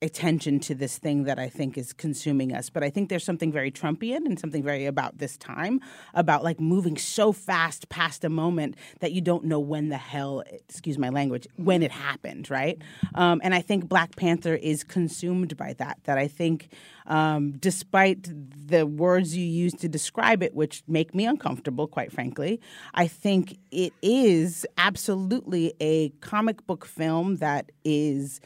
attention 0.01 0.60
to 0.60 0.75
this 0.75 0.97
thing 0.97 1.23
that 1.23 1.39
I 1.39 1.49
think 1.49 1.77
is 1.77 1.91
consuming 1.91 2.53
us. 2.53 2.69
But 2.69 2.83
I 2.83 2.89
think 2.89 3.10
there's 3.10 3.23
something 3.23 3.51
very 3.51 3.71
Trumpian 3.71 4.25
and 4.25 4.39
something 4.39 4.62
very 4.62 4.86
about 4.86 5.17
this 5.17 5.38
time, 5.38 5.81
about 6.13 6.43
like 6.43 6.60
moving 6.60 6.97
so 6.97 7.31
fast 7.31 7.89
past 7.89 8.23
a 8.23 8.29
moment 8.29 8.75
that 8.99 9.12
you 9.12 9.21
don't 9.21 9.45
know 9.45 9.60
when 9.60 9.89
the 9.89 9.97
hell, 9.97 10.43
excuse 10.51 10.97
my 10.97 11.10
language, 11.10 11.47
when 11.55 11.81
it 11.81 11.91
happened, 11.91 12.49
right? 12.51 12.79
Um, 13.15 13.41
and 13.43 13.55
I 13.55 13.62
think 13.62 13.88
Black 13.88 14.15
Panther 14.15 14.55
is 14.55 14.83
consumed 14.83 15.57
by 15.57 15.73
that. 15.73 15.99
That 16.03 16.17
I 16.17 16.27
think, 16.27 16.69
um, 17.07 17.53
despite 17.53 18.27
the 18.67 18.86
words 18.86 19.36
you 19.36 19.45
use 19.45 19.73
to 19.75 19.89
describe 19.89 20.43
it, 20.43 20.53
which 20.53 20.83
make 20.88 21.15
me 21.15 21.25
uncomfortable, 21.25 21.88
quite 21.88 22.12
frankly, 22.12 22.62
I 22.93 23.07
think 23.07 23.57
it 23.71 23.93
is 24.03 24.65
absolutely 24.77 25.73
a 25.79 26.10
comic 26.21 26.65
book 26.67 26.86
film 26.86 27.38
that 27.38 27.71
is 27.83 28.39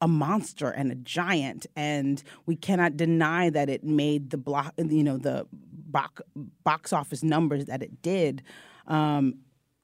a 0.00 0.08
monster 0.08 0.70
and 0.70 0.92
a 0.92 0.94
giant 0.94 1.66
and 1.74 2.22
we 2.44 2.54
cannot 2.54 2.96
deny 2.96 3.48
that 3.50 3.70
it 3.70 3.82
made 3.82 4.30
the 4.30 4.36
block 4.36 4.74
you 4.76 5.02
know 5.02 5.16
the 5.16 5.46
box, 5.52 6.20
box 6.64 6.92
office 6.92 7.22
numbers 7.22 7.64
that 7.66 7.82
it 7.82 8.02
did 8.02 8.42
um, 8.86 9.34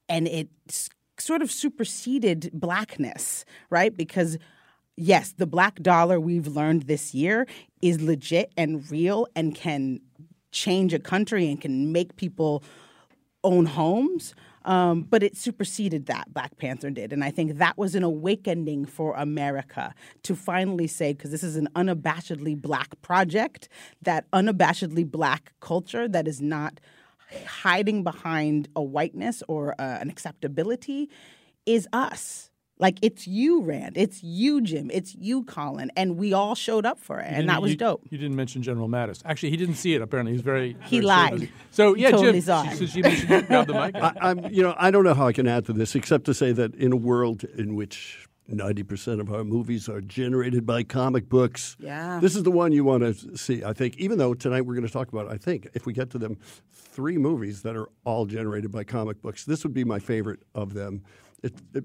and 0.09 0.29
it 0.29 0.49
sort 1.19 1.41
of 1.41 1.51
superseded 1.51 2.51
blackness 2.53 3.45
right 3.71 3.97
because 3.97 4.37
yes 4.97 5.33
the 5.39 5.47
black 5.47 5.77
dollar 5.77 6.21
we've 6.21 6.47
learned 6.49 6.83
this 6.83 7.15
year 7.15 7.47
is 7.81 8.01
legit 8.03 8.53
and 8.57 8.91
real 8.91 9.27
and 9.35 9.55
can 9.55 9.99
change 10.53 10.93
a 10.95 10.99
country 10.99 11.49
and 11.49 11.61
can 11.61 11.91
make 11.91 12.17
people 12.17 12.63
own 13.43 13.67
homes. 13.67 14.35
Um, 14.65 15.03
but 15.03 15.23
it 15.23 15.37
superseded 15.37 16.07
that, 16.07 16.33
Black 16.33 16.57
Panther 16.57 16.91
did. 16.91 17.13
And 17.13 17.25
I 17.25 17.31
think 17.31 17.59
that 17.59 17.77
was 17.77 17.95
an 17.95 18.03
awakening 18.03 18.85
for 18.87 19.15
America 19.15 19.95
to 20.23 20.37
finally 20.37 20.87
say, 20.87 21.13
because 21.13 21.31
this 21.31 21.43
is 21.43 21.57
an 21.57 21.69
unabashedly 21.75 22.61
black 22.61 23.01
project, 23.03 23.69
that 24.03 24.31
unabashedly 24.31 25.11
black 25.11 25.53
culture 25.61 26.07
that 26.09 26.29
is 26.29 26.41
not 26.41 26.81
hiding 27.47 28.05
behind 28.05 28.69
a 28.77 28.83
whiteness 28.83 29.43
or 29.49 29.75
uh, 29.81 29.99
an 30.01 30.11
acceptability 30.11 31.09
is 31.67 31.89
us. 31.93 32.51
Like 32.79 32.99
it's 33.03 33.27
you, 33.29 33.63
Rand. 33.63 33.97
It's 33.97 34.23
you, 34.25 34.61
Jim. 34.61 34.91
It's 34.93 35.15
you, 35.15 35.45
Colin. 35.45 35.93
And 35.97 36.17
we 36.17 36.33
all 36.33 36.55
showed 36.57 36.85
up 36.85 36.99
for 36.99 37.21
it. 37.21 37.27
And 37.29 37.49
that 37.49 37.63
was 37.63 37.73
you- 37.73 37.77
dope. 37.77 38.03
You 38.11 38.19
didn't 38.19 38.35
mention 38.37 38.63
General 38.63 38.89
Mattis. 38.89 39.23
Actually, 39.25 39.51
he 39.51 39.57
didn't 39.57 39.77
see 39.77 39.95
it. 39.95 40.03
Apparently, 40.03 40.33
he's 40.33 40.43
very. 40.43 40.77
He 40.87 40.97
very 40.99 41.07
lied. 41.07 41.33
busy. 41.33 41.53
So 41.71 41.95
He 41.95 42.03
yeah, 42.03 42.11
totally 42.11 42.33
Jim. 42.33 42.41
saw 42.43 42.65
it. 42.69 42.77
Since 42.77 42.95
you 42.97 43.03
mentioned 43.05 43.47
grab 43.47 43.67
the 43.69 43.75
mic. 43.75 43.95
I, 44.03 44.13
I'm, 44.21 44.45
you 44.53 44.63
know, 44.63 44.75
I 44.79 44.91
don't 44.91 45.05
know 45.05 45.15
how 45.15 45.29
I 45.29 45.33
can 45.33 45.47
add 45.47 45.67
to 45.67 45.73
this 45.73 45.95
except 45.95 46.25
to 46.25 46.35
say 46.35 46.51
that 46.53 46.75
in 46.75 46.93
a 46.93 46.97
world 46.97 47.45
in 47.45 47.75
which 47.77 48.27
90% 48.51 49.21
of 49.21 49.33
our 49.33 49.45
movies 49.45 49.89
are 49.89 50.01
generated 50.01 50.67
by 50.67 50.83
comic 50.83 51.29
books. 51.29 51.77
Yeah. 51.79 52.19
This 52.21 52.35
is 52.35 52.43
the 52.43 52.51
one 52.51 52.73
you 52.73 52.83
want 52.85 53.03
to 53.05 53.37
see, 53.37 53.63
I 53.63 53.73
think, 53.73 53.97
even 53.99 54.19
though 54.19 54.35
tonight 54.35 54.63
we're 54.63 54.75
going 54.75 54.87
to 54.87 54.93
talk 54.93 55.13
about, 55.13 55.31
I 55.31 55.37
think, 55.37 55.69
if 55.75 55.87
we 55.87 55.93
get 55.93 56.11
to 56.11 56.19
them, 56.19 56.37
three 56.73 57.17
movies 57.17 57.63
that 57.63 57.77
are 57.77 57.89
all 58.05 58.27
generated 58.27 58.73
by 58.73 58.83
comic 58.85 59.23
books. 59.23 59.45
This 59.45 59.63
would 59.63 59.73
be 59.73 59.85
my 59.85 60.01
favorite 60.01 60.41
of 60.55 60.75
them. 60.75 61.03
It, 61.43 61.55
it, 61.73 61.85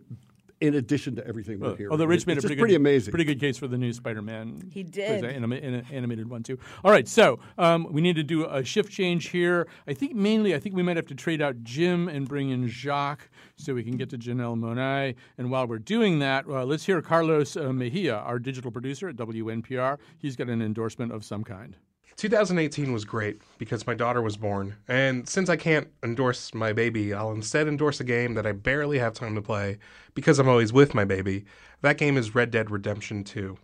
in 0.60 0.74
addition 0.76 1.16
to 1.16 1.28
everything 1.28 1.60
we're 1.60 1.76
hearing. 1.76 1.92
Although 1.92 2.06
Rich 2.06 2.26
made 2.26 2.38
it's 2.38 2.46
a 2.46 2.48
pretty, 2.48 2.60
pretty 2.60 2.74
good, 2.74 2.82
amazing. 2.82 3.12
pretty 3.12 3.26
good 3.26 3.40
case 3.40 3.58
for 3.58 3.68
the 3.68 3.78
new 3.78 3.94
Spider-Man. 3.94 4.70
He 4.72 4.84
did. 4.84 5.24
that, 5.24 5.36
anima- 5.36 5.58
an- 5.58 5.86
animated 5.92 6.30
one 6.30 6.44
too. 6.44 6.58
All 6.84 6.92
right, 6.92 7.08
so 7.08 7.40
um, 7.58 7.88
we 7.92 8.02
need 8.02 8.16
to 8.16 8.24
do 8.24 8.46
a 8.46 8.64
shift 8.64 8.92
change 8.92 9.30
here. 9.30 9.68
I 9.88 9.94
think 9.94 10.16
mainly, 10.16 10.56
I 10.56 10.60
think 10.60 10.76
we 10.76 10.84
might 10.84 10.96
have 10.96 11.08
to 11.08 11.16
trade 11.16 11.42
out 11.42 11.64
Jim 11.64 12.08
and 12.08 12.28
bring 12.28 12.50
in 12.50 12.68
Jacques 12.68 13.30
so 13.56 13.74
we 13.74 13.84
can 13.84 13.98
get 13.98 14.10
to 14.10 14.18
Janelle 14.18 14.58
Monáe. 14.58 15.16
And 15.38 15.52
while 15.52 15.68
we're 15.68 15.80
doing 15.80 16.20
that, 16.20 16.46
uh, 16.48 16.66
let's 16.66 16.86
hear 16.86 17.02
Carlos 17.02 17.56
uh, 17.56 17.72
Mejia, 17.72 18.16
our 18.16 18.40
digital 18.40 18.72
producer 18.72 19.10
at 19.10 19.16
WNPR. 19.16 19.98
He's 20.18 20.36
got 20.36 20.50
an 20.50 20.62
endorsement 20.62 21.12
of 21.12 21.24
some 21.24 21.44
kind. 21.44 21.76
2018 22.18 22.92
was 22.92 23.06
great 23.06 23.44
because 23.60 23.86
my 23.86 23.94
daughter 23.94 24.24
was 24.24 24.38
born, 24.38 24.76
and 24.88 25.30
since 25.30 25.50
I 25.50 25.56
can't 25.56 25.88
endorse 26.02 26.52
my 26.52 26.74
baby, 26.74 27.14
I'll 27.14 27.32
instead 27.32 27.68
endorse 27.68 28.00
a 28.00 28.04
game 28.04 28.34
that 28.34 28.48
I 28.48 28.54
barely 28.54 28.98
have 28.98 29.14
time 29.14 29.36
to 29.36 29.42
play 29.42 29.78
because 30.16 30.40
I'm 30.40 30.50
always 30.50 30.74
with 30.74 30.96
my 30.96 31.06
baby. 31.06 31.46
That 31.82 32.00
game 32.00 32.18
is 32.18 32.34
Red 32.34 32.50
Dead 32.50 32.72
Redemption 32.72 33.24
2. 33.24 33.56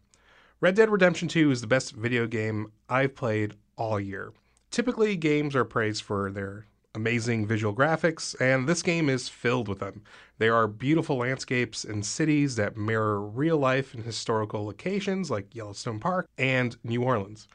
Red 0.62 0.76
Dead 0.76 0.92
Redemption 0.92 1.28
2 1.28 1.50
is 1.50 1.62
the 1.62 1.68
best 1.68 1.94
video 1.94 2.28
game 2.28 2.72
I've 2.88 3.16
played 3.16 3.56
all 3.76 4.00
year. 4.00 4.34
Typically, 4.70 5.16
games 5.16 5.56
are 5.56 5.66
praised 5.66 6.04
for 6.04 6.32
their 6.32 6.68
amazing 6.94 7.48
visual 7.48 7.74
graphics, 7.74 8.40
and 8.40 8.70
this 8.70 8.84
game 8.84 9.10
is 9.10 9.30
filled 9.30 9.68
with 9.68 9.80
them. 9.80 10.04
There 10.38 10.54
are 10.54 10.68
beautiful 10.68 11.18
landscapes 11.18 11.84
and 11.84 12.06
cities 12.06 12.56
that 12.58 12.78
mirror 12.78 13.20
real 13.20 13.58
life 13.58 13.96
and 13.96 14.04
historical 14.04 14.64
locations 14.64 15.32
like 15.32 15.56
Yellowstone 15.56 16.00
Park 16.00 16.28
and 16.38 16.78
New 16.84 17.02
Orleans. 17.02 17.48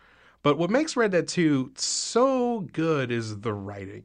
But 0.42 0.56
what 0.56 0.70
makes 0.70 0.96
Red 0.96 1.12
Dead 1.12 1.26
2 1.26 1.72
so 1.74 2.60
good 2.72 3.10
is 3.10 3.40
the 3.40 3.52
writing. 3.52 4.04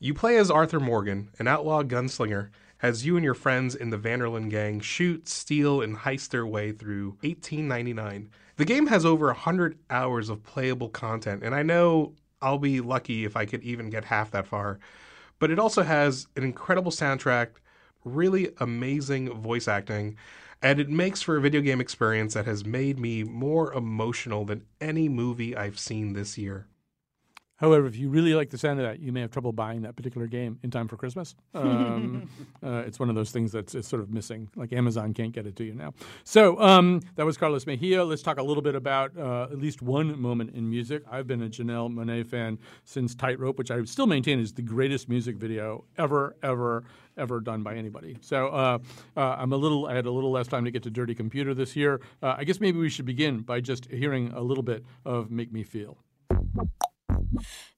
You 0.00 0.14
play 0.14 0.36
as 0.36 0.50
Arthur 0.50 0.80
Morgan, 0.80 1.30
an 1.38 1.46
outlaw 1.46 1.82
gunslinger, 1.82 2.50
as 2.82 3.04
you 3.06 3.16
and 3.16 3.24
your 3.24 3.34
friends 3.34 3.74
in 3.74 3.90
the 3.90 3.98
Van 3.98 4.18
der 4.18 4.28
Linde 4.28 4.50
gang 4.50 4.80
shoot, 4.80 5.28
steal, 5.28 5.80
and 5.82 5.96
heist 5.96 6.30
their 6.30 6.46
way 6.46 6.72
through 6.72 7.10
1899. 7.20 8.30
The 8.56 8.64
game 8.64 8.88
has 8.88 9.04
over 9.04 9.26
100 9.26 9.78
hours 9.90 10.28
of 10.28 10.42
playable 10.42 10.88
content, 10.88 11.42
and 11.44 11.54
I 11.54 11.62
know 11.62 12.14
I'll 12.42 12.58
be 12.58 12.80
lucky 12.80 13.24
if 13.24 13.36
I 13.36 13.44
could 13.44 13.62
even 13.62 13.90
get 13.90 14.04
half 14.06 14.30
that 14.32 14.46
far. 14.46 14.78
But 15.38 15.50
it 15.50 15.58
also 15.58 15.82
has 15.82 16.26
an 16.36 16.42
incredible 16.42 16.90
soundtrack, 16.90 17.48
really 18.04 18.50
amazing 18.58 19.32
voice 19.40 19.68
acting, 19.68 20.16
and 20.62 20.78
it 20.78 20.88
makes 20.88 21.22
for 21.22 21.36
a 21.36 21.40
video 21.40 21.60
game 21.60 21.80
experience 21.80 22.34
that 22.34 22.46
has 22.46 22.64
made 22.64 22.98
me 22.98 23.22
more 23.22 23.72
emotional 23.72 24.44
than 24.44 24.66
any 24.80 25.08
movie 25.08 25.56
I've 25.56 25.78
seen 25.78 26.12
this 26.12 26.36
year. 26.36 26.66
However, 27.60 27.86
if 27.86 27.96
you 27.96 28.08
really 28.08 28.34
like 28.34 28.48
the 28.48 28.56
sound 28.56 28.80
of 28.80 28.86
that, 28.86 29.00
you 29.00 29.12
may 29.12 29.20
have 29.20 29.30
trouble 29.30 29.52
buying 29.52 29.82
that 29.82 29.94
particular 29.94 30.26
game 30.26 30.58
in 30.62 30.70
time 30.70 30.88
for 30.88 30.96
Christmas. 30.96 31.34
Um, 31.60 32.28
uh, 32.64 32.82
it's 32.86 32.98
one 32.98 33.10
of 33.10 33.14
those 33.14 33.30
things 33.30 33.52
that's 33.52 33.74
it's 33.74 33.86
sort 33.86 34.00
of 34.00 34.10
missing. 34.10 34.48
Like 34.56 34.72
Amazon 34.72 35.12
can't 35.12 35.32
get 35.32 35.46
it 35.46 35.56
to 35.56 35.64
you 35.64 35.74
now. 35.74 35.92
So 36.24 36.58
um, 36.60 37.00
that 37.16 37.26
was 37.26 37.36
Carlos 37.36 37.66
Mejia. 37.66 38.02
Let's 38.02 38.22
talk 38.22 38.38
a 38.38 38.42
little 38.42 38.62
bit 38.62 38.74
about 38.74 39.16
uh, 39.16 39.44
at 39.44 39.58
least 39.58 39.82
one 39.82 40.18
moment 40.18 40.54
in 40.54 40.68
music. 40.68 41.02
I've 41.10 41.26
been 41.26 41.42
a 41.42 41.48
Janelle 41.48 41.92
Monáe 41.92 42.26
fan 42.26 42.58
since 42.84 43.14
Tightrope, 43.14 43.58
which 43.58 43.70
I 43.70 43.84
still 43.84 44.06
maintain 44.06 44.40
is 44.40 44.52
the 44.52 44.62
greatest 44.62 45.08
music 45.08 45.36
video 45.36 45.84
ever, 45.98 46.34
ever, 46.42 46.84
ever 47.18 47.40
done 47.40 47.62
by 47.62 47.74
anybody. 47.74 48.16
So 48.20 48.48
uh, 48.48 48.78
uh, 49.16 49.36
I'm 49.38 49.52
a 49.52 49.56
little. 49.56 49.86
I 49.86 49.94
had 49.94 50.06
a 50.06 50.10
little 50.10 50.30
less 50.30 50.48
time 50.48 50.64
to 50.64 50.70
get 50.70 50.82
to 50.84 50.90
Dirty 50.90 51.14
Computer 51.14 51.52
this 51.52 51.76
year. 51.76 52.00
Uh, 52.22 52.36
I 52.38 52.44
guess 52.44 52.58
maybe 52.58 52.78
we 52.78 52.88
should 52.88 53.06
begin 53.06 53.40
by 53.40 53.60
just 53.60 53.86
hearing 53.86 54.32
a 54.32 54.40
little 54.40 54.64
bit 54.64 54.84
of 55.04 55.30
"Make 55.30 55.52
Me 55.52 55.62
Feel." 55.62 55.98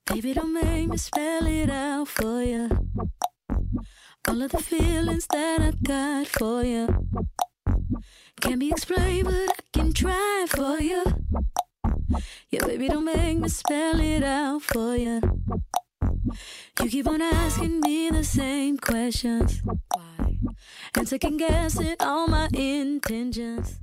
Baby, 0.05 0.33
don't 0.33 0.53
make 0.53 0.89
me 0.89 0.97
spell 0.97 1.45
it 1.47 1.69
out 1.69 2.07
for 2.07 2.43
you. 2.43 2.69
All 4.27 4.41
of 4.41 4.51
the 4.51 4.63
feelings 4.63 5.27
that 5.31 5.61
I 5.61 5.71
got 5.83 6.27
for 6.27 6.63
you 6.63 6.87
can't 8.43 8.59
be 8.59 8.71
explained, 8.71 9.25
but 9.25 9.35
I 9.35 9.63
can 9.71 9.93
try 9.93 10.45
for 10.49 10.77
you. 10.81 11.03
Yeah, 12.49 12.65
baby, 12.67 12.89
don't 12.89 13.05
make 13.05 13.37
me 13.37 13.47
spell 13.47 13.99
it 14.01 14.21
out 14.21 14.61
for 14.61 14.97
you. 14.97 15.21
You 16.81 16.89
keep 16.89 17.07
on 17.07 17.21
asking 17.21 17.79
me 17.79 18.09
the 18.09 18.23
same 18.23 18.77
questions. 18.77 19.61
Why? 19.63 20.39
And 20.97 21.07
second 21.07 21.37
guessing 21.37 21.95
all 22.01 22.27
my 22.27 22.49
intentions. 22.53 23.79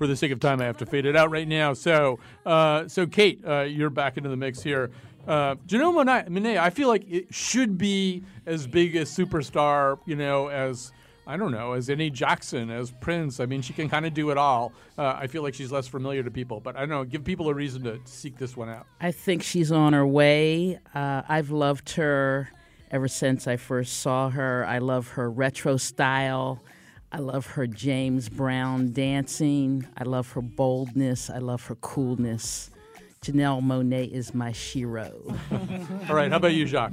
For 0.00 0.06
the 0.06 0.16
sake 0.16 0.32
of 0.32 0.40
time, 0.40 0.62
I 0.62 0.64
have 0.64 0.78
to 0.78 0.86
fade 0.86 1.04
it 1.04 1.14
out 1.14 1.30
right 1.30 1.46
now. 1.46 1.74
So, 1.74 2.20
uh, 2.46 2.88
so 2.88 3.06
Kate, 3.06 3.38
uh, 3.46 3.64
you're 3.64 3.90
back 3.90 4.16
into 4.16 4.30
the 4.30 4.36
mix 4.36 4.62
here. 4.62 4.90
Uh, 5.28 5.56
Janelle 5.66 5.92
Monáe, 6.26 6.56
I 6.56 6.70
feel 6.70 6.88
like 6.88 7.04
it 7.06 7.34
should 7.34 7.76
be 7.76 8.24
as 8.46 8.66
big 8.66 8.96
a 8.96 9.02
superstar, 9.02 9.98
you 10.06 10.16
know, 10.16 10.48
as 10.48 10.90
I 11.26 11.36
don't 11.36 11.52
know, 11.52 11.74
as 11.74 11.90
any 11.90 12.08
Jackson, 12.08 12.70
as 12.70 12.92
Prince. 12.92 13.40
I 13.40 13.44
mean, 13.44 13.60
she 13.60 13.74
can 13.74 13.90
kind 13.90 14.06
of 14.06 14.14
do 14.14 14.30
it 14.30 14.38
all. 14.38 14.72
Uh, 14.96 15.18
I 15.18 15.26
feel 15.26 15.42
like 15.42 15.52
she's 15.52 15.70
less 15.70 15.86
familiar 15.86 16.22
to 16.22 16.30
people, 16.30 16.60
but 16.60 16.76
I 16.76 16.80
don't 16.80 16.88
know. 16.88 17.04
Give 17.04 17.22
people 17.22 17.50
a 17.50 17.54
reason 17.54 17.82
to 17.82 18.00
seek 18.06 18.38
this 18.38 18.56
one 18.56 18.70
out. 18.70 18.86
I 19.02 19.12
think 19.12 19.42
she's 19.42 19.70
on 19.70 19.92
her 19.92 20.06
way. 20.06 20.78
Uh, 20.94 21.20
I've 21.28 21.50
loved 21.50 21.90
her 21.90 22.48
ever 22.90 23.06
since 23.06 23.46
I 23.46 23.58
first 23.58 23.98
saw 23.98 24.30
her. 24.30 24.64
I 24.66 24.78
love 24.78 25.08
her 25.08 25.30
retro 25.30 25.76
style. 25.76 26.62
I 27.12 27.18
love 27.18 27.46
her 27.46 27.66
James 27.66 28.28
Brown 28.28 28.92
dancing. 28.92 29.86
I 29.96 30.04
love 30.04 30.30
her 30.32 30.42
boldness. 30.42 31.28
I 31.28 31.38
love 31.38 31.64
her 31.66 31.74
coolness. 31.76 32.70
Janelle 33.20 33.62
Monáe 33.62 34.10
is 34.10 34.32
my 34.32 34.52
shiro. 34.52 35.22
All 36.08 36.14
right, 36.14 36.30
how 36.30 36.36
about 36.36 36.54
you, 36.54 36.66
Jacques? 36.66 36.92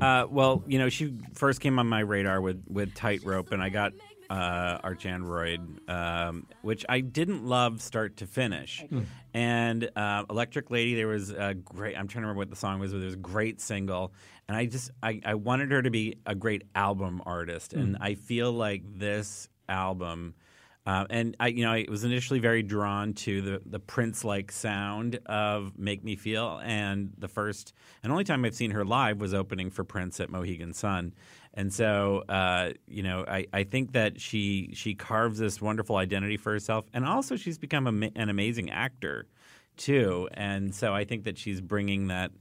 Uh, 0.00 0.26
well, 0.28 0.64
you 0.66 0.78
know, 0.78 0.88
she 0.88 1.14
first 1.34 1.60
came 1.60 1.78
on 1.78 1.86
my 1.86 2.00
radar 2.00 2.40
with 2.40 2.64
with 2.68 2.94
Tightrope, 2.94 3.52
and 3.52 3.62
I 3.62 3.68
got 3.68 3.92
uh, 4.32 4.78
ArchAndroid, 4.88 5.88
um, 5.90 6.46
which 6.62 6.84
I 6.88 7.00
didn't 7.00 7.44
love 7.44 7.82
start 7.82 8.16
to 8.18 8.26
finish. 8.26 8.82
And 9.34 9.90
uh, 9.96 10.24
Electric 10.30 10.70
Lady, 10.70 10.94
there 10.94 11.08
was 11.08 11.30
a 11.30 11.54
great. 11.54 11.96
I'm 11.98 12.08
trying 12.08 12.22
to 12.22 12.28
remember 12.28 12.38
what 12.38 12.50
the 12.50 12.56
song 12.56 12.80
was, 12.80 12.92
but 12.92 12.98
there 12.98 13.06
was 13.06 13.14
a 13.14 13.18
great 13.34 13.60
single, 13.60 14.12
and 14.48 14.56
I 14.56 14.66
just 14.66 14.90
I, 15.02 15.20
I 15.24 15.34
wanted 15.34 15.70
her 15.72 15.82
to 15.82 15.90
be 15.90 16.16
a 16.26 16.34
great 16.34 16.62
album 16.74 17.22
artist, 17.26 17.72
and 17.72 17.96
Hmm. 17.96 18.02
I 18.02 18.14
feel 18.14 18.52
like 18.52 18.82
this 18.98 19.48
album. 19.68 20.34
Uh, 20.84 21.06
and 21.10 21.36
I, 21.38 21.46
you 21.46 21.62
know, 21.64 21.70
I 21.70 21.86
was 21.88 22.02
initially 22.02 22.40
very 22.40 22.62
drawn 22.62 23.14
to 23.14 23.40
the 23.40 23.62
the 23.64 23.78
Prince-like 23.78 24.50
sound 24.50 25.20
of 25.26 25.78
"Make 25.78 26.02
Me 26.02 26.16
Feel," 26.16 26.60
and 26.64 27.12
the 27.16 27.28
first 27.28 27.72
and 28.02 28.10
only 28.10 28.24
time 28.24 28.44
I've 28.44 28.56
seen 28.56 28.72
her 28.72 28.84
live 28.84 29.20
was 29.20 29.32
opening 29.32 29.70
for 29.70 29.84
Prince 29.84 30.18
at 30.18 30.28
Mohegan 30.28 30.72
Sun, 30.72 31.14
and 31.54 31.72
so 31.72 32.24
uh, 32.28 32.70
you 32.86 33.02
know, 33.02 33.24
I, 33.26 33.46
I 33.52 33.64
think 33.64 33.92
that 33.92 34.20
she 34.20 34.70
she 34.74 34.94
carves 34.94 35.38
this 35.38 35.60
wonderful 35.60 35.96
identity 35.96 36.36
for 36.36 36.52
herself, 36.52 36.86
and 36.92 37.04
also 37.04 37.36
she's 37.36 37.58
become 37.58 37.86
a, 37.86 38.10
an 38.18 38.28
amazing 38.28 38.70
actor 38.70 39.26
too, 39.76 40.28
and 40.34 40.74
so 40.74 40.94
I 40.94 41.04
think 41.04 41.24
that 41.24 41.38
she's 41.38 41.60
bringing 41.60 42.08
that 42.08 42.32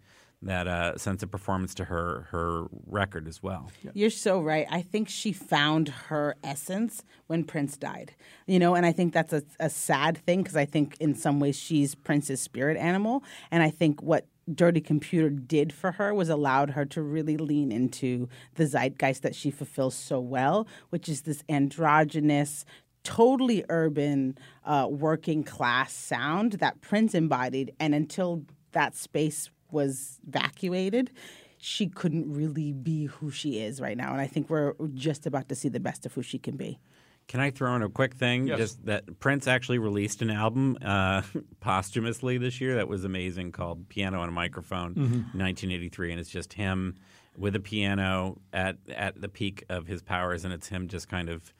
that 0.44 0.68
uh, 0.68 0.98
sense 0.98 1.22
of 1.22 1.30
performance 1.30 1.76
to 1.76 1.86
her 1.86 2.28
her 2.32 2.66
record 2.88 3.28
as 3.28 3.44
well. 3.44 3.70
You're 3.94 4.10
so 4.10 4.42
right. 4.42 4.66
I 4.70 4.82
think 4.82 5.08
she 5.08 5.34
found 5.34 5.90
her 5.90 6.36
essence 6.44 7.04
when 7.28 7.44
Prince 7.44 7.78
died. 7.78 8.16
You 8.48 8.60
know, 8.60 8.76
and 8.76 8.86
I 8.86 8.92
think 8.92 9.14
that's 9.14 9.34
a, 9.34 9.44
a 9.60 9.70
sad 9.70 10.18
thing 10.18 10.42
because 10.42 10.58
I 10.58 10.66
think 10.66 10.98
in 11.00 11.16
some 11.16 11.40
ways 11.40 11.58
she's 11.58 11.96
Prince's 11.96 12.42
spirit 12.42 12.78
animal. 12.78 13.24
And 13.52 13.62
I 13.62 13.70
think 13.70 14.02
what 14.02 14.26
Dirty 14.56 14.82
Computer 14.82 15.30
did 15.30 15.74
for 15.74 15.94
her 15.94 16.14
was 16.14 16.30
allowed 16.30 16.72
her 16.72 16.86
to 16.86 17.02
really 17.02 17.38
lean 17.38 17.72
into 17.72 18.28
the 18.56 18.66
zeitgeist 18.66 19.22
that 19.24 19.36
she 19.36 19.52
fulfills 19.52 19.96
so 19.96 20.20
well, 20.20 20.68
which 20.90 21.10
is 21.10 21.22
this 21.22 21.44
androgynous, 21.50 22.66
totally 23.04 23.64
urban, 23.70 24.38
uh, 24.66 24.88
working 24.90 25.44
class 25.44 25.94
sound 25.94 26.54
that 26.54 26.82
Prince 26.82 27.14
embodied. 27.14 27.74
And 27.80 27.96
until 27.96 28.44
that 28.74 28.96
space 28.96 29.50
was 29.72 30.20
evacuated, 30.28 31.12
she 31.58 31.88
couldn't 31.88 32.32
really 32.32 32.74
be 32.74 33.06
who 33.06 33.32
she 33.32 33.60
is 33.60 33.80
right 33.80 33.98
now. 33.98 34.12
And 34.12 34.22
I 34.22 34.28
think 34.28 34.50
we're 34.50 34.74
just 34.94 35.26
about 35.26 35.50
to 35.50 35.56
see 35.56 35.70
the 35.70 35.80
best 35.80 36.06
of 36.06 36.14
who 36.14 36.24
she 36.24 36.40
can 36.40 36.58
be. 36.58 36.80
Can 37.28 37.40
I 37.40 37.50
throw 37.52 37.76
in 37.76 37.82
a 37.82 37.90
quick 37.90 38.16
thing? 38.16 38.48
Yes. 38.48 38.58
Just 38.58 38.86
that 38.88 39.20
Prince 39.20 39.48
actually 39.48 39.78
released 39.80 40.22
an 40.22 40.30
album 40.30 40.78
uh, 40.84 41.22
posthumously 41.62 42.38
this 42.38 42.60
year 42.60 42.76
that 42.76 42.88
was 42.88 43.06
amazing 43.06 43.52
called 43.54 43.88
Piano 43.88 44.20
and 44.22 44.30
a 44.30 44.34
Microphone, 44.34 44.96
Mhm. 44.96 45.36
1983, 45.36 46.12
and 46.12 46.20
it's 46.20 46.30
just 46.30 46.54
him 46.54 46.96
with 47.38 47.56
a 47.56 47.60
piano 47.62 48.42
at 48.52 48.76
at 48.90 49.20
the 49.22 49.30
peak 49.30 49.64
of 49.70 49.88
his 49.88 50.02
powers, 50.02 50.44
and 50.44 50.54
it's 50.54 50.68
him 50.68 50.90
just 50.90 51.08
kind 51.08 51.30
of 51.30 51.54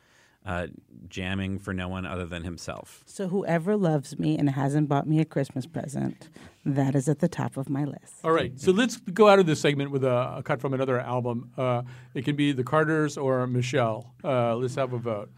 uh, 0.46 0.66
jamming 1.08 1.60
for 1.60 1.72
no 1.74 1.88
one 1.88 2.04
other 2.06 2.26
than 2.26 2.44
himself. 2.44 3.04
So 3.06 3.28
whoever 3.28 3.78
loves 3.78 4.18
me 4.18 4.38
and 4.40 4.50
hasn't 4.50 4.90
bought 4.90 5.08
me 5.08 5.20
a 5.20 5.26
Christmas 5.26 5.68
present, 5.68 6.30
that 6.66 6.96
is 6.96 7.08
at 7.08 7.20
the 7.20 7.30
top 7.30 7.58
of 7.58 7.70
my 7.70 7.86
list. 7.86 8.16
All 8.24 8.32
right, 8.32 8.60
so 8.60 8.72
let's 8.72 8.98
go 8.98 9.30
out 9.30 9.38
of 9.40 9.46
this 9.46 9.62
segment 9.62 9.92
with 9.92 10.04
a, 10.04 10.38
a 10.38 10.44
cut 10.44 10.60
from 10.60 10.74
another 10.74 11.00
album. 11.00 11.52
Uh, 11.56 11.84
it 12.16 12.26
can 12.26 12.36
be 12.36 12.52
the 12.54 12.64
Carters 12.64 13.18
or 13.18 13.46
Meshell. 13.48 14.08
Uh, 14.24 14.56
let's 14.56 14.76
have 14.76 14.94
a 14.94 14.98
vote. 14.98 15.30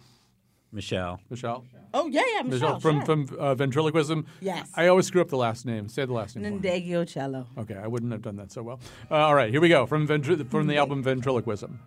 Meshell. 0.74 1.20
Meshell. 1.32 1.64
Oh 1.94 2.08
yeah, 2.08 2.24
yeah, 2.36 2.42
Meshell. 2.42 2.82
from 2.82 3.06
sure. 3.06 3.06
from 3.28 3.38
uh, 3.40 3.54
ventriloquism. 3.56 4.26
Yes. 4.42 4.70
I 4.76 4.88
always 4.88 5.06
screw 5.06 5.22
up 5.22 5.30
the 5.30 5.38
last 5.38 5.66
name. 5.66 5.88
Say 5.88 6.06
the 6.06 6.14
last 6.14 6.36
name. 6.36 6.60
for 6.60 6.64
me. 6.64 6.70
Ndegeocello. 6.70 7.46
Okay, 7.60 7.76
I 7.76 7.86
wouldn't 7.88 8.12
have 8.12 8.22
done 8.24 8.36
that 8.38 8.52
so 8.52 8.64
well. 8.64 8.80
Uh, 9.12 9.16
all 9.16 9.36
right, 9.36 9.52
here 9.52 9.62
we 9.62 9.70
go 9.70 9.86
from 9.86 10.08
ventri- 10.08 10.50
from 10.50 10.68
the 10.68 10.78
album 10.84 11.04
Ventriloquism. 11.04 11.78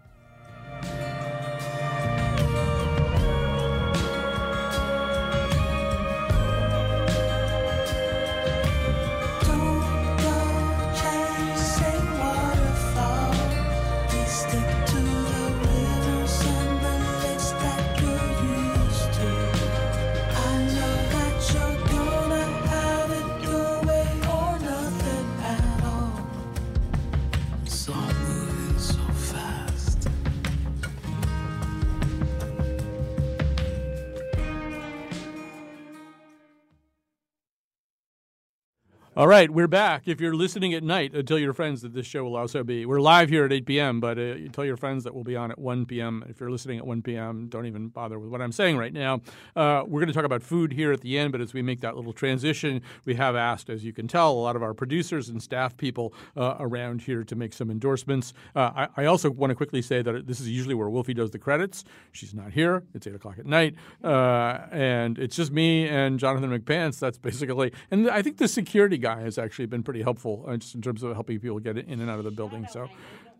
All 39.16 39.26
right, 39.26 39.50
we're 39.50 39.66
back. 39.66 40.02
If 40.04 40.20
you're 40.20 40.34
listening 40.34 40.74
at 40.74 40.82
night, 40.82 41.16
uh, 41.16 41.22
tell 41.22 41.38
your 41.38 41.54
friends 41.54 41.80
that 41.80 41.94
this 41.94 42.04
show 42.04 42.22
will 42.22 42.36
also 42.36 42.62
be. 42.62 42.84
We're 42.84 43.00
live 43.00 43.30
here 43.30 43.46
at 43.46 43.52
8 43.54 43.64
p.m., 43.64 43.98
but 43.98 44.18
uh, 44.18 44.34
tell 44.52 44.66
your 44.66 44.76
friends 44.76 45.04
that 45.04 45.14
we'll 45.14 45.24
be 45.24 45.36
on 45.36 45.50
at 45.50 45.58
1 45.58 45.86
p.m. 45.86 46.22
If 46.28 46.38
you're 46.38 46.50
listening 46.50 46.76
at 46.76 46.86
1 46.86 47.00
p.m., 47.00 47.48
don't 47.48 47.64
even 47.64 47.88
bother 47.88 48.18
with 48.18 48.28
what 48.28 48.42
I'm 48.42 48.52
saying 48.52 48.76
right 48.76 48.92
now. 48.92 49.22
Uh, 49.56 49.84
we're 49.86 50.00
going 50.00 50.08
to 50.08 50.12
talk 50.12 50.26
about 50.26 50.42
food 50.42 50.70
here 50.70 50.92
at 50.92 51.00
the 51.00 51.16
end, 51.16 51.32
but 51.32 51.40
as 51.40 51.54
we 51.54 51.62
make 51.62 51.80
that 51.80 51.96
little 51.96 52.12
transition, 52.12 52.82
we 53.06 53.14
have 53.14 53.36
asked, 53.36 53.70
as 53.70 53.86
you 53.86 53.92
can 53.94 54.06
tell, 54.06 54.32
a 54.32 54.34
lot 54.34 54.54
of 54.54 54.62
our 54.62 54.74
producers 54.74 55.30
and 55.30 55.42
staff 55.42 55.74
people 55.78 56.12
uh, 56.36 56.56
around 56.60 57.00
here 57.00 57.24
to 57.24 57.34
make 57.34 57.54
some 57.54 57.70
endorsements. 57.70 58.34
Uh, 58.54 58.70
I, 58.76 58.88
I 58.98 59.04
also 59.06 59.30
want 59.30 59.50
to 59.50 59.54
quickly 59.54 59.80
say 59.80 60.02
that 60.02 60.26
this 60.26 60.40
is 60.40 60.50
usually 60.50 60.74
where 60.74 60.90
Wolfie 60.90 61.14
does 61.14 61.30
the 61.30 61.38
credits. 61.38 61.84
She's 62.12 62.34
not 62.34 62.52
here. 62.52 62.82
It's 62.92 63.06
8 63.06 63.14
o'clock 63.14 63.38
at 63.38 63.46
night. 63.46 63.76
Uh, 64.04 64.58
and 64.70 65.18
it's 65.18 65.36
just 65.36 65.52
me 65.52 65.88
and 65.88 66.18
Jonathan 66.18 66.50
McPants. 66.50 66.98
That's 66.98 67.16
basically, 67.16 67.72
and 67.90 68.10
I 68.10 68.20
think 68.20 68.36
the 68.36 68.46
security 68.46 69.05
guy 69.06 69.20
has 69.22 69.38
actually 69.38 69.66
been 69.66 69.82
pretty 69.82 70.02
helpful 70.02 70.44
uh, 70.48 70.56
just 70.56 70.74
in 70.74 70.82
terms 70.82 71.02
of 71.02 71.12
helping 71.14 71.38
people 71.38 71.58
get 71.60 71.76
in 71.78 72.00
and 72.00 72.10
out 72.10 72.18
of 72.18 72.24
the 72.24 72.30
building. 72.30 72.66
So. 72.70 72.88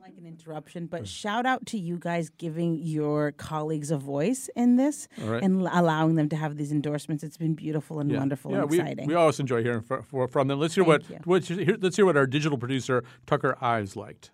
like 0.03 0.17
an 0.19 0.27
interruption, 0.27 0.87
but 0.87 1.09
shout 1.09 1.47
out 1.47 1.67
to 1.67 1.79
you 1.79 1.99
guys 1.99 2.31
giving 2.31 2.79
your 2.81 3.33
colleagues 3.33 3.91
a 3.91 3.99
voice 3.99 4.49
in 4.55 4.77
this 4.77 5.09
right. 5.19 5.43
and 5.43 5.67
l- 5.67 5.71
allowing 5.73 6.15
them 6.15 6.29
to 6.29 6.37
have 6.37 6.57
these 6.57 6.71
endorsements. 6.71 7.25
It's 7.25 7.37
been 7.37 7.55
beautiful 7.55 7.99
and 7.99 8.13
wonderful 8.17 8.53
yeah, 8.53 8.61
and 8.61 8.71
we, 8.71 8.79
exciting. 8.79 9.09
We 9.09 9.15
always 9.15 9.41
enjoy 9.41 9.65
hearing 9.65 9.83
fr- 9.83 10.03
fr- 10.03 10.27
from 10.29 10.47
them. 10.47 10.61
Let's 10.61 10.77
hear 10.77 10.85
Thank 10.85 11.27
what, 11.27 11.27
what 11.27 11.83
let's 11.83 11.97
hear 11.97 12.07
what 12.07 12.17
our 12.17 12.27
digital 12.27 12.57
producer 12.57 13.03
Tucker 13.27 13.57
Ives 13.61 13.97
liked. 13.97 14.31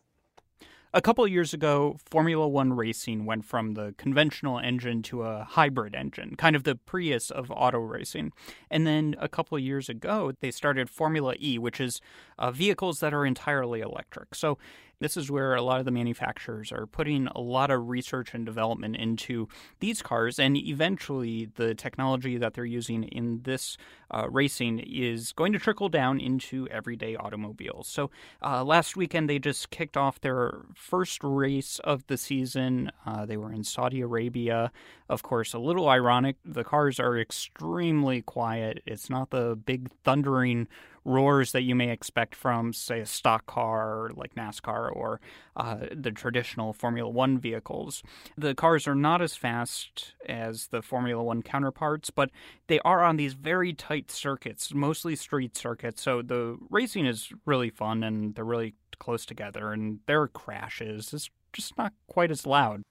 A 0.95 1.01
couple 1.01 1.26
years 1.26 1.55
ago, 1.55 1.97
Formula 2.05 2.47
One 2.47 2.74
racing 2.74 3.24
went 3.24 3.47
from 3.47 3.72
the 3.72 3.95
conventional 3.97 4.59
engine 4.59 5.01
to 5.05 5.22
a 5.22 5.45
hybrid 5.45 5.95
engine, 5.95 6.34
kind 6.36 6.55
of 6.55 6.64
the 6.64 6.74
Prius 6.74 7.30
of 7.30 7.51
auto 7.51 7.78
racing. 7.78 8.32
And 8.70 8.86
then 8.86 9.16
a 9.18 9.26
couple 9.26 9.59
years 9.59 9.88
ago, 9.88 10.32
they 10.40 10.51
started 10.51 10.90
Formula 10.90 11.34
E, 11.40 11.57
which 11.57 11.80
is 11.80 12.03
uh, 12.38 12.51
vehicles 12.51 13.01
that 13.01 13.14
are 13.14 13.24
entirely 13.24 13.80
electric. 13.80 14.34
So 14.34 14.59
this 15.03 15.16
is 15.16 15.30
where 15.30 15.55
a 15.55 15.62
lot 15.62 15.78
of 15.78 15.84
the 15.84 15.90
manufacturers 15.90 16.70
are 16.70 16.86
putting 16.86 17.26
a 17.28 17.40
lot 17.40 17.70
of 17.70 17.88
research 17.88 18.34
and 18.34 18.46
development 18.46 18.96
into 18.96 19.48
these 19.80 20.03
cars, 20.03 20.38
and 20.38 20.57
eventually 20.57 21.48
the 21.57 21.74
technology 21.74 22.36
that 22.38 22.55
they're 22.55 22.64
using 22.64 23.05
in 23.05 23.42
this 23.42 23.76
uh, 24.11 24.28
racing 24.30 24.78
is 24.78 25.32
going 25.32 25.53
to 25.53 25.59
trickle 25.59 25.88
down 25.88 26.20
into 26.20 26.68
everyday 26.68 27.16
automobiles. 27.16 27.88
So 27.88 28.11
uh, 28.42 28.62
last 28.62 28.96
weekend 28.96 29.28
they 29.28 29.38
just 29.38 29.70
kicked 29.70 29.96
off 29.96 30.20
their 30.20 30.61
first 30.74 31.24
race 31.24 31.80
of 31.80 32.07
the 32.07 32.16
season. 32.16 32.90
Uh, 33.07 33.26
they 33.26 33.36
were 33.36 33.53
in 33.53 33.64
Saudi 33.64 34.00
Arabia. 34.00 34.70
Of 35.09 35.22
course, 35.22 35.53
a 35.53 35.59
little 35.59 35.88
ironic. 35.88 36.36
The 36.44 36.64
cars 36.64 37.00
are 37.00 37.18
extremely 37.18 38.22
quiet. 38.22 38.82
It's 38.86 39.11
not 39.11 39.30
the 39.30 39.57
big 39.57 39.90
thundering 40.05 40.68
roars 41.05 41.53
that 41.53 41.62
you 41.62 41.74
may 41.74 41.90
expect 41.90 42.34
from, 42.34 42.72
say, 42.72 43.00
a 43.00 43.07
stock 43.07 43.46
car 43.46 44.11
like 44.14 44.34
NASCAR 44.34 44.94
or 44.94 45.20
uh, 45.57 45.78
the 45.94 46.11
traditional 46.11 46.72
Formula 46.72 47.11
One 47.11 47.38
vehicles. 47.38 48.03
The 48.36 48.55
cars 48.55 48.86
are 48.86 48.94
not 48.94 49.20
as 49.20 49.34
fast 49.34 50.14
as 50.28 50.68
the 50.68 50.82
Formula 50.82 51.22
One 51.22 51.42
counterparts, 51.42 52.11
but 52.11 52.30
they 52.68 52.78
are 52.80 53.03
on 53.03 53.16
these 53.16 53.34
very 53.34 53.72
tight 53.72 54.11
circuits, 54.11 54.72
mostly 54.72 55.16
street 55.16 55.57
circuits. 55.57 56.03
So 56.03 56.22
the 56.22 56.57
racing 56.70 57.07
is 57.07 57.30
really 57.46 57.70
fun 57.70 58.03
and 58.03 58.34
they're 58.34 58.44
really 58.44 58.74
close 58.98 59.26
together, 59.26 59.72
and 59.72 59.98
their 60.07 60.28
crashes 60.28 61.12
is 61.12 61.30
just 61.53 61.76
not 61.76 61.92
quite 62.07 62.30
as 62.30 62.46
loud. 62.46 62.82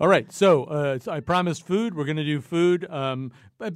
All 0.00 0.08
right, 0.08 0.32
so 0.32 0.64
uh, 0.64 0.98
I 1.08 1.20
promised 1.20 1.66
food. 1.66 1.94
We're 1.94 2.04
going 2.04 2.16
to 2.16 2.24
do 2.24 2.40
food. 2.40 2.84
Um, 2.90 3.30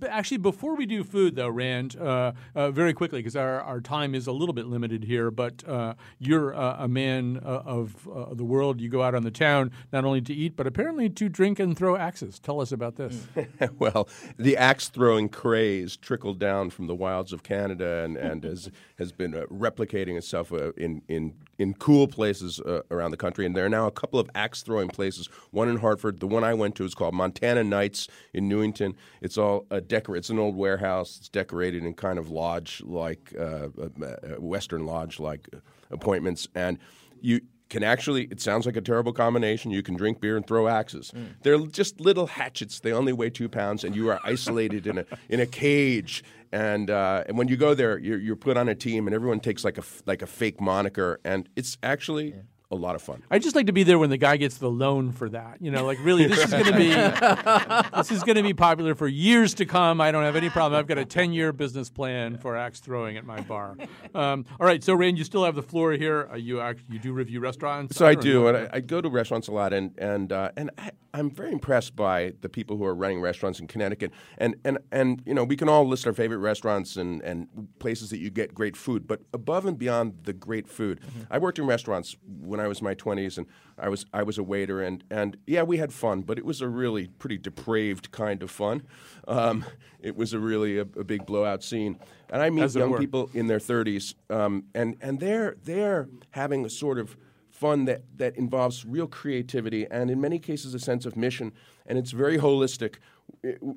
actually, 0.09 0.39
before 0.39 0.75
we 0.77 0.87
do 0.87 1.05
food, 1.05 1.37
though, 1.37 1.49
Rand, 1.49 1.97
uh, 1.97 2.33
uh, 2.55 2.71
very 2.71 2.93
quickly, 2.93 3.21
because 3.21 3.37
our, 3.37 3.61
our 3.61 3.81
time 3.81 4.15
is 4.15 4.27
a 4.27 4.33
little 4.33 4.53
bit 4.53 4.67
limited 4.67 5.05
here, 5.05 5.31
but 5.31 5.67
uh, 5.69 5.95
you're 6.19 6.55
uh, 6.55 6.77
a 6.79 6.89
man 6.89 7.41
uh, 7.45 7.63
of 7.65 8.09
uh, 8.09 8.35
the 8.35 8.45
world. 8.45 8.81
You 8.81 8.89
go 8.89 9.03
out 9.03 9.15
on 9.15 9.23
the 9.23 9.31
town 9.31 9.71
not 9.93 10.05
only 10.05 10.21
to 10.23 10.35
eat, 10.35 10.57
but 10.57 10.67
apparently 10.67 11.09
to 11.11 11.29
drink 11.29 11.59
and 11.59 11.77
throw 11.77 11.97
axes. 11.97 12.39
Tell 12.39 12.61
us 12.61 12.73
about 12.73 12.97
this. 12.97 13.27
well, 13.79 14.09
the 14.39 14.57
axe 14.57 14.89
throwing 14.89 15.29
craze 15.29 15.97
trickled 15.97 16.39
down 16.39 16.71
from 16.71 16.87
the 16.87 16.95
wilds 16.95 17.33
of 17.33 17.43
Canada 17.43 18.05
and, 18.05 18.17
and 18.17 18.45
has 18.45 18.71
has 18.99 19.13
been 19.13 19.35
uh, 19.35 19.45
replicating 19.51 20.17
itself 20.17 20.53
uh, 20.53 20.73
in 20.73 21.03
in 21.09 21.35
in 21.59 21.75
cool 21.75 22.07
places 22.07 22.61
uh, 22.61 22.83
around 22.91 23.11
the 23.11 23.17
country. 23.17 23.45
And 23.45 23.57
there 23.57 23.65
are 23.65 23.71
now 23.71 23.87
a 23.87 23.91
couple 23.91 24.21
of 24.21 24.31
axe 24.35 24.63
throwing 24.63 24.89
places. 24.89 25.29
One 25.51 25.69
in 25.69 25.79
Hartford. 25.79 26.21
The 26.21 26.27
one 26.27 26.45
I 26.45 26.55
went 26.55 26.77
to 26.77 26.85
is 26.85 26.95
called 26.95 27.15
Montana 27.15 27.65
Nights 27.65 28.09
in 28.33 28.49
Newington. 28.49 28.97
It's 29.21 29.39
all 29.39 29.67
uh, 29.79 29.81
decor. 29.87 30.17
It's 30.17 30.31
an 30.31 30.39
old 30.39 30.57
warehouse. 30.57 31.17
It's 31.19 31.29
decorated 31.29 31.85
in 31.85 31.95
kind 31.95 32.19
of 32.19 32.31
lodge 32.31 32.83
like 32.85 33.35
uh, 33.39 33.69
uh, 33.81 34.09
Western 34.39 34.87
lodge 34.87 35.19
like 35.19 35.49
appointments, 35.91 36.49
and 36.55 36.79
you 37.21 37.41
can 37.69 37.83
actually 37.83 38.25
it 38.25 38.41
sounds 38.41 38.67
like 38.67 38.77
a 38.77 38.81
terrible 38.81 39.13
combination 39.13 39.71
you 39.71 39.83
can 39.83 39.95
drink 39.95 40.21
beer 40.21 40.37
and 40.39 40.47
throw 40.47 40.69
axes 40.69 41.13
they're 41.43 41.59
just 41.67 42.01
little 42.01 42.27
hatchets 42.27 42.81
they 42.81 42.93
only 42.93 43.13
weigh 43.13 43.29
two 43.29 43.49
pounds 43.49 43.85
and 43.85 43.95
you 43.95 44.09
are 44.09 44.19
isolated 44.25 44.87
in 44.87 44.99
a 44.99 45.05
in 45.29 45.39
a 45.41 45.47
cage 45.47 46.25
and 46.51 46.89
uh, 46.89 47.25
and 47.27 47.37
when 47.37 47.47
you 47.49 47.59
go 47.59 47.75
there 47.75 47.99
you're, 47.99 48.19
you're 48.19 48.37
put 48.37 48.57
on 48.57 48.71
a 48.71 48.75
team 48.75 49.07
and 49.07 49.15
everyone 49.15 49.39
takes 49.39 49.65
like 49.65 49.77
a 49.77 49.83
like 50.07 50.23
a 50.23 50.27
fake 50.27 50.63
moniker 50.63 51.21
and 51.25 51.49
it's 51.57 51.77
actually 51.83 52.35
a 52.71 52.75
lot 52.75 52.95
of 52.95 53.01
fun 53.01 53.23
I 53.31 53.39
just 53.39 53.57
like 53.57 53.67
to 53.67 53.73
be 53.73 53.83
there 53.83 53.99
when 53.99 54.11
the 54.11 54.19
guy 54.19 54.37
gets 54.37 54.59
the 54.59 54.69
loan 54.71 55.13
for 55.13 55.29
that. 55.31 55.61
You 55.61 55.71
know, 55.71 55.85
like 55.85 55.99
really, 56.03 56.27
this 56.27 56.45
is 56.45 56.51
going 56.51 56.65
to 56.65 56.77
be 56.77 56.89
this 57.97 58.11
is 58.11 58.23
going 58.23 58.37
to 58.37 58.43
be 58.43 58.55
popular 58.55 58.95
for 58.95 59.09
years 59.09 59.55
to 59.55 59.67
come. 59.67 60.01
I 60.01 60.13
don't 60.13 60.25
have 60.25 60.37
any 60.37 60.51
problem. 60.51 60.79
I've 60.79 60.87
got 60.87 60.99
a 60.99 61.05
ten 61.05 61.33
year 61.33 61.53
business 61.53 61.91
plan 61.91 62.39
for 62.39 62.57
axe 62.57 62.81
throwing 62.81 63.17
at 63.17 63.25
my 63.25 63.41
bar. 63.41 63.77
Um, 64.15 64.47
all 64.59 64.67
right, 64.67 64.83
so 64.83 64.95
Rand, 64.95 65.19
you 65.19 65.25
still 65.25 65.45
have 65.45 65.55
the 65.55 65.63
floor 65.63 65.93
here. 65.93 66.29
Uh, 66.33 66.37
you 66.37 66.61
act, 66.61 66.81
you 66.89 66.99
do 66.99 67.13
review 67.13 67.41
restaurants. 67.41 67.97
So 67.97 68.07
I 68.07 68.15
don't 68.15 68.23
do, 68.23 68.49
and 68.49 68.57
I, 68.57 68.69
I 68.73 68.81
go 68.81 69.01
to 69.01 69.09
restaurants 69.09 69.49
a 69.49 69.53
lot, 69.53 69.73
and 69.73 69.93
and 69.99 70.33
uh, 70.33 70.51
and 70.57 70.71
I, 70.79 70.91
I'm 71.15 71.31
very 71.31 71.53
impressed 71.53 71.97
by 71.97 72.35
the 72.41 72.49
people 72.49 72.77
who 72.77 72.85
are 72.85 72.95
running 72.95 73.21
restaurants 73.21 73.61
in 73.61 73.67
Connecticut, 73.67 74.13
and 74.39 74.57
and 74.65 74.79
and 74.93 75.23
you 75.27 75.35
know 75.35 75.45
we 75.45 75.57
can 75.57 75.69
all 75.69 75.87
list 75.87 76.07
our 76.07 76.13
favorite 76.13 76.39
restaurants 76.39 76.97
and 76.97 77.21
and 77.23 77.49
places 77.79 78.11
that 78.11 78.19
you 78.19 78.31
get 78.31 78.55
great 78.55 78.77
food, 78.77 79.07
but 79.07 79.21
above 79.33 79.67
and 79.67 79.79
beyond 79.79 80.21
the 80.25 80.33
great 80.33 80.69
food, 80.69 81.01
I 81.31 81.39
worked 81.39 81.59
in 81.59 81.67
restaurants 81.67 82.17
when 82.27 82.58
I 82.61 82.69
was 82.69 82.81
in 82.81 82.85
my 82.85 82.95
20s, 82.95 83.39
and 83.39 83.47
I 83.79 83.89
was 83.89 84.07
I 84.13 84.23
was 84.23 84.39
a 84.39 84.43
waiter, 84.43 84.83
and 84.83 85.05
and 85.11 85.37
yeah, 85.47 85.63
we 85.63 85.79
had 85.79 85.93
fun, 85.93 86.23
but 86.23 86.39
it 86.39 86.45
was 86.45 86.61
a 86.61 86.69
really 86.69 87.09
pretty 87.09 87.39
depraved 87.39 88.11
kind 88.11 88.43
of 88.43 88.51
fun. 88.51 88.83
Um, 89.27 89.65
it 90.01 90.17
was 90.17 90.33
a 90.33 90.39
really 90.39 90.79
a, 90.79 90.83
a 90.83 91.05
big 91.05 91.27
blowout 91.27 91.63
scene, 91.63 91.99
and 92.31 92.43
I 92.43 92.51
meet 92.51 92.75
young 92.75 92.91
were. 92.91 92.99
people 92.99 93.31
in 93.35 93.47
their 93.47 93.59
30s, 93.59 94.15
um, 94.31 94.65
and 94.75 94.97
and 95.01 95.21
they're 95.21 95.57
they're 95.65 96.09
having 96.31 96.65
a 96.65 96.71
sort 96.71 96.99
of 96.99 97.17
fun 97.51 97.87
that 97.87 98.03
that 98.17 98.37
involves 98.37 98.85
real 98.85 99.09
creativity 99.09 99.85
and 99.91 100.11
in 100.11 100.21
many 100.21 100.39
cases 100.39 100.75
a 100.75 100.79
sense 100.79 101.07
of 101.07 101.17
mission, 101.17 101.53
and 101.87 101.99
it's 101.99 102.13
very 102.13 102.39
holistic 102.39 102.97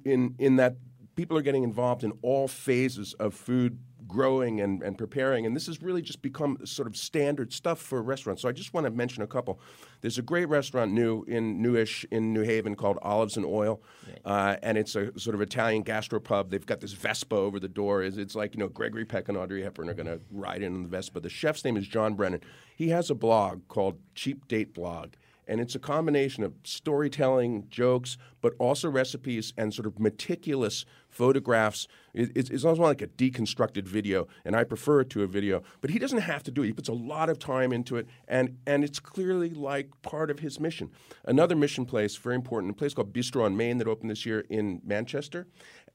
in 0.05 0.35
in 0.37 0.55
that 0.57 0.75
people 1.15 1.37
are 1.37 1.41
getting 1.41 1.63
involved 1.63 2.03
in 2.03 2.13
all 2.21 2.47
phases 2.47 3.13
of 3.15 3.33
food 3.33 3.79
growing 4.11 4.61
and, 4.61 4.83
and 4.83 4.97
preparing 4.97 5.45
and 5.45 5.55
this 5.55 5.65
has 5.67 5.81
really 5.81 6.01
just 6.01 6.21
become 6.21 6.57
sort 6.65 6.87
of 6.87 6.95
standard 6.95 7.53
stuff 7.53 7.79
for 7.79 8.01
restaurants. 8.03 8.41
So 8.41 8.49
i 8.49 8.51
just 8.51 8.73
want 8.73 8.85
to 8.85 8.91
mention 8.91 9.23
a 9.23 9.27
couple. 9.27 9.59
There's 10.01 10.17
a 10.17 10.21
great 10.21 10.49
restaurant 10.49 10.91
new 10.91 11.23
in 11.23 11.61
newish 11.61 12.05
in 12.11 12.33
new 12.33 12.43
haven 12.43 12.75
called 12.75 12.97
olives 13.01 13.37
and 13.37 13.45
oil 13.45 13.81
uh, 14.25 14.57
and 14.61 14.77
it's 14.77 14.95
a 14.95 15.17
sort 15.19 15.35
of 15.35 15.41
italian 15.41 15.83
gastropub 15.83 16.49
they've 16.49 16.65
got 16.65 16.81
this 16.81 16.93
vespa 16.93 17.35
over 17.35 17.59
the 17.59 17.69
door. 17.69 18.03
It's, 18.03 18.17
it's 18.17 18.35
like 18.35 18.53
you 18.53 18.59
know 18.59 18.67
gregory 18.67 19.05
peck 19.05 19.29
and 19.29 19.37
audrey 19.37 19.63
hepburn 19.63 19.89
are 19.89 19.93
going 19.93 20.07
to 20.07 20.19
ride 20.31 20.61
in 20.61 20.75
on 20.75 20.83
the 20.83 20.89
vespa. 20.89 21.19
The 21.19 21.29
chef's 21.29 21.63
name 21.63 21.77
is 21.77 21.87
john 21.87 22.15
brennan. 22.15 22.41
He 22.75 22.89
has 22.89 23.09
a 23.09 23.15
blog 23.15 23.67
called 23.67 23.97
cheap 24.15 24.47
date 24.47 24.73
blog 24.73 25.13
And 25.47 25.59
it's 25.59 25.75
a 25.75 25.79
combination 25.79 26.43
of 26.43 26.53
storytelling, 26.63 27.67
jokes, 27.69 28.17
but 28.41 28.53
also 28.59 28.89
recipes 28.89 29.53
and 29.57 29.73
sort 29.73 29.85
of 29.85 29.99
meticulous 29.99 30.85
photographs. 31.11 31.87
It, 32.13 32.31
it's, 32.35 32.49
it's 32.49 32.63
almost 32.63 32.81
like 32.81 33.01
a 33.01 33.07
deconstructed 33.07 33.83
video, 33.87 34.27
and 34.43 34.55
I 34.55 34.63
prefer 34.63 35.01
it 35.01 35.09
to 35.11 35.23
a 35.23 35.27
video. 35.27 35.61
But 35.81 35.91
he 35.91 35.99
doesn't 35.99 36.19
have 36.19 36.41
to 36.43 36.51
do 36.51 36.63
it. 36.63 36.67
He 36.67 36.73
puts 36.73 36.89
a 36.89 36.93
lot 36.93 37.29
of 37.29 37.37
time 37.37 37.71
into 37.71 37.97
it, 37.97 38.07
and, 38.27 38.57
and 38.65 38.83
it's 38.83 38.99
clearly 38.99 39.51
like 39.51 39.89
part 40.01 40.31
of 40.31 40.39
his 40.39 40.59
mission. 40.59 40.89
Another 41.25 41.55
mission 41.55 41.85
place, 41.85 42.15
very 42.15 42.35
important, 42.35 42.71
a 42.71 42.75
place 42.75 42.93
called 42.93 43.13
Bistro 43.13 43.45
on 43.45 43.55
Main 43.55 43.77
that 43.77 43.87
opened 43.87 44.09
this 44.09 44.25
year 44.25 44.45
in 44.49 44.81
Manchester. 44.83 45.47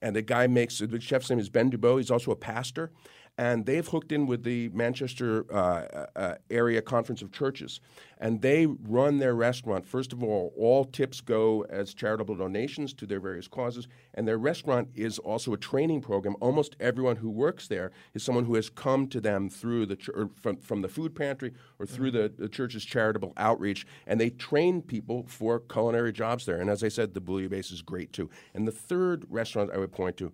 And 0.03 0.15
the 0.15 0.23
guy 0.23 0.47
makes, 0.47 0.79
the 0.79 1.01
chef's 1.01 1.31
name 1.31 1.39
is 1.39 1.49
Ben 1.49 1.71
Dubois. 1.71 1.97
He's 1.97 2.11
also 2.11 2.31
a 2.31 2.37
pastor 2.37 2.93
and 3.39 3.67
they've 3.67 3.87
hooked 3.87 4.13
in 4.13 4.27
with 4.27 4.45
the 4.45 4.71
Manchester 4.71 5.45
uh, 5.53 6.07
uh, 6.17 6.35
area 6.51 6.81
conference 6.81 7.21
of 7.21 7.33
churches, 7.33 7.81
and 8.19 8.41
they 8.41 8.67
run 8.67 9.19
their 9.19 9.35
restaurant. 9.35 9.87
First 9.87 10.13
of 10.13 10.23
all, 10.23 10.55
all 10.57 10.85
tips 10.85 11.21
go 11.21 11.67
as 11.69 11.93
charitable 11.93 12.37
donations 12.37 12.95
to 12.95 13.07
their 13.07 13.21
various 13.21 13.47
causes, 13.47 13.89
and 14.15 14.27
their 14.27 14.39
restaurant 14.39 14.89
is 14.95 15.19
also 15.19 15.53
a 15.53 15.59
training 15.59 16.01
program. 16.01 16.35
Almost 16.41 16.77
everyone 16.81 17.17
who 17.17 17.29
works 17.29 17.69
there 17.69 17.93
is 18.15 18.23
someone 18.23 18.47
who 18.47 18.55
has 18.55 18.71
come 18.71 19.07
to 19.09 19.21
them 19.21 19.51
through 19.51 19.87
the 19.87 19.97
ch- 19.97 20.11
from 20.41 20.57
from 20.57 20.81
the 20.81 20.89
food 20.89 21.15
pantry 21.15 21.53
or 21.79 21.85
through 21.85 22.13
the, 22.13 22.33
the 22.39 22.49
church's 22.49 22.85
charitable 22.85 23.35
outreach, 23.37 23.87
and 24.07 24.19
they 24.19 24.31
train 24.31 24.81
people 24.81 25.27
for 25.29 25.61
culinary 25.61 26.13
jobs 26.13 26.47
there. 26.47 26.61
And 26.61 26.71
as 26.71 26.83
I 26.83 26.89
said, 26.89 27.13
the 27.13 27.21
bouillabaisse 27.21 27.73
is 27.73 27.83
great 27.83 28.15
too. 28.15 28.31
And 28.55 28.67
the 28.67 28.73
third 28.73 29.27
restaurant 29.29 29.71
I 29.75 29.79
would 29.79 29.93
point 29.93 30.17
to 30.17 30.33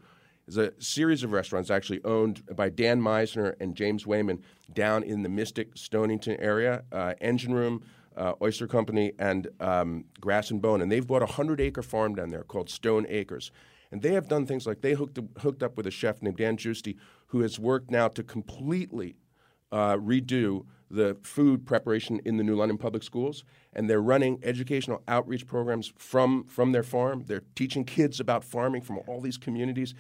is 0.53 0.59
a 0.59 0.72
series 0.82 1.22
of 1.22 1.32
restaurants 1.32 1.70
actually 1.70 2.05
owned 2.05 2.42
by 2.55 2.68
Dan 2.68 3.00
Meisner 3.00 3.55
and 3.59 3.74
James 3.74 4.07
Wayman 4.07 4.42
down 4.74 5.03
in 5.03 5.22
the 5.22 5.28
Mystic 5.28 5.76
Stonington 5.76 6.36
area. 6.38 6.84
Uh, 6.92 7.14
Engine 7.22 7.55
Room, 7.55 7.82
uh, 8.16 8.34
Oyster 8.42 8.66
Company, 8.66 9.12
and 9.18 9.48
um, 9.61 10.05
Grass 10.20 10.50
and 10.50 10.61
Bone, 10.61 10.82
and 10.82 10.92
they've 10.92 11.07
bought 11.07 11.22
a 11.22 11.26
hundred 11.26 11.61
acre 11.61 11.82
farm 11.82 12.14
down 12.14 12.28
there 12.28 12.42
called 12.42 12.68
Stone 12.68 13.07
Acres. 13.09 13.50
And 13.90 14.03
they 14.03 14.12
have 14.12 14.28
done 14.28 14.46
things 14.46 14.66
like 14.66 14.82
they 14.82 14.92
hooked 14.92 15.18
hooked 15.38 15.62
up 15.62 15.76
with 15.76 15.86
a 15.86 15.90
chef 15.90 16.22
named 16.22 16.36
Dan 16.36 16.57
Giusti, 16.57 16.96
who 17.28 17.40
has 17.40 17.59
worked 17.59 17.90
now 17.90 18.09
to 18.09 18.22
completely 18.22 19.16
uh, 19.70 19.96
redo 19.96 20.66
the 20.90 21.16
food 21.22 21.64
preparation 21.64 22.20
in 22.26 22.36
the 22.36 22.44
New 22.44 22.55
London 22.55 22.76
Public 22.76 23.03
Schools, 23.03 23.44
and 23.72 23.88
they're 23.88 24.03
running 24.03 24.38
educational 24.42 25.03
outreach 25.09 25.46
programs 25.46 25.92
from 25.96 26.44
from 26.44 26.72
their 26.72 26.82
farm. 26.82 27.24
They're 27.26 27.42
teaching 27.55 27.84
kids 27.84 28.20
about 28.20 28.44
farming 28.44 28.82
from 28.82 29.00
all 29.07 29.20
these 29.20 29.38
communities, 29.38 29.94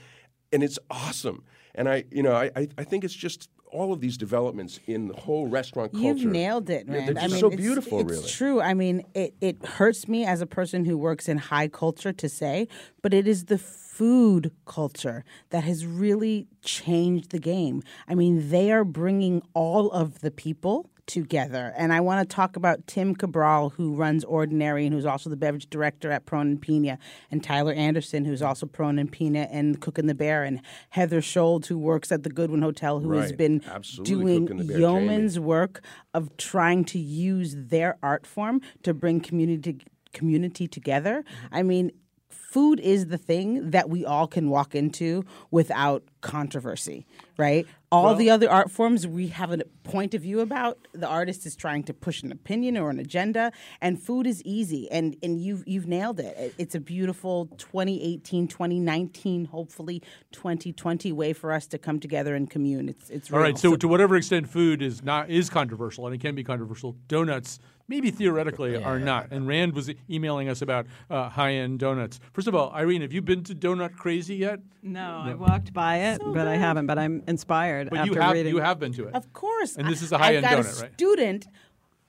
and 0.52 0.62
it's 0.62 0.78
awesome. 0.90 1.44
And 1.74 1.88
I, 1.88 2.04
you 2.10 2.22
know, 2.22 2.34
I, 2.34 2.68
I 2.76 2.84
think 2.84 3.02
it's 3.04 3.14
just 3.14 3.48
all 3.70 3.92
of 3.94 4.00
these 4.00 4.18
developments 4.18 4.78
in 4.86 5.08
the 5.08 5.14
whole 5.14 5.46
restaurant 5.46 5.92
culture. 5.92 6.06
You've 6.08 6.30
nailed 6.30 6.68
it, 6.68 6.86
man. 6.86 7.06
they're 7.14 7.16
I 7.16 7.28
just 7.28 7.32
mean, 7.32 7.40
so 7.40 7.46
it's- 7.46 7.58
beautiful, 7.60 8.00
it's 8.00 8.10
really. 8.10 8.28
true. 8.28 8.60
I 8.60 8.74
mean, 8.74 9.02
it, 9.14 9.34
it 9.40 9.64
hurts 9.64 10.06
me 10.06 10.26
as 10.26 10.42
a 10.42 10.46
person 10.46 10.84
who 10.84 10.98
works 10.98 11.26
in 11.26 11.38
high 11.38 11.68
culture 11.68 12.12
to 12.12 12.28
say, 12.28 12.68
but 13.00 13.14
it 13.14 13.26
is 13.26 13.46
the 13.46 13.56
food 13.56 14.52
culture 14.66 15.24
that 15.50 15.64
has 15.64 15.86
really 15.86 16.48
changed 16.62 17.30
the 17.30 17.38
game. 17.38 17.82
I 18.06 18.14
mean, 18.14 18.50
they 18.50 18.70
are 18.70 18.84
bringing 18.84 19.40
all 19.54 19.90
of 19.90 20.20
the 20.20 20.30
people 20.30 20.90
together. 21.06 21.72
And 21.76 21.92
I 21.92 22.00
want 22.00 22.28
to 22.28 22.34
talk 22.34 22.56
about 22.56 22.86
Tim 22.86 23.14
Cabral, 23.14 23.70
who 23.70 23.94
runs 23.94 24.24
Ordinary 24.24 24.86
and 24.86 24.94
who's 24.94 25.06
also 25.06 25.30
the 25.30 25.36
beverage 25.36 25.68
director 25.68 26.10
at 26.10 26.26
Porron 26.26 26.42
and 26.42 26.62
Pina, 26.62 26.98
and 27.30 27.42
Tyler 27.42 27.72
Anderson, 27.72 28.24
who's 28.24 28.42
also 28.42 28.66
Porron 28.66 29.00
and 29.00 29.10
Pina 29.10 29.48
and 29.50 29.80
Cook 29.80 29.98
and 29.98 30.08
the 30.08 30.14
Bear, 30.14 30.44
and 30.44 30.60
Heather 30.90 31.20
Scholz, 31.20 31.66
who 31.66 31.78
works 31.78 32.12
at 32.12 32.22
the 32.22 32.30
Goodwin 32.30 32.62
Hotel, 32.62 33.00
who 33.00 33.12
has 33.12 33.32
been 33.32 33.62
Absolutely, 33.66 34.14
doing 34.14 34.46
Cook 34.46 34.58
and 34.58 34.68
Bear, 34.68 34.78
yeoman's 34.78 35.38
work 35.38 35.82
of 36.14 36.36
trying 36.36 36.84
to 36.86 36.98
use 36.98 37.54
their 37.56 37.96
art 38.02 38.26
form 38.26 38.60
to 38.82 38.94
bring 38.94 39.20
community 39.20 39.78
community 40.12 40.68
together. 40.68 41.22
Mm-hmm. 41.22 41.54
I 41.54 41.62
mean, 41.62 41.92
food 42.28 42.80
is 42.80 43.06
the 43.06 43.16
thing 43.16 43.70
that 43.70 43.88
we 43.88 44.04
all 44.04 44.26
can 44.26 44.50
walk 44.50 44.74
into 44.74 45.24
without 45.50 46.04
controversy, 46.20 47.06
right? 47.38 47.66
All 47.92 48.04
Well- 48.04 48.14
the 48.14 48.30
other 48.30 48.50
art 48.50 48.70
forms 48.70 49.06
we 49.06 49.28
have 49.28 49.52
a 49.52 49.58
point 49.84 50.14
of 50.14 50.22
view 50.22 50.40
about. 50.40 50.78
The 50.92 51.06
artist 51.06 51.44
is 51.44 51.54
trying 51.54 51.82
to 51.84 51.92
push 51.92 52.22
an 52.22 52.32
opinion 52.32 52.78
or 52.78 52.88
an 52.88 52.98
agenda, 52.98 53.52
and 53.82 54.00
food 54.02 54.26
is 54.26 54.42
easy. 54.44 54.90
And 54.90 55.14
and 55.22 55.38
you've 55.38 55.62
you've 55.66 55.86
nailed 55.86 56.18
it. 56.18 56.34
It- 56.38 56.54
It's 56.56 56.74
a 56.74 56.80
beautiful 56.80 57.46
2018, 57.58 58.48
2019, 58.48 59.44
hopefully 59.44 60.02
2020 60.32 61.12
way 61.12 61.34
for 61.34 61.52
us 61.52 61.66
to 61.66 61.76
come 61.76 62.00
together 62.00 62.34
and 62.34 62.48
commune. 62.48 62.88
It's 62.88 63.10
it's 63.10 63.30
All 63.30 63.38
real. 63.38 63.48
right. 63.48 63.58
So, 63.58 63.76
to 63.76 63.86
whatever 63.86 64.16
extent 64.16 64.48
food 64.48 64.80
is 64.80 65.04
not 65.04 65.28
is 65.28 65.50
controversial, 65.50 66.06
and 66.06 66.14
it 66.14 66.20
can 66.22 66.34
be 66.34 66.42
controversial, 66.42 66.96
donuts 67.08 67.58
maybe 67.92 68.10
theoretically 68.10 68.82
are 68.82 68.98
not. 68.98 69.28
And 69.30 69.46
Rand 69.46 69.74
was 69.74 69.90
emailing 70.08 70.48
us 70.48 70.62
about 70.62 70.86
uh, 71.10 71.28
high 71.28 71.52
end 71.52 71.78
donuts. 71.78 72.18
First 72.32 72.48
of 72.48 72.54
all, 72.54 72.72
Irene, 72.72 73.02
have 73.02 73.12
you 73.12 73.20
been 73.20 73.44
to 73.44 73.54
Donut 73.54 73.94
Crazy 73.96 74.34
yet? 74.36 74.60
No, 74.82 75.22
I 75.26 75.34
walked 75.34 75.72
by 75.74 75.98
it, 75.98 76.22
but 76.24 76.48
I 76.48 76.56
haven't. 76.56 76.86
But 76.86 76.98
I'm 76.98 77.22
inspired 77.28 77.90
But 77.90 78.00
after 78.00 78.12
you 78.14 78.20
have 78.20 78.32
reading. 78.32 78.54
you 78.54 78.60
have 78.62 78.78
been 78.78 78.92
to 78.94 79.08
it. 79.08 79.14
Of 79.14 79.30
course. 79.34 79.76
And 79.76 79.86
this 79.86 80.00
I- 80.00 80.04
is 80.06 80.12
a 80.12 80.18
high-end 80.18 80.46
I've 80.46 80.56
got 80.56 80.64
donut, 80.64 80.78
a 80.78 80.82
right? 80.84 80.92
student 80.94 81.46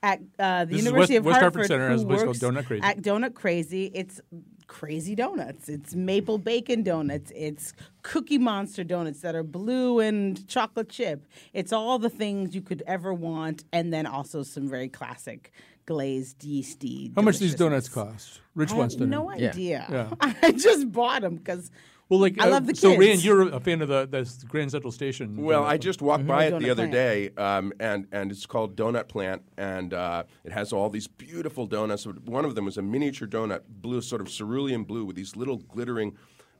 at 0.01 0.19
uh, 0.39 0.65
the 0.65 0.71
This 0.75 0.85
University 0.85 1.15
West- 1.15 1.19
of 1.19 1.25
West 1.25 1.39
Hartford 1.41 1.59
Hartford 1.61 1.67
Center 1.67 1.89
has 1.89 2.01
who 2.01 2.07
a 2.07 2.09
place 2.09 2.23
called 2.23 2.41
works 2.41 2.57
Donut 2.57 2.65
Crazy. 2.67 2.83
At 2.83 3.01
Donut 3.01 3.33
Crazy, 3.33 3.91
it's 3.93 4.21
crazy 4.67 5.13
donuts. 5.13 5.69
It's 5.69 5.93
maple 5.93 6.37
bacon 6.39 6.81
donuts. 6.83 7.31
It's 7.35 7.73
Cookie 8.01 8.39
Monster 8.39 8.83
donuts 8.83 9.19
that 9.21 9.35
are 9.35 9.43
blue 9.43 9.99
and 9.99 10.47
chocolate 10.47 10.89
chip. 10.89 11.27
It's 11.53 11.71
all 11.71 11.99
the 11.99 12.09
things 12.09 12.55
you 12.55 12.61
could 12.61 12.81
ever 12.87 13.13
want, 13.13 13.65
and 13.71 13.93
then 13.93 14.05
also 14.07 14.41
some 14.41 14.67
very 14.67 14.89
classic 14.89 15.51
glazed 15.85 16.43
yeasty. 16.43 17.11
How 17.15 17.21
much 17.21 17.39
these 17.39 17.55
donuts 17.55 17.89
cost? 17.89 18.41
Rich 18.55 18.71
I 18.71 18.75
wants 18.75 18.95
to 18.95 19.05
no 19.05 19.23
know. 19.23 19.31
idea. 19.31 19.85
Yeah. 19.89 20.09
I 20.41 20.51
just 20.51 20.91
bought 20.91 21.21
them 21.21 21.37
because 21.37 21.71
Well, 22.09 22.19
like 22.19 22.39
I 22.39 22.47
uh, 22.47 22.51
love 22.51 22.67
the 22.67 22.75
so, 22.75 22.89
kids. 22.91 22.99
Rand, 22.99 23.23
you're 23.23 23.49
a 23.53 23.59
fan 23.59 23.81
of 23.81 23.87
the, 23.87 24.05
the 24.05 24.45
Grand 24.47 24.71
Central 24.71 24.91
Station. 24.91 25.37
Well. 25.41 25.63
I 25.63 25.77
just 25.77 26.01
walked 26.01 26.23
Mhm. 26.25 26.27
by 26.27 26.45
it 26.45 26.59
the 26.59 26.69
other 26.69 26.87
Plant. 26.87 26.91
day, 26.91 27.29
um, 27.37 27.73
and 27.79 28.07
and 28.11 28.31
it's 28.31 28.45
called 28.45 28.75
Doughnut 28.75 29.07
Plant, 29.09 29.41
and 29.57 29.93
uh, 29.93 30.23
it 30.43 30.51
has 30.51 30.71
all 30.73 30.89
these 30.89 31.07
beautiful 31.07 31.65
donuts. 31.65 32.05
One 32.05 32.45
of 32.45 32.55
them 32.55 32.65
was 32.65 32.77
a 32.77 32.81
miniature 32.81 33.27
donut, 33.27 33.61
blue, 33.67 34.01
sort 34.01 34.21
of 34.21 34.29
cerulean 34.29 34.83
blue, 34.83 35.05
with 35.05 35.15
these 35.15 35.35
little 35.35 35.57
glittering 35.57 36.15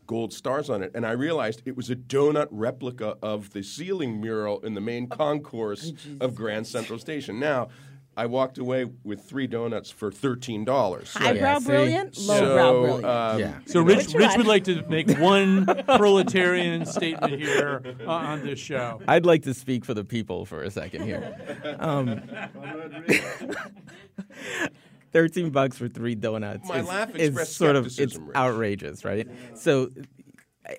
gold 0.08 0.34
stars 0.34 0.70
on 0.70 0.82
it. 0.84 0.92
And 0.96 1.06
I 1.06 1.12
realized 1.12 1.62
it 1.66 1.78
was 1.78 1.90
a 1.90 1.96
donut 1.96 2.48
replica 2.52 3.16
of 3.22 3.52
the 3.54 3.64
ceiling 3.64 4.20
mural 4.20 4.60
in 4.62 4.74
the 4.74 4.82
main 4.82 5.08
concourse 5.08 5.94
of 6.20 6.36
Grand 6.36 6.66
Central 6.68 7.00
Station. 7.00 7.40
Now. 7.40 7.70
I 8.16 8.28
walked 8.28 8.60
away 8.60 8.86
with 9.04 9.22
three 9.24 9.48
donuts 9.48 9.90
for 9.90 10.12
thirteen 10.12 10.64
dollars. 10.66 11.14
Highbrow 11.16 11.60
brilliant, 11.62 12.18
lowbrow 12.18 12.82
brilliant. 13.02 13.06
Um, 13.06 13.64
So 13.66 13.82
Rich, 13.82 14.14
Rich 14.14 14.38
would 14.38 14.46
like 14.46 14.66
to 14.66 14.84
make 14.88 15.10
one 15.18 15.66
proletarian 15.66 16.86
statement 16.86 17.40
here 17.42 17.82
uh, 18.06 18.12
on 18.12 18.46
this 18.46 18.60
show. 18.60 19.02
I'd 19.08 19.26
like 19.26 19.44
to 19.44 19.54
speak 19.54 19.84
for 19.84 19.96
the 19.96 20.04
people 20.04 20.46
for 20.46 20.62
a 20.62 20.70
second 20.70 21.04
here. 21.04 21.76
Um, 21.80 22.22
Thirteen 25.12 25.52
bucks 25.52 25.78
for 25.78 25.88
three 25.88 26.16
donuts. 26.16 26.68
My 26.68 26.80
is, 26.80 26.88
laugh 26.88 27.16
is 27.16 27.28
expressed 27.30 27.56
sort 27.56 27.76
of 27.76 27.86
it's 27.86 28.00
Rich. 28.18 28.36
outrageous, 28.36 29.06
right? 29.06 29.28
So, 29.54 29.90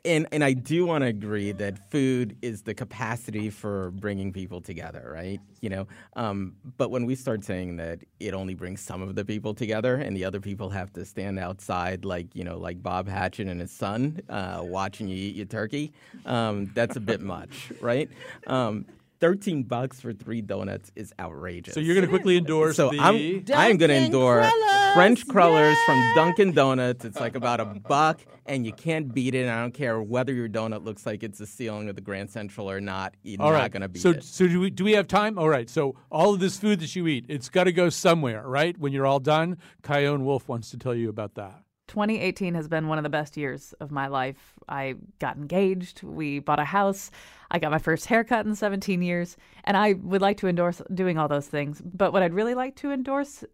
and 0.05 0.26
and 0.32 0.43
I 0.43 0.53
do 0.53 0.87
want 0.87 1.03
to 1.03 1.09
agree 1.09 1.53
that 1.53 1.91
food 1.91 2.37
is 2.43 2.62
the 2.62 2.74
capacity 2.74 3.51
for 3.51 3.91
bringing 3.91 4.32
people 4.32 4.61
together, 4.61 5.11
right? 5.14 5.41
You 5.61 5.70
know, 5.70 5.87
um, 6.16 6.57
but 6.76 6.91
when 6.91 7.05
we 7.05 7.14
start 7.14 7.45
saying 7.45 7.76
that 7.76 8.01
it 8.20 8.35
only 8.35 8.55
brings 8.55 8.80
some 8.80 9.03
of 9.03 9.14
the 9.14 9.24
people 9.24 9.55
together, 9.55 9.97
and 9.97 10.16
the 10.16 10.24
other 10.24 10.41
people 10.41 10.70
have 10.70 10.93
to 10.95 11.05
stand 11.05 11.39
outside, 11.39 12.05
like 12.05 12.35
you 12.35 12.45
know, 12.45 12.59
like 12.59 12.82
Bob 12.82 13.07
Cratchit 13.07 13.47
and 13.47 13.61
his 13.61 13.72
son, 13.72 14.20
uh, 14.28 14.61
watching 14.62 15.09
you 15.09 15.16
eat 15.16 15.35
your 15.35 15.47
turkey, 15.47 15.93
um, 16.24 16.70
that's 16.74 16.97
a 16.97 17.01
bit 17.01 17.20
much, 17.20 17.72
right? 17.80 18.09
Um, 18.47 18.87
Thirteen 19.25 19.62
bucks 19.62 20.03
for 20.03 20.12
three 20.12 20.43
donuts 20.43 20.93
is 20.95 21.14
outrageous. 21.18 21.72
So 21.72 21.81
you're 21.81 21.95
going 21.95 22.05
to 22.05 22.11
quickly 22.11 22.37
endorse 22.37 22.77
So 22.77 22.91
the 22.91 23.01
I'm 23.01 23.14
I'm 23.14 23.79
going 23.79 23.79
to 23.79 23.87
Dunkin' 23.87 23.91
endorse 23.91 24.45
Crullers, 24.45 24.95
French 24.95 25.27
crullers 25.27 25.77
from 25.87 26.14
Dunkin' 26.14 26.53
Donuts. 26.53 27.07
It's 27.07 27.18
like 27.18 27.35
about 27.35 27.59
a 27.59 27.64
buck, 27.89 28.20
and 28.45 28.66
you 28.66 28.72
can't 28.75 29.14
beat 29.14 29.35
it. 29.35 29.49
I 29.49 29.62
don't 29.62 29.72
care 29.72 30.03
whether 30.03 30.35
your 30.35 30.51
donut 30.51 30.85
looks 30.85 31.07
like 31.07 31.22
it's 31.22 31.39
the 31.39 31.47
ceiling 31.47 31.89
of 31.89 31.95
the 31.95 32.03
Grand 32.03 32.29
Central 32.29 32.70
or 32.70 32.83
not. 32.83 33.14
You're 33.22 33.41
All 33.41 33.51
not 33.51 33.61
right. 33.61 33.72
going 33.72 33.81
to 33.81 33.89
beat 33.89 34.03
so, 34.03 34.11
it. 34.11 34.25
so 34.25 34.47
do 34.47 34.61
we 34.61 34.68
do 34.68 34.85
we 34.85 34.93
have 34.93 35.09
time? 35.09 35.39
All 35.39 35.49
right. 35.49 35.70
So 35.70 35.97
all 36.11 36.35
of 36.35 36.41
this 36.41 36.59
food 36.59 36.81
that 36.81 36.95
you 36.95 37.07
eat, 37.07 37.25
it's 37.31 37.49
got 37.49 37.64
to 37.64 37.72
go 37.72 37.89
somewhere, 37.89 38.47
right? 38.47 38.77
When 38.77 38.93
you're 38.93 39.07
all 39.07 39.20
done, 39.20 39.57
Chion 39.87 40.27
Wolf 40.27 40.51
wants 40.51 40.70
to 40.72 40.77
tell 40.77 40.95
you 40.95 41.09
about 41.09 41.35
that. 41.37 41.62
2018 41.89 42.55
has 42.55 42.68
been 42.68 42.89
one 42.89 42.99
of 42.99 43.05
the 43.05 43.11
best 43.11 43.37
years 43.37 43.74
of 43.80 43.91
my 43.91 44.07
life. 44.07 44.55
I 44.68 44.95
got 45.18 45.37
engaged, 45.37 46.03
we 46.03 46.39
bought 46.39 46.59
a 46.59 46.64
house, 46.64 47.11
I 47.51 47.59
got 47.59 47.70
my 47.70 47.78
first 47.78 48.07
haircut 48.07 48.47
in 48.47 48.55
17 48.55 49.03
years, 49.03 49.37
and 49.64 49.76
I 49.76 49.95
would 49.95 50.22
like 50.22 50.39
to 50.39 50.49
endorse 50.49 50.80
doing 50.93 51.18
all 51.18 51.28
those 51.28 51.47
things. 51.47 51.82
But 51.85 52.12
what 52.12 52.22
I'd 52.22 52.35
really 52.35 52.55
like 52.55 52.76
to 52.76 52.91
endorse 52.91 53.45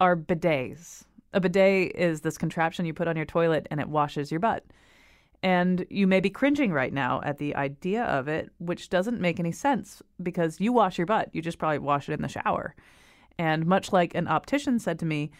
are 0.00 0.16
bidets. 0.16 1.04
A 1.32 1.40
bidet 1.40 1.94
is 1.94 2.22
this 2.22 2.38
contraption 2.38 2.86
you 2.86 2.94
put 2.94 3.08
on 3.08 3.16
your 3.16 3.26
toilet 3.26 3.66
and 3.70 3.80
it 3.80 3.88
washes 3.88 4.30
your 4.30 4.40
butt. 4.40 4.64
And 5.42 5.86
you 5.90 6.06
may 6.06 6.20
be 6.20 6.30
cringing 6.30 6.72
right 6.72 6.92
now 6.92 7.20
at 7.24 7.38
the 7.38 7.54
idea 7.56 8.04
of 8.04 8.26
it, 8.26 8.50
which 8.58 8.88
doesn't 8.88 9.20
make 9.20 9.38
any 9.38 9.52
sense 9.52 10.02
because 10.22 10.60
you 10.60 10.72
wash 10.72 10.98
your 10.98 11.06
butt. 11.06 11.28
You 11.32 11.42
just 11.42 11.58
probably 11.58 11.78
wash 11.78 12.08
it 12.08 12.14
in 12.14 12.22
the 12.22 12.28
shower. 12.28 12.74
And 13.38 13.66
much 13.66 13.92
like 13.92 14.14
an 14.14 14.28
optician 14.28 14.78
said 14.78 14.98
to 15.00 15.06
me, 15.06 15.30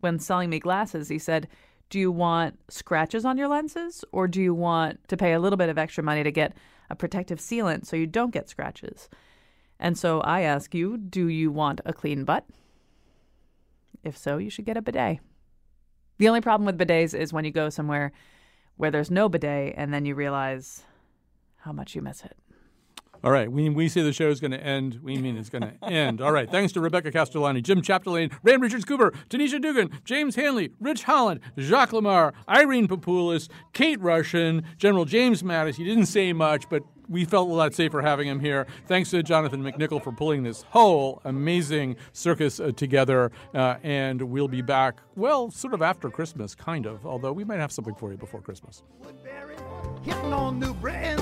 when 0.00 0.18
selling 0.18 0.50
me 0.50 0.58
glasses, 0.58 1.08
he 1.08 1.18
said, 1.18 1.48
Do 1.88 1.98
you 1.98 2.10
want 2.10 2.58
scratches 2.68 3.24
on 3.24 3.38
your 3.38 3.48
lenses 3.48 4.04
or 4.12 4.26
do 4.26 4.42
you 4.42 4.54
want 4.54 5.06
to 5.08 5.16
pay 5.16 5.32
a 5.32 5.40
little 5.40 5.56
bit 5.56 5.68
of 5.68 5.78
extra 5.78 6.02
money 6.02 6.22
to 6.22 6.32
get 6.32 6.56
a 6.90 6.96
protective 6.96 7.38
sealant 7.38 7.86
so 7.86 7.96
you 7.96 8.06
don't 8.06 8.32
get 8.32 8.48
scratches? 8.48 9.08
And 9.78 9.96
so 9.96 10.20
I 10.20 10.40
ask 10.40 10.74
you, 10.74 10.96
do 10.96 11.28
you 11.28 11.50
want 11.50 11.80
a 11.84 11.92
clean 11.92 12.24
butt? 12.24 12.44
If 14.02 14.16
so, 14.16 14.38
you 14.38 14.50
should 14.50 14.64
get 14.64 14.76
a 14.76 14.82
bidet. 14.82 15.20
The 16.18 16.28
only 16.28 16.40
problem 16.40 16.66
with 16.66 16.78
bidets 16.78 17.14
is 17.14 17.32
when 17.32 17.44
you 17.44 17.50
go 17.50 17.68
somewhere 17.68 18.12
where 18.76 18.90
there's 18.90 19.10
no 19.10 19.28
bidet 19.28 19.74
and 19.76 19.92
then 19.92 20.04
you 20.04 20.14
realize 20.14 20.84
how 21.58 21.72
much 21.72 21.94
you 21.94 22.02
miss 22.02 22.24
it. 22.24 22.36
All 23.24 23.30
right. 23.30 23.50
When 23.50 23.74
we 23.74 23.88
say 23.88 24.02
the 24.02 24.12
show 24.12 24.28
is 24.28 24.40
going 24.40 24.50
to 24.52 24.62
end, 24.62 25.00
we 25.02 25.16
mean 25.18 25.36
it's 25.36 25.48
going 25.50 25.62
to 25.80 25.84
end. 25.84 26.20
All 26.20 26.32
right. 26.32 26.50
Thanks 26.50 26.72
to 26.74 26.80
Rebecca 26.80 27.10
Castellani, 27.10 27.60
Jim 27.62 27.82
Chapdelaine, 27.82 28.32
Rand 28.42 28.62
Richards 28.62 28.84
Cooper, 28.84 29.12
Tanisha 29.28 29.60
Dugan, 29.60 29.90
James 30.04 30.36
Hanley, 30.36 30.70
Rich 30.80 31.04
Holland, 31.04 31.40
Jacques 31.58 31.90
Lamarre, 31.90 32.32
Irene 32.48 32.88
Papoulis, 32.88 33.48
Kate 33.72 34.00
Rushin, 34.00 34.62
General 34.76 35.04
James 35.04 35.42
Mattis. 35.42 35.76
He 35.76 35.84
didn't 35.84 36.06
say 36.06 36.32
much, 36.32 36.68
but 36.68 36.82
we 37.08 37.24
felt 37.24 37.48
a 37.48 37.52
lot 37.52 37.72
safer 37.74 38.02
having 38.02 38.26
him 38.26 38.40
here. 38.40 38.66
Thanks 38.88 39.10
to 39.10 39.22
Jonathan 39.22 39.62
McNicol 39.62 40.02
for 40.02 40.10
pulling 40.12 40.42
this 40.42 40.62
whole 40.62 41.20
amazing 41.24 41.94
circus 42.12 42.58
uh, 42.58 42.72
together. 42.76 43.30
Uh, 43.54 43.76
and 43.82 44.20
we'll 44.22 44.48
be 44.48 44.62
back, 44.62 45.00
well, 45.14 45.50
sort 45.50 45.74
of 45.74 45.82
after 45.82 46.10
Christmas, 46.10 46.54
kind 46.54 46.84
of, 46.86 47.06
although 47.06 47.32
we 47.32 47.44
might 47.44 47.60
have 47.60 47.70
something 47.70 47.94
for 47.94 48.10
you 48.10 48.16
before 48.18 48.40
Christmas. 48.40 48.82
Hitting 50.02 50.32
on 50.32 50.58
New 50.58 50.74
Britain, 50.74 51.18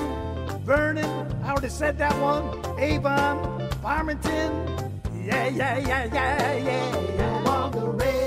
Vernon, 0.64 1.04
I 1.42 1.50
already 1.50 1.68
said 1.68 1.98
that 1.98 2.18
one. 2.22 2.80
Avon, 2.80 3.68
Farmington, 3.82 5.02
yeah, 5.22 5.48
yeah, 5.48 5.76
yeah, 5.76 6.04
yeah, 6.06 6.56
yeah, 6.56 7.00
yeah. 7.16 7.70
The 7.70 7.86
radio. 7.90 8.23